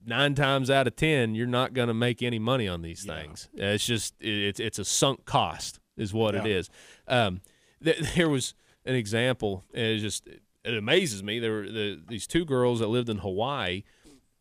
nine 0.04 0.34
times 0.34 0.70
out 0.70 0.86
of 0.86 0.96
ten, 0.96 1.34
you're 1.34 1.46
not 1.46 1.72
going 1.74 1.88
to 1.88 1.94
make 1.94 2.22
any 2.22 2.38
money 2.38 2.68
on 2.68 2.82
these 2.82 3.04
things. 3.04 3.48
It's 3.54 3.84
just 3.86 4.14
it's 4.20 4.60
it's 4.60 4.78
a 4.78 4.84
sunk 4.84 5.24
cost, 5.24 5.80
is 5.96 6.12
what 6.14 6.34
it 6.34 6.46
Yeah. 6.46 6.52
is. 6.58 6.70
Um, 7.08 7.40
th- 7.82 7.98
there 8.14 8.28
was 8.28 8.54
an 8.86 8.94
example, 8.94 9.64
and 9.74 9.84
it 9.84 9.98
just 9.98 10.26
it 10.26 10.74
amazes 10.76 11.22
me. 11.22 11.38
There 11.38 11.52
were 11.52 11.70
the, 11.70 12.00
these 12.08 12.26
two 12.26 12.44
girls 12.44 12.80
that 12.80 12.88
lived 12.88 13.08
in 13.08 13.18
Hawaii. 13.18 13.82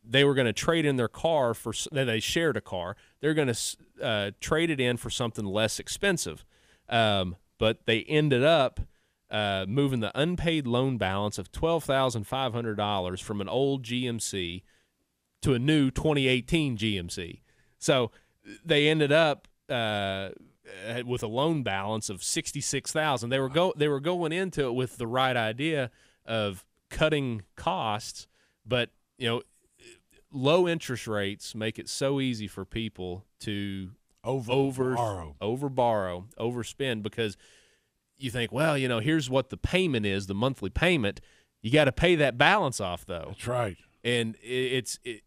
They 0.07 0.23
were 0.23 0.35
going 0.35 0.45
to 0.45 0.53
trade 0.53 0.85
in 0.85 0.97
their 0.97 1.07
car 1.07 1.53
for. 1.53 1.73
they 1.91 2.19
shared 2.19 2.57
a 2.57 2.61
car. 2.61 2.95
They're 3.21 3.33
going 3.33 3.53
to 3.53 3.77
uh, 4.01 4.31
trade 4.39 4.69
it 4.69 4.79
in 4.79 4.97
for 4.97 5.09
something 5.09 5.45
less 5.45 5.79
expensive, 5.79 6.45
um, 6.89 7.35
but 7.57 7.85
they 7.85 8.03
ended 8.03 8.43
up 8.43 8.79
uh, 9.31 9.65
moving 9.67 9.99
the 9.99 10.11
unpaid 10.19 10.67
loan 10.67 10.97
balance 10.97 11.37
of 11.37 11.51
twelve 11.51 11.83
thousand 11.83 12.25
five 12.25 12.53
hundred 12.53 12.75
dollars 12.75 13.19
from 13.19 13.41
an 13.41 13.49
old 13.49 13.83
GMC 13.83 14.61
to 15.41 15.53
a 15.53 15.59
new 15.59 15.91
2018 15.91 16.77
GMC. 16.77 17.41
So 17.77 18.11
they 18.63 18.87
ended 18.87 19.11
up 19.11 19.47
uh, 19.69 20.29
Uh, 20.87 21.03
with 21.05 21.21
a 21.21 21.27
loan 21.27 21.61
balance 21.61 22.09
of 22.09 22.23
66,000. 22.23 23.29
They 23.29 23.39
were 23.39 23.49
go 23.49 23.71
they 23.77 23.87
were 23.87 23.99
going 23.99 24.31
into 24.31 24.65
it 24.65 24.73
with 24.73 24.97
the 24.97 25.05
right 25.05 25.37
idea 25.37 25.91
of 26.25 26.65
cutting 26.89 27.43
costs, 27.55 28.25
but 28.65 28.89
you 29.17 29.27
know, 29.27 29.41
low 30.31 30.67
interest 30.67 31.05
rates 31.07 31.53
make 31.53 31.77
it 31.77 31.87
so 31.87 32.19
easy 32.19 32.47
for 32.47 32.65
people 32.65 33.25
to 33.41 33.91
over 34.23 34.51
over 34.51 34.95
borrow. 34.95 35.35
over 35.39 35.69
borrow, 35.69 36.25
overspend 36.39 37.03
because 37.03 37.37
you 38.17 38.31
think, 38.31 38.51
well, 38.51 38.75
you 38.75 38.87
know, 38.87 38.99
here's 38.99 39.29
what 39.29 39.49
the 39.49 39.57
payment 39.57 40.05
is, 40.05 40.25
the 40.25 40.33
monthly 40.33 40.71
payment. 40.71 41.21
You 41.61 41.71
got 41.71 41.85
to 41.85 41.91
pay 41.91 42.15
that 42.15 42.39
balance 42.39 42.79
off 42.79 43.05
though. 43.05 43.25
That's 43.29 43.47
right. 43.47 43.77
And 44.03 44.35
it's 44.41 44.99
it, 45.03 45.21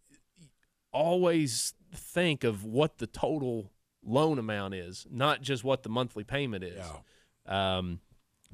always 0.92 1.74
think 1.94 2.42
of 2.42 2.64
what 2.64 2.98
the 2.98 3.06
total 3.06 3.70
loan 4.04 4.38
amount 4.38 4.74
is, 4.74 5.06
not 5.10 5.42
just 5.42 5.64
what 5.64 5.82
the 5.82 5.88
monthly 5.88 6.24
payment 6.24 6.64
is. 6.64 6.78
Um, 7.46 8.00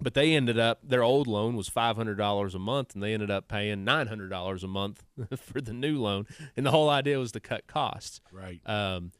but 0.00 0.14
they 0.14 0.34
ended 0.34 0.58
up 0.58 0.80
their 0.82 1.02
old 1.02 1.26
loan 1.26 1.56
was 1.56 1.68
five 1.68 1.96
hundred 1.96 2.16
dollars 2.16 2.54
a 2.54 2.58
month, 2.58 2.94
and 2.94 3.02
they 3.02 3.14
ended 3.14 3.30
up 3.30 3.48
paying 3.48 3.84
nine 3.84 4.08
hundred 4.08 4.28
dollars 4.28 4.64
a 4.64 4.68
month 4.68 5.04
for 5.36 5.60
the 5.60 5.72
new 5.72 6.00
loan. 6.00 6.26
And 6.56 6.66
the 6.66 6.70
whole 6.70 6.90
idea 6.90 7.18
was 7.18 7.32
to 7.32 7.40
cut 7.40 7.66
costs. 7.66 8.20
Right. 8.32 8.60
Um, 8.66 9.12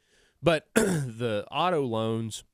but 0.43 0.67
the 0.75 1.47
auto 1.51 1.83
loans, 1.83 2.45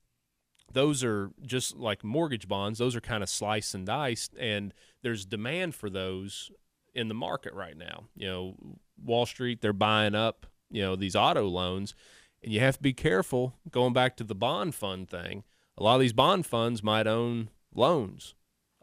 those 0.73 1.03
are 1.03 1.31
just 1.43 1.77
like 1.77 2.05
mortgage 2.05 2.47
bonds. 2.47 2.79
Those 2.79 2.95
are 2.95 3.01
kind 3.01 3.23
of 3.23 3.29
sliced 3.29 3.75
and 3.75 3.87
diced, 3.87 4.35
and 4.39 4.75
there's 5.03 5.25
demand 5.25 5.75
for 5.75 5.89
those 5.89 6.51
in 6.95 7.09
the 7.09 7.15
market 7.15 7.55
right 7.55 7.77
now. 7.77 8.05
You 8.15 8.29
know, 8.29 8.57
Wall 9.03 9.27
Street 9.27 9.61
they're 9.63 9.73
buying 9.73 10.15
up 10.15 10.47
you 10.71 10.83
know 10.83 10.97
these 10.97 11.17
auto 11.17 11.47
loans, 11.47 11.95
and 12.43 12.53
you 12.53 12.61
have 12.61 12.77
to 12.77 12.83
be 12.83 12.93
careful. 12.93 13.55
Going 13.71 13.93
back 13.93 14.17
to 14.17 14.25
the 14.25 14.35
bond 14.35 14.75
fund 14.75 15.09
thing, 15.09 15.45
a 15.77 15.83
lot 15.83 15.95
of 15.95 16.01
these 16.01 16.13
bond 16.13 16.47
funds 16.47 16.83
might 16.83 17.07
own 17.07 17.51
loans, 17.75 18.35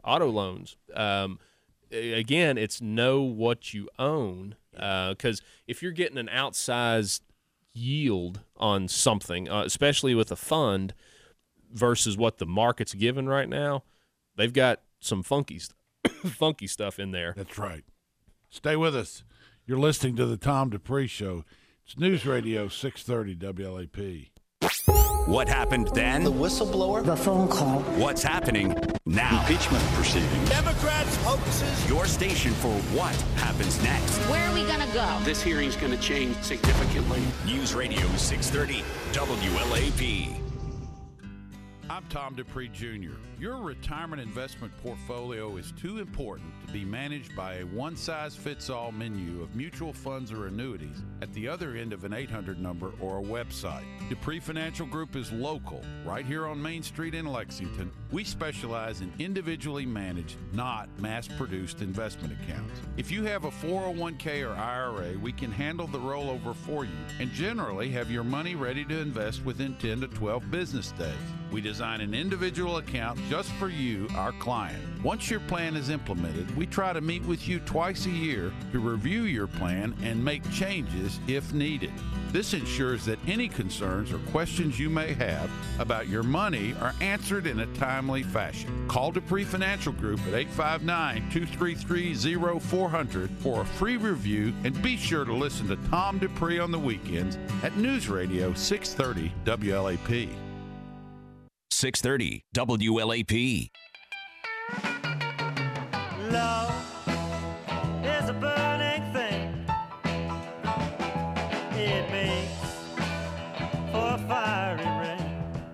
auto 0.04 0.28
loans. 0.28 0.76
Um, 0.94 1.38
again, 1.90 2.58
it's 2.58 2.80
know 2.80 3.20
what 3.22 3.72
you 3.74 3.88
own 3.98 4.56
because 4.72 5.42
if 5.66 5.82
you're 5.82 5.92
getting 5.92 6.18
an 6.18 6.28
outsized 6.28 7.20
yield 7.74 8.40
on 8.56 8.88
something, 8.88 9.48
uh, 9.48 9.62
especially 9.64 10.14
with 10.14 10.30
a 10.30 10.36
fund 10.36 10.94
versus 11.72 12.16
what 12.16 12.38
the 12.38 12.46
market's 12.46 12.94
given 12.94 13.28
right 13.28 13.48
now, 13.48 13.84
they've 14.36 14.52
got 14.52 14.80
some 15.00 15.22
funky, 15.22 15.58
st- 15.58 15.74
funky 16.34 16.66
stuff 16.66 16.98
in 16.98 17.10
there. 17.12 17.34
That's 17.36 17.58
right. 17.58 17.84
Stay 18.50 18.76
with 18.76 18.96
us. 18.96 19.24
You're 19.66 19.78
listening 19.78 20.16
to 20.16 20.26
the 20.26 20.36
Tom 20.36 20.70
Dupree 20.70 21.06
Show. 21.06 21.44
It's 21.88 21.98
News 21.98 22.26
Radio 22.26 22.68
630 22.68 23.62
WLAP. 23.62 24.28
What 25.26 25.48
happened 25.48 25.88
then? 25.94 26.22
The 26.22 26.30
whistleblower? 26.30 27.02
The 27.02 27.16
phone 27.16 27.48
call. 27.48 27.80
What's 27.96 28.22
happening 28.22 28.74
now? 29.06 29.40
Impeachment 29.40 29.82
proceedings. 29.94 30.50
Democrats 30.50 31.16
hoaxes. 31.22 31.88
Your 31.88 32.04
station 32.04 32.52
for 32.52 32.74
what 32.94 33.14
happens 33.36 33.82
next. 33.82 34.18
Where 34.28 34.46
are 34.50 34.52
we 34.52 34.64
going 34.64 34.86
to 34.86 34.92
go? 34.92 35.18
This 35.24 35.40
hearing's 35.40 35.76
going 35.76 35.92
to 35.92 36.02
change 36.02 36.36
significantly. 36.42 37.22
News 37.46 37.72
Radio 37.72 38.06
630 38.16 38.82
WLAP. 39.14 40.42
I'm 41.88 42.04
Tom 42.10 42.34
Dupree 42.34 42.68
Jr. 42.68 43.16
Your 43.40 43.62
retirement 43.62 44.20
investment 44.20 44.76
portfolio 44.82 45.56
is 45.56 45.72
too 45.72 46.00
important 46.00 46.52
to 46.57 46.57
be 46.72 46.84
managed 46.84 47.34
by 47.34 47.54
a 47.54 47.66
one 47.66 47.96
size 47.96 48.36
fits 48.36 48.70
all 48.70 48.92
menu 48.92 49.42
of 49.42 49.54
mutual 49.54 49.92
funds 49.92 50.32
or 50.32 50.46
annuities 50.46 51.02
at 51.22 51.32
the 51.32 51.48
other 51.48 51.74
end 51.74 51.92
of 51.92 52.04
an 52.04 52.12
800 52.12 52.60
number 52.60 52.92
or 53.00 53.18
a 53.18 53.22
website. 53.22 53.84
Dupree 54.08 54.40
Financial 54.40 54.86
Group 54.86 55.16
is 55.16 55.32
local, 55.32 55.82
right 56.04 56.24
here 56.24 56.46
on 56.46 56.60
Main 56.60 56.82
Street 56.82 57.14
in 57.14 57.26
Lexington. 57.26 57.90
We 58.10 58.24
specialize 58.24 59.00
in 59.00 59.12
individually 59.18 59.86
managed, 59.86 60.36
not 60.52 60.88
mass 60.98 61.28
produced 61.28 61.82
investment 61.82 62.34
accounts. 62.42 62.80
If 62.96 63.10
you 63.10 63.22
have 63.24 63.44
a 63.44 63.50
401k 63.50 64.48
or 64.48 64.54
IRA, 64.54 65.18
we 65.18 65.32
can 65.32 65.50
handle 65.50 65.86
the 65.86 65.98
rollover 65.98 66.54
for 66.54 66.84
you 66.84 66.90
and 67.18 67.30
generally 67.32 67.90
have 67.90 68.10
your 68.10 68.24
money 68.24 68.54
ready 68.54 68.84
to 68.84 68.98
invest 68.98 69.44
within 69.44 69.76
10 69.76 70.00
to 70.00 70.08
12 70.08 70.50
business 70.50 70.92
days. 70.92 71.14
We 71.50 71.60
design 71.62 72.02
an 72.02 72.12
individual 72.12 72.76
account 72.76 73.18
just 73.30 73.50
for 73.52 73.68
you, 73.68 74.06
our 74.14 74.32
client. 74.32 74.82
Once 75.02 75.30
your 75.30 75.40
plan 75.40 75.76
is 75.76 75.88
implemented, 75.88 76.54
we 76.58 76.66
try 76.66 76.92
to 76.92 77.00
meet 77.00 77.24
with 77.24 77.46
you 77.46 77.60
twice 77.60 78.06
a 78.06 78.10
year 78.10 78.52
to 78.72 78.80
review 78.80 79.22
your 79.22 79.46
plan 79.46 79.94
and 80.02 80.22
make 80.22 80.42
changes 80.50 81.20
if 81.28 81.52
needed. 81.52 81.92
This 82.32 82.52
ensures 82.52 83.04
that 83.04 83.20
any 83.28 83.46
concerns 83.46 84.12
or 84.12 84.18
questions 84.30 84.76
you 84.76 84.90
may 84.90 85.14
have 85.14 85.48
about 85.78 86.08
your 86.08 86.24
money 86.24 86.74
are 86.80 86.94
answered 87.00 87.46
in 87.46 87.60
a 87.60 87.74
timely 87.74 88.24
fashion. 88.24 88.88
Call 88.88 89.12
Dupree 89.12 89.44
Financial 89.44 89.92
Group 89.92 90.18
at 90.26 90.34
859 90.34 91.30
233 91.30 92.58
0400 92.58 93.30
for 93.30 93.62
a 93.62 93.64
free 93.64 93.96
review 93.96 94.52
and 94.64 94.82
be 94.82 94.96
sure 94.96 95.24
to 95.24 95.32
listen 95.32 95.68
to 95.68 95.76
Tom 95.88 96.18
Dupree 96.18 96.58
on 96.58 96.72
the 96.72 96.78
weekends 96.78 97.38
at 97.62 97.76
News 97.76 98.08
Radio 98.08 98.52
630 98.52 99.32
WLAP. 99.44 100.28
630 101.70 102.42
WLAP. 102.52 103.70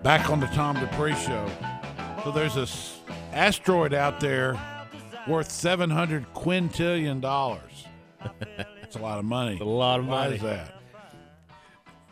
Back 0.05 0.29
on 0.29 0.39
the 0.39 0.45
Tom 0.45 0.79
Dupree 0.79 1.15
Show. 1.15 1.49
So 2.23 2.31
there's 2.31 2.53
this 2.53 2.99
asteroid 3.33 3.91
out 3.91 4.19
there 4.19 4.55
worth 5.27 5.49
700 5.49 6.31
quintillion 6.35 7.21
dollars. 7.21 7.87
That's 8.39 8.95
a 8.95 8.99
lot 8.99 9.17
of 9.17 9.25
money. 9.25 9.57
a 9.61 9.63
lot 9.63 9.99
of 9.99 10.05
Why 10.05 10.25
money. 10.25 10.35
is 10.35 10.41
that? 10.43 10.79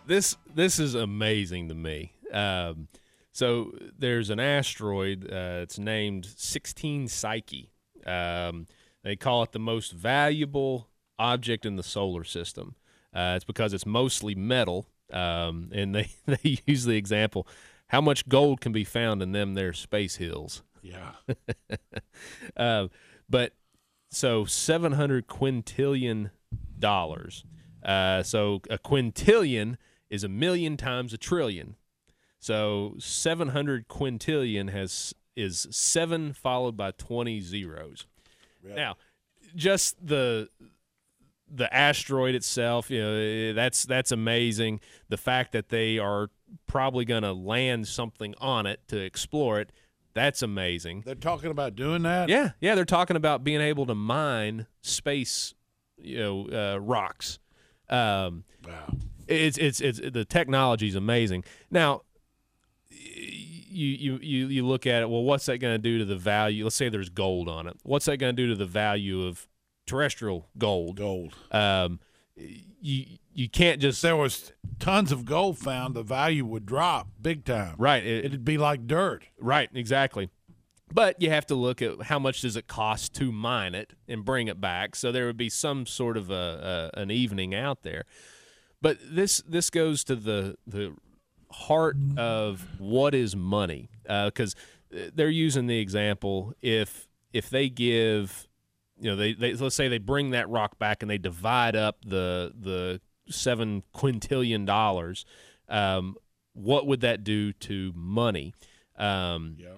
this 0.08 0.36
this 0.56 0.80
is 0.80 0.96
amazing 0.96 1.70
to 1.70 1.76
me. 1.76 2.14
Um, 2.32 2.88
so 3.32 3.72
there's 3.98 4.32
an 4.32 4.40
asteroid. 4.40 5.32
Uh, 5.32 5.62
it's 5.62 5.78
named 5.78 6.26
16 6.26 7.08
Psyche. 7.08 7.73
Um, 8.06 8.68
they 9.04 9.16
call 9.16 9.44
it 9.44 9.52
the 9.52 9.60
most 9.60 9.92
valuable 9.92 10.90
object 11.20 11.66
in 11.66 11.76
the 11.76 11.84
solar 11.84 12.24
system. 12.24 12.76
Uh, 13.14 13.34
it's 13.36 13.46
because 13.46 13.74
it's 13.74 13.86
mostly 13.86 14.34
metal, 14.36 14.88
um, 15.12 15.70
and 15.74 15.94
they 15.94 16.10
they 16.26 16.58
use 16.66 16.86
the 16.86 16.96
example 16.96 17.48
how 17.88 18.02
much 18.02 18.28
gold 18.28 18.60
can 18.60 18.72
be 18.72 18.84
found 18.84 19.22
in 19.22 19.34
them 19.34 19.54
there 19.54 19.72
space 19.72 20.16
hills. 20.16 20.64
Yeah. 20.82 21.12
uh, 22.58 22.88
but 23.30 23.54
so 24.10 24.46
700 24.46 25.28
quintillion 25.28 26.32
dollars. 26.80 27.46
Uh, 27.84 28.24
so 28.24 28.62
a 28.70 28.80
quintillion 28.80 29.78
is 30.10 30.24
a 30.24 30.30
million 30.30 30.76
times 30.76 31.14
a 31.14 31.18
trillion. 31.18 31.76
So 32.40 32.96
700 33.00 33.88
quintillion 33.88 34.72
has 34.72 35.14
is 35.36 35.68
seven 35.72 36.34
followed 36.34 36.78
by 36.78 36.92
20 36.92 37.42
zeros. 37.42 38.06
Now, 38.64 38.96
just 39.56 40.06
the 40.06 40.50
the 41.54 41.72
asteroid 41.74 42.34
itself, 42.34 42.90
you 42.90 43.02
know, 43.02 43.14
eh, 43.14 43.54
that's 43.54 43.84
that's 43.84 44.12
amazing. 44.12 44.80
The 45.10 45.18
fact 45.18 45.52
that 45.52 45.70
they 45.70 46.00
are 46.00 46.30
probably 46.66 47.06
going 47.06 47.24
to 47.24 47.34
land 47.34 47.88
something 47.88 48.34
on 48.40 48.66
it 48.66 48.80
to 48.88 48.98
explore 48.98 49.60
it, 49.60 49.72
that's 50.14 50.42
amazing. 50.42 51.04
They're 51.06 51.16
talking 51.16 51.52
about 51.52 51.76
doing 51.76 52.04
that? 52.04 52.30
Yeah, 52.30 52.52
yeah, 52.62 52.76
they're 52.76 52.86
talking 52.86 53.16
about 53.16 53.44
being 53.44 53.62
able 53.62 53.86
to 53.88 53.96
mine 53.96 54.68
space, 54.82 55.54
you 55.98 56.20
know, 56.20 56.48
uh, 56.48 56.80
rocks. 56.80 57.40
Um, 57.90 58.46
wow. 58.66 58.96
It's 59.28 59.58
it's 59.58 59.82
it's 59.82 60.00
the 60.00 60.26
technology 60.26 60.88
is 60.88 60.96
amazing. 60.96 61.44
Now, 61.72 62.02
you 63.74 63.88
you 63.88 64.20
you 64.22 64.48
you 64.48 64.66
look 64.66 64.88
at 64.88 65.02
it. 65.02 65.10
Well, 65.10 65.24
what's 65.24 65.46
that 65.48 65.58
going 65.58 65.74
to 65.74 65.80
do 65.80 66.00
to 66.00 66.06
the 66.06 66.16
value? 66.16 66.64
Let's 66.64 66.76
say 66.76 66.90
there's 66.90 67.10
gold 67.10 67.50
on 67.50 67.68
it. 67.68 67.78
What's 67.84 68.06
that 68.06 68.18
going 68.18 68.36
to 68.36 68.42
do 68.42 68.50
to 68.50 68.56
the 68.56 68.66
value 68.66 69.26
of 69.26 69.48
terrestrial 69.86 70.50
gold? 70.58 70.98
Gold. 70.98 71.36
Um, 71.52 72.00
you 72.36 73.06
you 73.34 73.50
can't 73.50 73.82
just 73.82 74.02
there 74.02 74.16
was 74.16 74.52
tons 74.80 75.12
of 75.12 75.26
gold 75.26 75.58
found. 75.58 75.96
The 75.96 76.04
value 76.04 76.46
would 76.46 76.66
drop 76.66 77.08
big 77.22 77.46
time. 77.46 77.76
right. 77.78 78.06
It, 78.06 78.32
would 78.32 78.46
be 78.46 78.58
like 78.58 78.88
dirt. 78.88 79.24
Right, 79.40 79.70
exactly. 79.74 80.30
But 80.94 81.20
you 81.22 81.32
have 81.32 81.48
to 81.48 81.56
look 81.56 81.82
at 81.82 82.04
how 82.04 82.20
much 82.20 82.42
does 82.42 82.56
it 82.56 82.68
cost 82.68 83.16
to 83.16 83.32
mine 83.32 83.74
it 83.74 83.94
and 84.08 84.24
bring 84.24 84.48
it 84.48 84.62
back. 84.62 84.96
So 84.96 85.12
there 85.12 85.26
would 85.26 85.38
be 85.38 85.50
some 85.50 85.88
sort 85.88 86.18
of 86.18 86.30
a, 86.30 86.92
a 86.96 87.00
an 87.00 87.10
evening 87.10 87.56
out 87.56 87.82
there. 87.84 88.06
But 88.82 88.98
this 89.02 89.38
this 89.48 89.70
goes 89.70 90.04
to 90.04 90.16
the 90.16 90.58
the 90.68 90.94
heart 91.54 91.96
of 92.18 92.66
what 92.80 93.14
is 93.16 93.36
money 93.36 93.90
because 94.04 94.56
they're 95.14 95.30
using 95.30 95.68
the 95.68 95.80
example 95.80 96.54
if 96.62 97.08
if 97.32 97.50
they 97.50 97.70
give 97.70 98.48
you 99.00 99.10
know 99.10 99.16
they, 99.16 99.34
they 99.34 99.54
let's 99.54 99.76
say 99.76 99.88
they 99.88 99.98
bring 99.98 100.32
that 100.32 100.50
rock 100.50 100.78
back 100.78 101.02
and 101.02 101.10
they 101.10 101.18
divide 101.18 101.76
up 101.76 101.98
the 102.06 102.54
the 102.60 103.00
seven 103.30 103.84
quintillion 103.96 104.66
dollars 104.66 105.26
um, 105.70 106.16
what 106.54 106.86
would 106.86 107.02
that 107.02 107.24
do 107.24 107.54
to 107.54 107.92
money 107.96 108.54
um, 108.98 109.56
yeah 109.58 109.70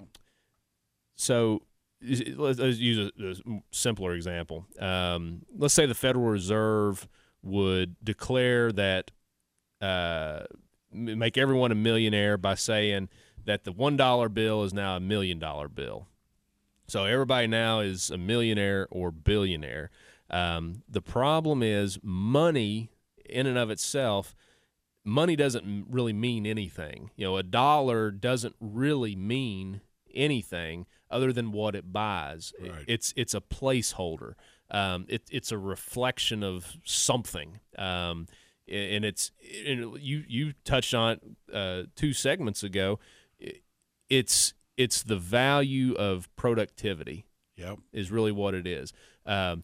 so 1.15 1.61
let's, 2.01 2.59
let's 2.59 2.77
use 2.77 3.11
a, 3.19 3.25
a 3.25 3.61
simpler 3.71 4.13
example. 4.13 4.65
Um, 4.79 5.43
let's 5.57 5.73
say 5.73 5.85
the 5.85 5.95
Federal 5.95 6.25
Reserve 6.25 7.07
would 7.41 7.95
declare 8.03 8.71
that 8.73 9.11
uh, 9.81 10.41
make 10.95 11.37
everyone 11.37 11.71
a 11.71 11.75
millionaire 11.75 12.37
by 12.37 12.55
saying 12.55 13.09
that 13.45 13.63
the 13.63 13.71
one 13.71 13.97
dollar 13.97 14.29
bill 14.29 14.63
is 14.63 14.73
now 14.73 14.95
a 14.95 14.99
million 14.99 15.39
dollar 15.39 15.67
bill. 15.67 16.07
So 16.87 17.05
everybody 17.05 17.47
now 17.47 17.79
is 17.79 18.09
a 18.09 18.17
millionaire 18.17 18.87
or 18.91 19.11
billionaire. 19.11 19.89
Um, 20.29 20.83
the 20.87 21.01
problem 21.01 21.63
is 21.63 21.99
money 22.03 22.91
in 23.27 23.47
and 23.47 23.57
of 23.57 23.69
itself. 23.69 24.35
Money 25.03 25.35
doesn't 25.35 25.87
really 25.89 26.13
mean 26.13 26.45
anything. 26.45 27.11
You 27.15 27.25
know, 27.25 27.37
a 27.37 27.43
dollar 27.43 28.11
doesn't 28.11 28.55
really 28.59 29.15
mean 29.15 29.81
anything 30.13 30.87
other 31.11 31.31
than 31.31 31.51
what 31.51 31.75
it 31.75 31.93
buys. 31.93 32.53
Right. 32.59 32.85
It's 32.87 33.13
it's 33.15 33.33
a 33.33 33.41
placeholder. 33.41 34.33
Um, 34.71 35.05
it, 35.07 35.23
it's 35.29 35.51
a 35.51 35.59
reflection 35.59 36.43
of 36.43 36.77
something. 36.83 37.59
Um, 37.77 38.27
and 38.67 39.05
it's 39.05 39.31
and 39.67 39.97
you 39.99 40.23
you 40.27 40.53
touched 40.63 40.93
on 40.93 41.19
uh, 41.53 41.83
two 41.95 42.13
segments 42.13 42.63
ago. 42.63 42.99
It's 44.09 44.53
it's 44.77 45.03
the 45.03 45.17
value 45.17 45.93
of 45.93 46.33
productivity. 46.35 47.25
Yep. 47.57 47.77
is 47.93 48.11
really 48.11 48.33
what 48.33 48.53
it 48.53 48.67
is. 48.67 48.91
Um, 49.25 49.63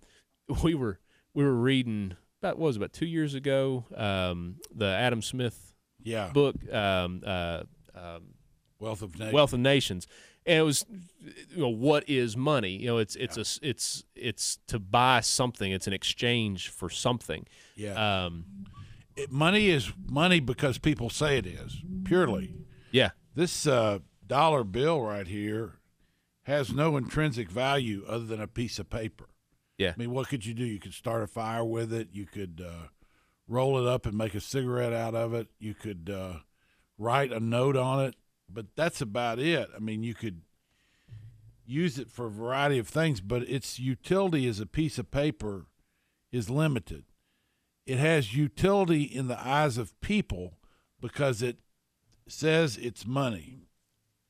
we 0.64 0.74
were 0.76 0.99
we 1.34 1.43
were 1.43 1.56
reading 1.56 2.16
about 2.41 2.58
what 2.58 2.68
was 2.68 2.76
it, 2.78 2.80
about 2.80 2.93
two 2.93 3.06
years 3.06 3.34
ago 3.34 3.86
um, 3.95 4.56
the 4.74 4.86
Adam 4.88 5.22
Smith 5.22 5.74
Yeah. 6.02 6.30
book 6.30 6.56
um, 6.74 7.22
uh, 7.26 7.64
um, 7.93 8.34
Wealth 8.80 9.02
of 9.02 9.14
Nations. 9.20 9.34
Wealth 9.34 9.54
of 9.54 9.60
Nations, 9.60 10.08
and 10.45 10.58
it 10.60 10.62
was 10.64 10.86
you 11.49 11.58
know 11.62 11.70
what 11.70 12.08
is 12.10 12.36
money? 12.38 12.78
You 12.78 12.88
know, 12.88 12.97
it's 12.97 13.16
it's 13.18 13.38
a 13.38 13.45
it's 13.68 14.06
it's 14.16 14.58
to 14.68 14.80
buy 14.80 15.20
something. 15.20 15.72
It's 15.72 15.86
an 15.88 15.93
exchange 15.93 16.70
for 16.70 16.89
something. 16.89 17.45
Yeah. 17.76 18.24
Um, 18.26 18.45
It- 19.16 19.32
money 19.32 19.70
is 19.70 19.91
money 20.09 20.39
because 20.39 20.78
people 20.78 21.09
say 21.09 21.38
it 21.38 21.45
is 21.45 21.82
purely. 22.05 22.55
Yeah. 22.91 23.12
This 23.36 23.66
uh, 23.68 23.99
dollar 24.26 24.64
bill 24.64 25.01
right 25.01 25.28
here 25.28 25.74
has 26.43 26.74
no 26.74 26.97
intrinsic 26.97 27.49
value 27.49 28.03
other 28.07 28.26
than 28.26 28.41
a 28.41 28.47
piece 28.47 28.80
of 28.80 28.89
paper. 28.89 29.26
Yeah. 29.78 29.91
I 29.95 29.97
mean, 29.97 30.12
what 30.12 30.28
could 30.28 30.45
you 30.45 30.53
do? 30.53 30.64
You 30.66 30.80
could 30.80 30.93
start 30.93 31.24
a 31.24 31.28
fire 31.28 31.64
with 31.64 31.93
it. 31.93 32.09
You 32.12 32.26
could 32.26 32.62
uh, 32.66 32.88
roll 33.47 33.78
it 33.80 33.88
up 33.88 34.05
and 34.05 34.18
make 34.18 34.36
a 34.36 34.39
cigarette 34.41 34.93
out 34.93 35.16
of 35.16 35.34
it. 35.34 35.47
You 35.59 35.74
could 35.74 36.12
uh, 36.14 36.39
write 36.97 37.32
a 37.32 37.39
note 37.39 37.76
on 37.78 38.03
it, 38.05 38.16
but 38.49 38.68
that's 38.76 39.01
about 39.01 39.39
it. 39.39 39.70
I 39.76 39.80
mean, 39.80 40.03
you 40.03 40.14
could 40.14 40.41
use 41.66 41.97
it 41.97 42.12
for 42.12 42.26
a 42.28 42.32
variety 42.32 42.78
of 42.78 42.88
things, 42.88 43.22
but 43.22 43.43
its 43.43 43.80
utility 43.80 44.47
as 44.47 44.59
a 44.59 44.66
piece 44.66 44.97
of 44.97 45.09
paper 45.12 45.68
is 46.32 46.49
limited. 46.49 47.05
It 47.86 47.97
has 47.97 48.36
utility 48.36 49.03
in 49.03 49.27
the 49.27 49.39
eyes 49.39 49.77
of 49.77 49.99
people 50.01 50.57
because 50.99 51.41
it 51.41 51.57
says 52.27 52.77
it's 52.77 53.05
money. 53.05 53.67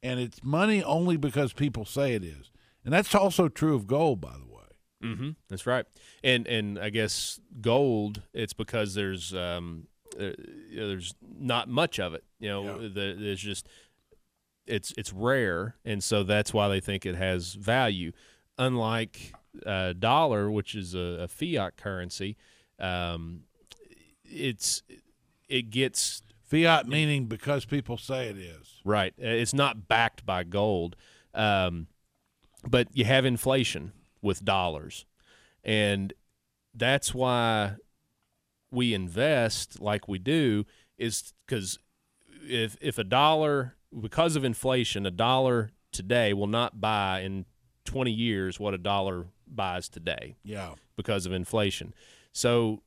And 0.04 0.20
it's 0.20 0.44
money 0.44 0.84
only 0.84 1.18
because 1.18 1.54
people 1.54 1.86
say 1.86 2.14
it 2.14 2.24
is. 2.24 2.52
And 2.84 2.94
that's 2.94 3.14
also 3.14 3.48
true 3.50 3.76
of 3.76 3.86
gold, 3.86 4.20
by 4.20 4.34
the 4.34 4.52
way. 4.52 4.62
Mm-hmm. 5.04 5.30
That's 5.50 5.68
right. 5.68 5.86
And 6.24 6.48
and 6.48 6.80
I 6.80 6.90
guess 6.90 7.40
gold. 7.60 8.22
It's 8.34 8.54
because 8.54 8.94
there's 8.96 9.34
um 9.34 9.88
there, 10.18 10.36
you 10.70 10.80
know, 10.80 10.88
there's 10.88 11.14
not 11.40 11.70
much 11.70 12.00
of 12.00 12.14
it. 12.14 12.24
You 12.40 12.50
know, 12.50 12.88
the, 12.88 13.16
there's 13.18 13.42
just 13.42 13.68
it's 14.68 14.94
it's 14.98 15.12
rare, 15.12 15.76
and 15.86 16.04
so 16.04 16.24
that's 16.24 16.54
why 16.54 16.68
they 16.68 16.80
think 16.80 17.06
it 17.06 17.16
has 17.16 17.54
value. 17.54 18.12
Unlike 18.58 19.34
uh, 19.66 19.94
dollar, 19.94 20.52
which 20.52 20.76
is 20.76 20.94
a, 20.94 21.24
a 21.24 21.28
fiat 21.28 21.78
currency, 21.78 22.38
um, 22.82 23.44
it's 24.26 24.84
it 25.48 25.70
gets 25.70 26.22
Fiat 26.44 26.86
meaning 26.88 27.28
because 27.28 27.64
people 27.64 27.96
say 27.98 28.28
it 28.28 28.38
is. 28.38 28.82
Right. 28.84 29.14
Uh, 29.22 29.28
It's 29.28 29.54
not 29.54 29.88
backed 29.88 30.26
by 30.26 30.44
gold. 30.44 30.98
Um, 31.34 31.88
but 32.68 32.88
you 32.94 33.06
have 33.06 33.24
inflation 33.26 33.94
with 34.22 34.44
dollars. 34.44 35.06
And 35.64 36.12
that's 36.76 37.14
why 37.14 37.76
we 38.70 38.94
invest 38.94 39.80
like 39.80 40.08
we 40.10 40.20
do 40.20 40.66
is 40.98 41.34
because 41.46 41.80
if 42.48 42.76
if 42.82 42.98
a 42.98 43.04
dollar 43.04 43.76
because 44.02 44.36
of 44.36 44.44
inflation, 44.44 45.06
a 45.06 45.12
dollar 45.12 45.72
today 45.92 46.34
will 46.34 46.48
not 46.48 46.80
buy 46.82 47.22
in 47.22 47.46
20 47.86 48.12
years 48.12 48.60
what 48.60 48.74
a 48.74 48.78
dollar 48.78 49.26
buys 49.48 49.90
today 49.90 50.36
Yeah. 50.44 50.76
because 50.96 51.26
of 51.26 51.32
inflation. 51.34 51.94
So 52.34 52.82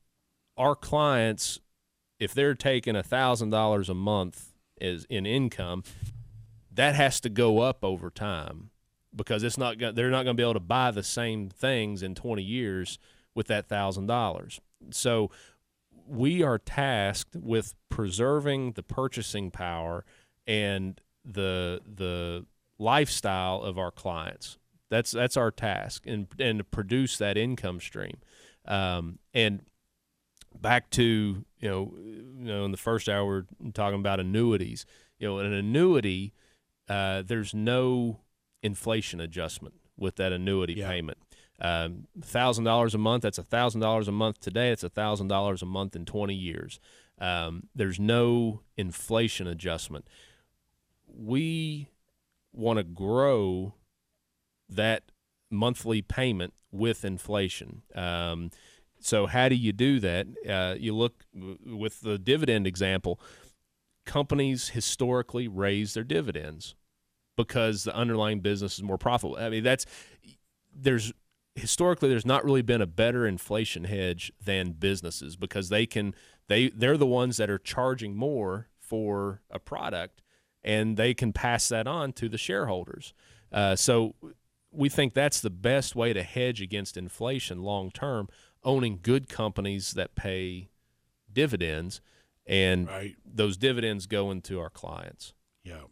our 0.57 0.75
clients, 0.75 1.59
if 2.19 2.33
they're 2.33 2.55
taking 2.55 2.95
a 2.95 3.03
thousand 3.03 3.49
dollars 3.49 3.89
a 3.89 3.93
month 3.93 4.53
as 4.81 5.05
in 5.09 5.25
income, 5.25 5.83
that 6.71 6.95
has 6.95 7.19
to 7.21 7.29
go 7.29 7.59
up 7.59 7.83
over 7.83 8.09
time 8.09 8.71
because 9.15 9.43
it's 9.43 9.57
not 9.57 9.77
they're 9.79 10.09
not 10.09 10.23
going 10.23 10.35
to 10.35 10.41
be 10.41 10.43
able 10.43 10.53
to 10.53 10.59
buy 10.59 10.91
the 10.91 11.03
same 11.03 11.49
things 11.49 12.03
in 12.03 12.15
20 12.15 12.43
years 12.43 12.99
with 13.33 13.47
that 13.47 13.67
thousand 13.67 14.07
dollars. 14.07 14.59
So 14.91 15.31
we 16.07 16.43
are 16.43 16.57
tasked 16.59 17.35
with 17.35 17.73
preserving 17.89 18.73
the 18.73 18.83
purchasing 18.83 19.51
power 19.51 20.05
and 20.45 20.99
the 21.23 21.81
the 21.85 22.45
lifestyle 22.77 23.61
of 23.61 23.77
our 23.77 23.91
clients. 23.91 24.57
That's 24.89 25.11
that's 25.11 25.37
our 25.37 25.51
task, 25.51 26.05
and 26.05 26.27
and 26.39 26.59
to 26.59 26.63
produce 26.63 27.17
that 27.17 27.37
income 27.37 27.79
stream. 27.79 28.17
Um, 28.67 29.19
and 29.33 29.61
back 30.59 30.89
to 30.91 31.45
you 31.59 31.69
know 31.69 31.93
you 31.97 32.45
know 32.45 32.65
in 32.65 32.71
the 32.71 32.77
first 32.77 33.09
hour 33.09 33.25
we're 33.25 33.71
talking 33.71 33.99
about 33.99 34.19
annuities. 34.19 34.85
You 35.19 35.27
know, 35.27 35.39
an 35.39 35.53
annuity 35.53 36.33
uh, 36.87 37.23
there's 37.25 37.53
no 37.53 38.19
inflation 38.61 39.19
adjustment 39.19 39.75
with 39.97 40.15
that 40.17 40.31
annuity 40.31 40.75
payment. 40.75 41.17
Um, 41.59 42.07
thousand 42.21 42.65
dollars 42.65 42.93
a 42.93 42.97
month. 42.97 43.23
That's 43.23 43.37
a 43.37 43.43
thousand 43.43 43.81
dollars 43.81 44.07
a 44.07 44.11
month 44.11 44.39
today. 44.39 44.71
It's 44.71 44.83
a 44.83 44.89
thousand 44.89 45.29
dollars 45.29 45.61
a 45.61 45.65
month 45.65 45.95
in 45.95 46.05
twenty 46.05 46.35
years. 46.35 46.79
Um, 47.17 47.67
there's 47.73 47.99
no 47.99 48.61
inflation 48.75 49.47
adjustment. 49.47 50.05
We 51.07 51.89
want 52.51 52.77
to 52.77 52.83
grow 52.83 53.75
that 54.67 55.03
monthly 55.49 56.01
payment 56.01 56.53
with 56.75 57.05
inflation. 57.05 57.81
Um, 57.93 58.51
so 58.99 59.27
how 59.27 59.49
do 59.49 59.55
you 59.55 59.71
do 59.71 59.99
that? 59.99 60.27
Uh, 60.47 60.75
you 60.77 60.95
look 60.95 61.25
w- 61.33 61.57
with 61.77 62.01
the 62.01 62.17
dividend 62.17 62.65
example. 62.67 63.19
Companies 64.05 64.69
historically 64.69 65.47
raise 65.47 65.93
their 65.93 66.03
dividends 66.03 66.75
because 67.35 67.83
the 67.83 67.95
underlying 67.95 68.39
business 68.39 68.75
is 68.75 68.83
more 68.83 68.97
profitable. 68.97 69.37
I 69.37 69.49
mean, 69.49 69.63
that's 69.63 69.85
there's 70.73 71.11
historically 71.55 72.09
there's 72.09 72.25
not 72.25 72.43
really 72.43 72.61
been 72.61 72.81
a 72.81 72.87
better 72.87 73.25
inflation 73.25 73.85
hedge 73.85 74.31
than 74.43 74.71
businesses 74.71 75.35
because 75.35 75.69
they 75.69 75.85
can 75.85 76.13
they 76.47 76.69
they're 76.69 76.97
the 76.97 77.05
ones 77.05 77.37
that 77.37 77.49
are 77.49 77.57
charging 77.57 78.15
more 78.15 78.67
for 78.79 79.41
a 79.49 79.59
product 79.59 80.21
and 80.63 80.97
they 80.97 81.13
can 81.13 81.31
pass 81.31 81.69
that 81.69 81.87
on 81.87 82.11
to 82.13 82.27
the 82.27 82.37
shareholders. 82.37 83.13
Uh, 83.51 83.75
so 83.75 84.15
we 84.75 84.89
think 84.89 85.13
that's 85.13 85.41
the 85.41 85.49
best 85.49 85.95
way 85.95 86.13
to 86.13 86.23
hedge 86.23 86.61
against 86.61 86.97
inflation 86.97 87.61
long 87.61 87.91
term, 87.91 88.27
owning 88.63 88.99
good 89.01 89.29
companies 89.29 89.91
that 89.93 90.15
pay 90.15 90.69
dividends. 91.31 92.01
and 92.47 92.87
those 93.25 93.57
dividends 93.57 94.05
go 94.05 94.29
into 94.31 94.59
our 94.59 94.69
clients. 94.69 95.33
Yeah. 95.63 95.85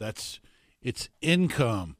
That's 0.00 0.40
it's 0.82 1.08
income. 1.20 1.96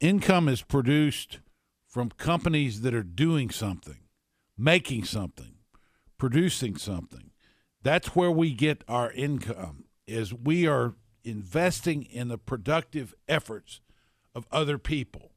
Income 0.00 0.48
is 0.48 0.62
produced 0.62 1.40
from 1.86 2.10
companies 2.10 2.80
that 2.80 2.94
are 2.94 3.02
doing 3.02 3.50
something, 3.50 3.98
making 4.56 5.04
something, 5.04 5.56
producing 6.18 6.76
something. 6.76 7.30
That's 7.82 8.16
where 8.16 8.30
we 8.30 8.54
get 8.54 8.84
our 8.88 9.12
income 9.12 9.84
is 10.06 10.32
we 10.32 10.66
are 10.66 10.94
investing 11.24 12.02
in 12.04 12.28
the 12.28 12.38
productive 12.38 13.14
efforts 13.28 13.80
of 14.34 14.46
other 14.50 14.78
people. 14.78 15.32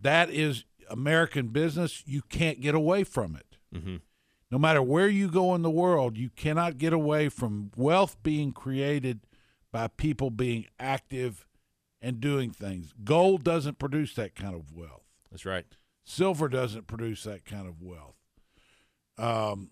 That 0.00 0.30
is 0.30 0.64
American 0.90 1.48
business. 1.48 2.02
You 2.06 2.22
can't 2.22 2.60
get 2.60 2.74
away 2.74 3.04
from 3.04 3.36
it. 3.36 3.56
Mm-hmm. 3.74 3.96
No 4.50 4.58
matter 4.58 4.80
where 4.80 5.08
you 5.08 5.28
go 5.28 5.54
in 5.54 5.62
the 5.62 5.70
world, 5.70 6.16
you 6.16 6.30
cannot 6.30 6.78
get 6.78 6.92
away 6.92 7.28
from 7.28 7.70
wealth 7.76 8.16
being 8.22 8.52
created 8.52 9.20
by 9.70 9.88
people 9.88 10.30
being 10.30 10.66
active 10.78 11.46
and 12.00 12.20
doing 12.20 12.50
things. 12.50 12.94
Gold 13.04 13.44
doesn't 13.44 13.78
produce 13.78 14.14
that 14.14 14.34
kind 14.34 14.54
of 14.54 14.72
wealth. 14.72 15.02
That's 15.30 15.44
right. 15.44 15.66
Silver 16.04 16.48
doesn't 16.48 16.86
produce 16.86 17.24
that 17.24 17.44
kind 17.44 17.68
of 17.68 17.82
wealth. 17.82 18.16
Um, 19.18 19.70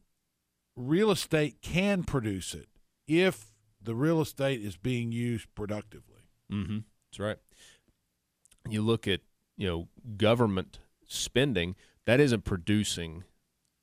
real 0.76 1.10
estate 1.10 1.62
can 1.62 2.02
produce 2.02 2.52
it 2.52 2.68
if 3.08 3.52
the 3.80 3.94
real 3.94 4.20
estate 4.20 4.60
is 4.60 4.76
being 4.76 5.12
used 5.12 5.46
productively. 5.54 6.28
Mm-hmm. 6.52 6.78
That's 7.10 7.20
right. 7.20 7.38
You 8.70 8.82
look 8.82 9.06
at 9.08 9.20
you 9.56 9.66
know 9.66 9.88
government 10.16 10.78
spending 11.06 11.76
that 12.04 12.20
isn't 12.20 12.44
producing, 12.44 13.24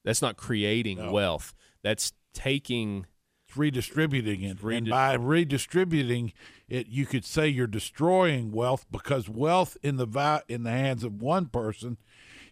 that's 0.06 0.22
not 0.22 0.38
creating 0.38 0.98
No. 0.98 1.12
wealth. 1.12 1.54
That's 1.84 2.14
taking 2.34 3.06
It's 3.48 3.58
redistributing 3.58 4.42
it. 4.42 4.62
and 4.62 4.90
by 4.90 5.14
redistributing 5.14 6.34
it, 6.68 6.88
you 6.88 7.06
could 7.06 7.26
say 7.26 7.48
you're 7.48 7.68
destroying 7.68 8.52
wealth 8.52 8.86
because 8.92 9.30
wealth 9.30 9.78
in 9.84 9.98
the 9.98 10.06
vi- 10.06 10.42
in 10.48 10.64
the 10.64 10.72
hands 10.72 11.04
of 11.04 11.22
one 11.22 11.48
person 11.48 11.98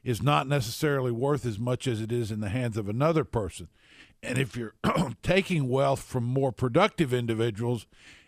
is 0.04 0.22
not 0.22 0.48
necessarily 0.48 1.12
worth 1.12 1.46
as 1.46 1.60
much 1.60 1.88
as 1.88 2.02
it 2.02 2.12
is 2.12 2.32
in 2.32 2.40
the 2.40 2.50
hands 2.50 2.76
of 2.78 2.90
another 2.90 3.24
person. 3.24 3.68
And 4.24 4.38
if 4.38 4.56
you're 4.56 4.76
taking 5.24 5.68
wealth 5.70 6.02
from 6.04 6.24
more 6.24 6.52
productive 6.52 7.14
individuals 7.14 7.86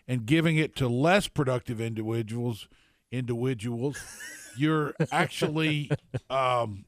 and 0.08 0.26
giving 0.26 0.56
it 0.56 0.74
to 0.76 0.88
less 0.88 1.28
productive 1.28 1.80
individuals, 1.80 2.68
individuals, 3.14 3.98
you're 4.56 4.94
actually 5.10 5.90
um, 6.30 6.84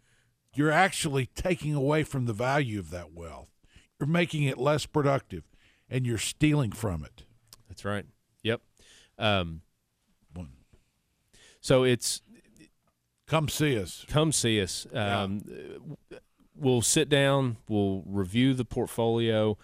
you're 0.55 0.73
actually 0.73 1.27
taking 1.35 1.75
away 1.75 2.03
from 2.03 2.27
the 2.27 2.33
value 2.33 2.79
of 2.79 2.91
that 2.91 3.13
wealth. 3.13 3.49
You're 3.99 4.07
making 4.09 4.43
it 4.45 4.59
less 4.59 4.87
productive, 4.87 5.45
and 5.89 6.07
you're 6.07 6.19
stealing 6.19 6.73
from 6.73 7.05
it. 7.05 7.25
That's 7.69 7.85
right. 7.85 8.05
Yep. 8.43 8.61
Um, 9.19 9.63
so 11.61 11.83
it's 11.83 12.23
come 13.27 13.49
see 13.49 13.77
us. 13.77 14.05
Come 14.09 14.33
see 14.33 14.61
us. 14.61 14.87
Um, 14.93 15.43
We'll 16.59 16.81
sit 16.81 17.11
down. 17.11 17.59
We'll 17.69 18.03
review 18.07 18.55
the 18.55 18.65
portfolio, 18.65 19.59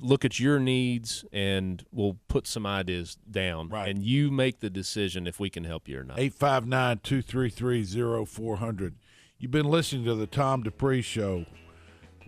look 0.00 0.24
at 0.24 0.40
your 0.40 0.58
needs, 0.58 1.24
and 1.32 1.84
we'll 1.92 2.18
put 2.28 2.46
some 2.46 2.66
ideas 2.66 3.16
down. 3.30 3.68
Right. 3.68 3.88
And 3.88 4.02
you 4.02 4.30
make 4.30 4.60
the 4.60 4.70
decision 4.70 5.26
if 5.26 5.38
we 5.40 5.50
can 5.50 5.64
help 5.64 5.88
you 5.88 6.00
or 6.00 6.04
not. 6.04 6.18
859 6.18 7.00
233 7.02 8.24
0400. 8.26 8.94
You've 9.38 9.50
been 9.50 9.70
listening 9.70 10.04
to 10.06 10.14
the 10.14 10.26
Tom 10.26 10.62
Dupree 10.62 11.02
Show. 11.02 11.46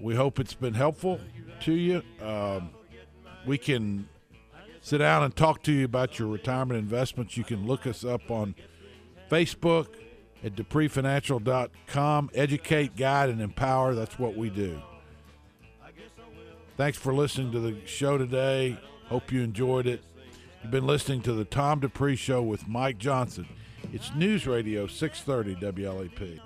We 0.00 0.14
hope 0.14 0.38
it's 0.38 0.54
been 0.54 0.74
helpful 0.74 1.20
to 1.60 1.72
you. 1.72 2.02
Um, 2.22 2.70
we 3.44 3.58
can 3.58 4.08
sit 4.80 4.98
down 4.98 5.24
and 5.24 5.34
talk 5.34 5.62
to 5.64 5.72
you 5.72 5.84
about 5.84 6.18
your 6.18 6.28
retirement 6.28 6.78
investments. 6.78 7.36
You 7.36 7.44
can 7.44 7.66
look 7.66 7.86
us 7.86 8.04
up 8.04 8.30
on 8.30 8.54
Facebook 9.30 9.88
at 10.42 10.54
dupreefinancial.com. 10.54 12.30
Educate, 12.34 12.96
guide, 12.96 13.28
and 13.28 13.40
empower. 13.42 13.94
That's 13.94 14.18
what 14.18 14.36
we 14.36 14.50
do. 14.50 14.80
Thanks 16.80 16.96
for 16.96 17.12
listening 17.12 17.52
to 17.52 17.60
the 17.60 17.76
show 17.84 18.16
today. 18.16 18.74
Hope 19.08 19.30
you 19.30 19.42
enjoyed 19.42 19.86
it. 19.86 20.02
You've 20.62 20.70
been 20.70 20.86
listening 20.86 21.20
to 21.24 21.34
the 21.34 21.44
Tom 21.44 21.80
Dupree 21.80 22.16
Show 22.16 22.40
with 22.40 22.66
Mike 22.66 22.96
Johnson. 22.96 23.46
It's 23.92 24.14
News 24.14 24.46
Radio 24.46 24.86
630 24.86 25.56
WLAP. 25.82 26.40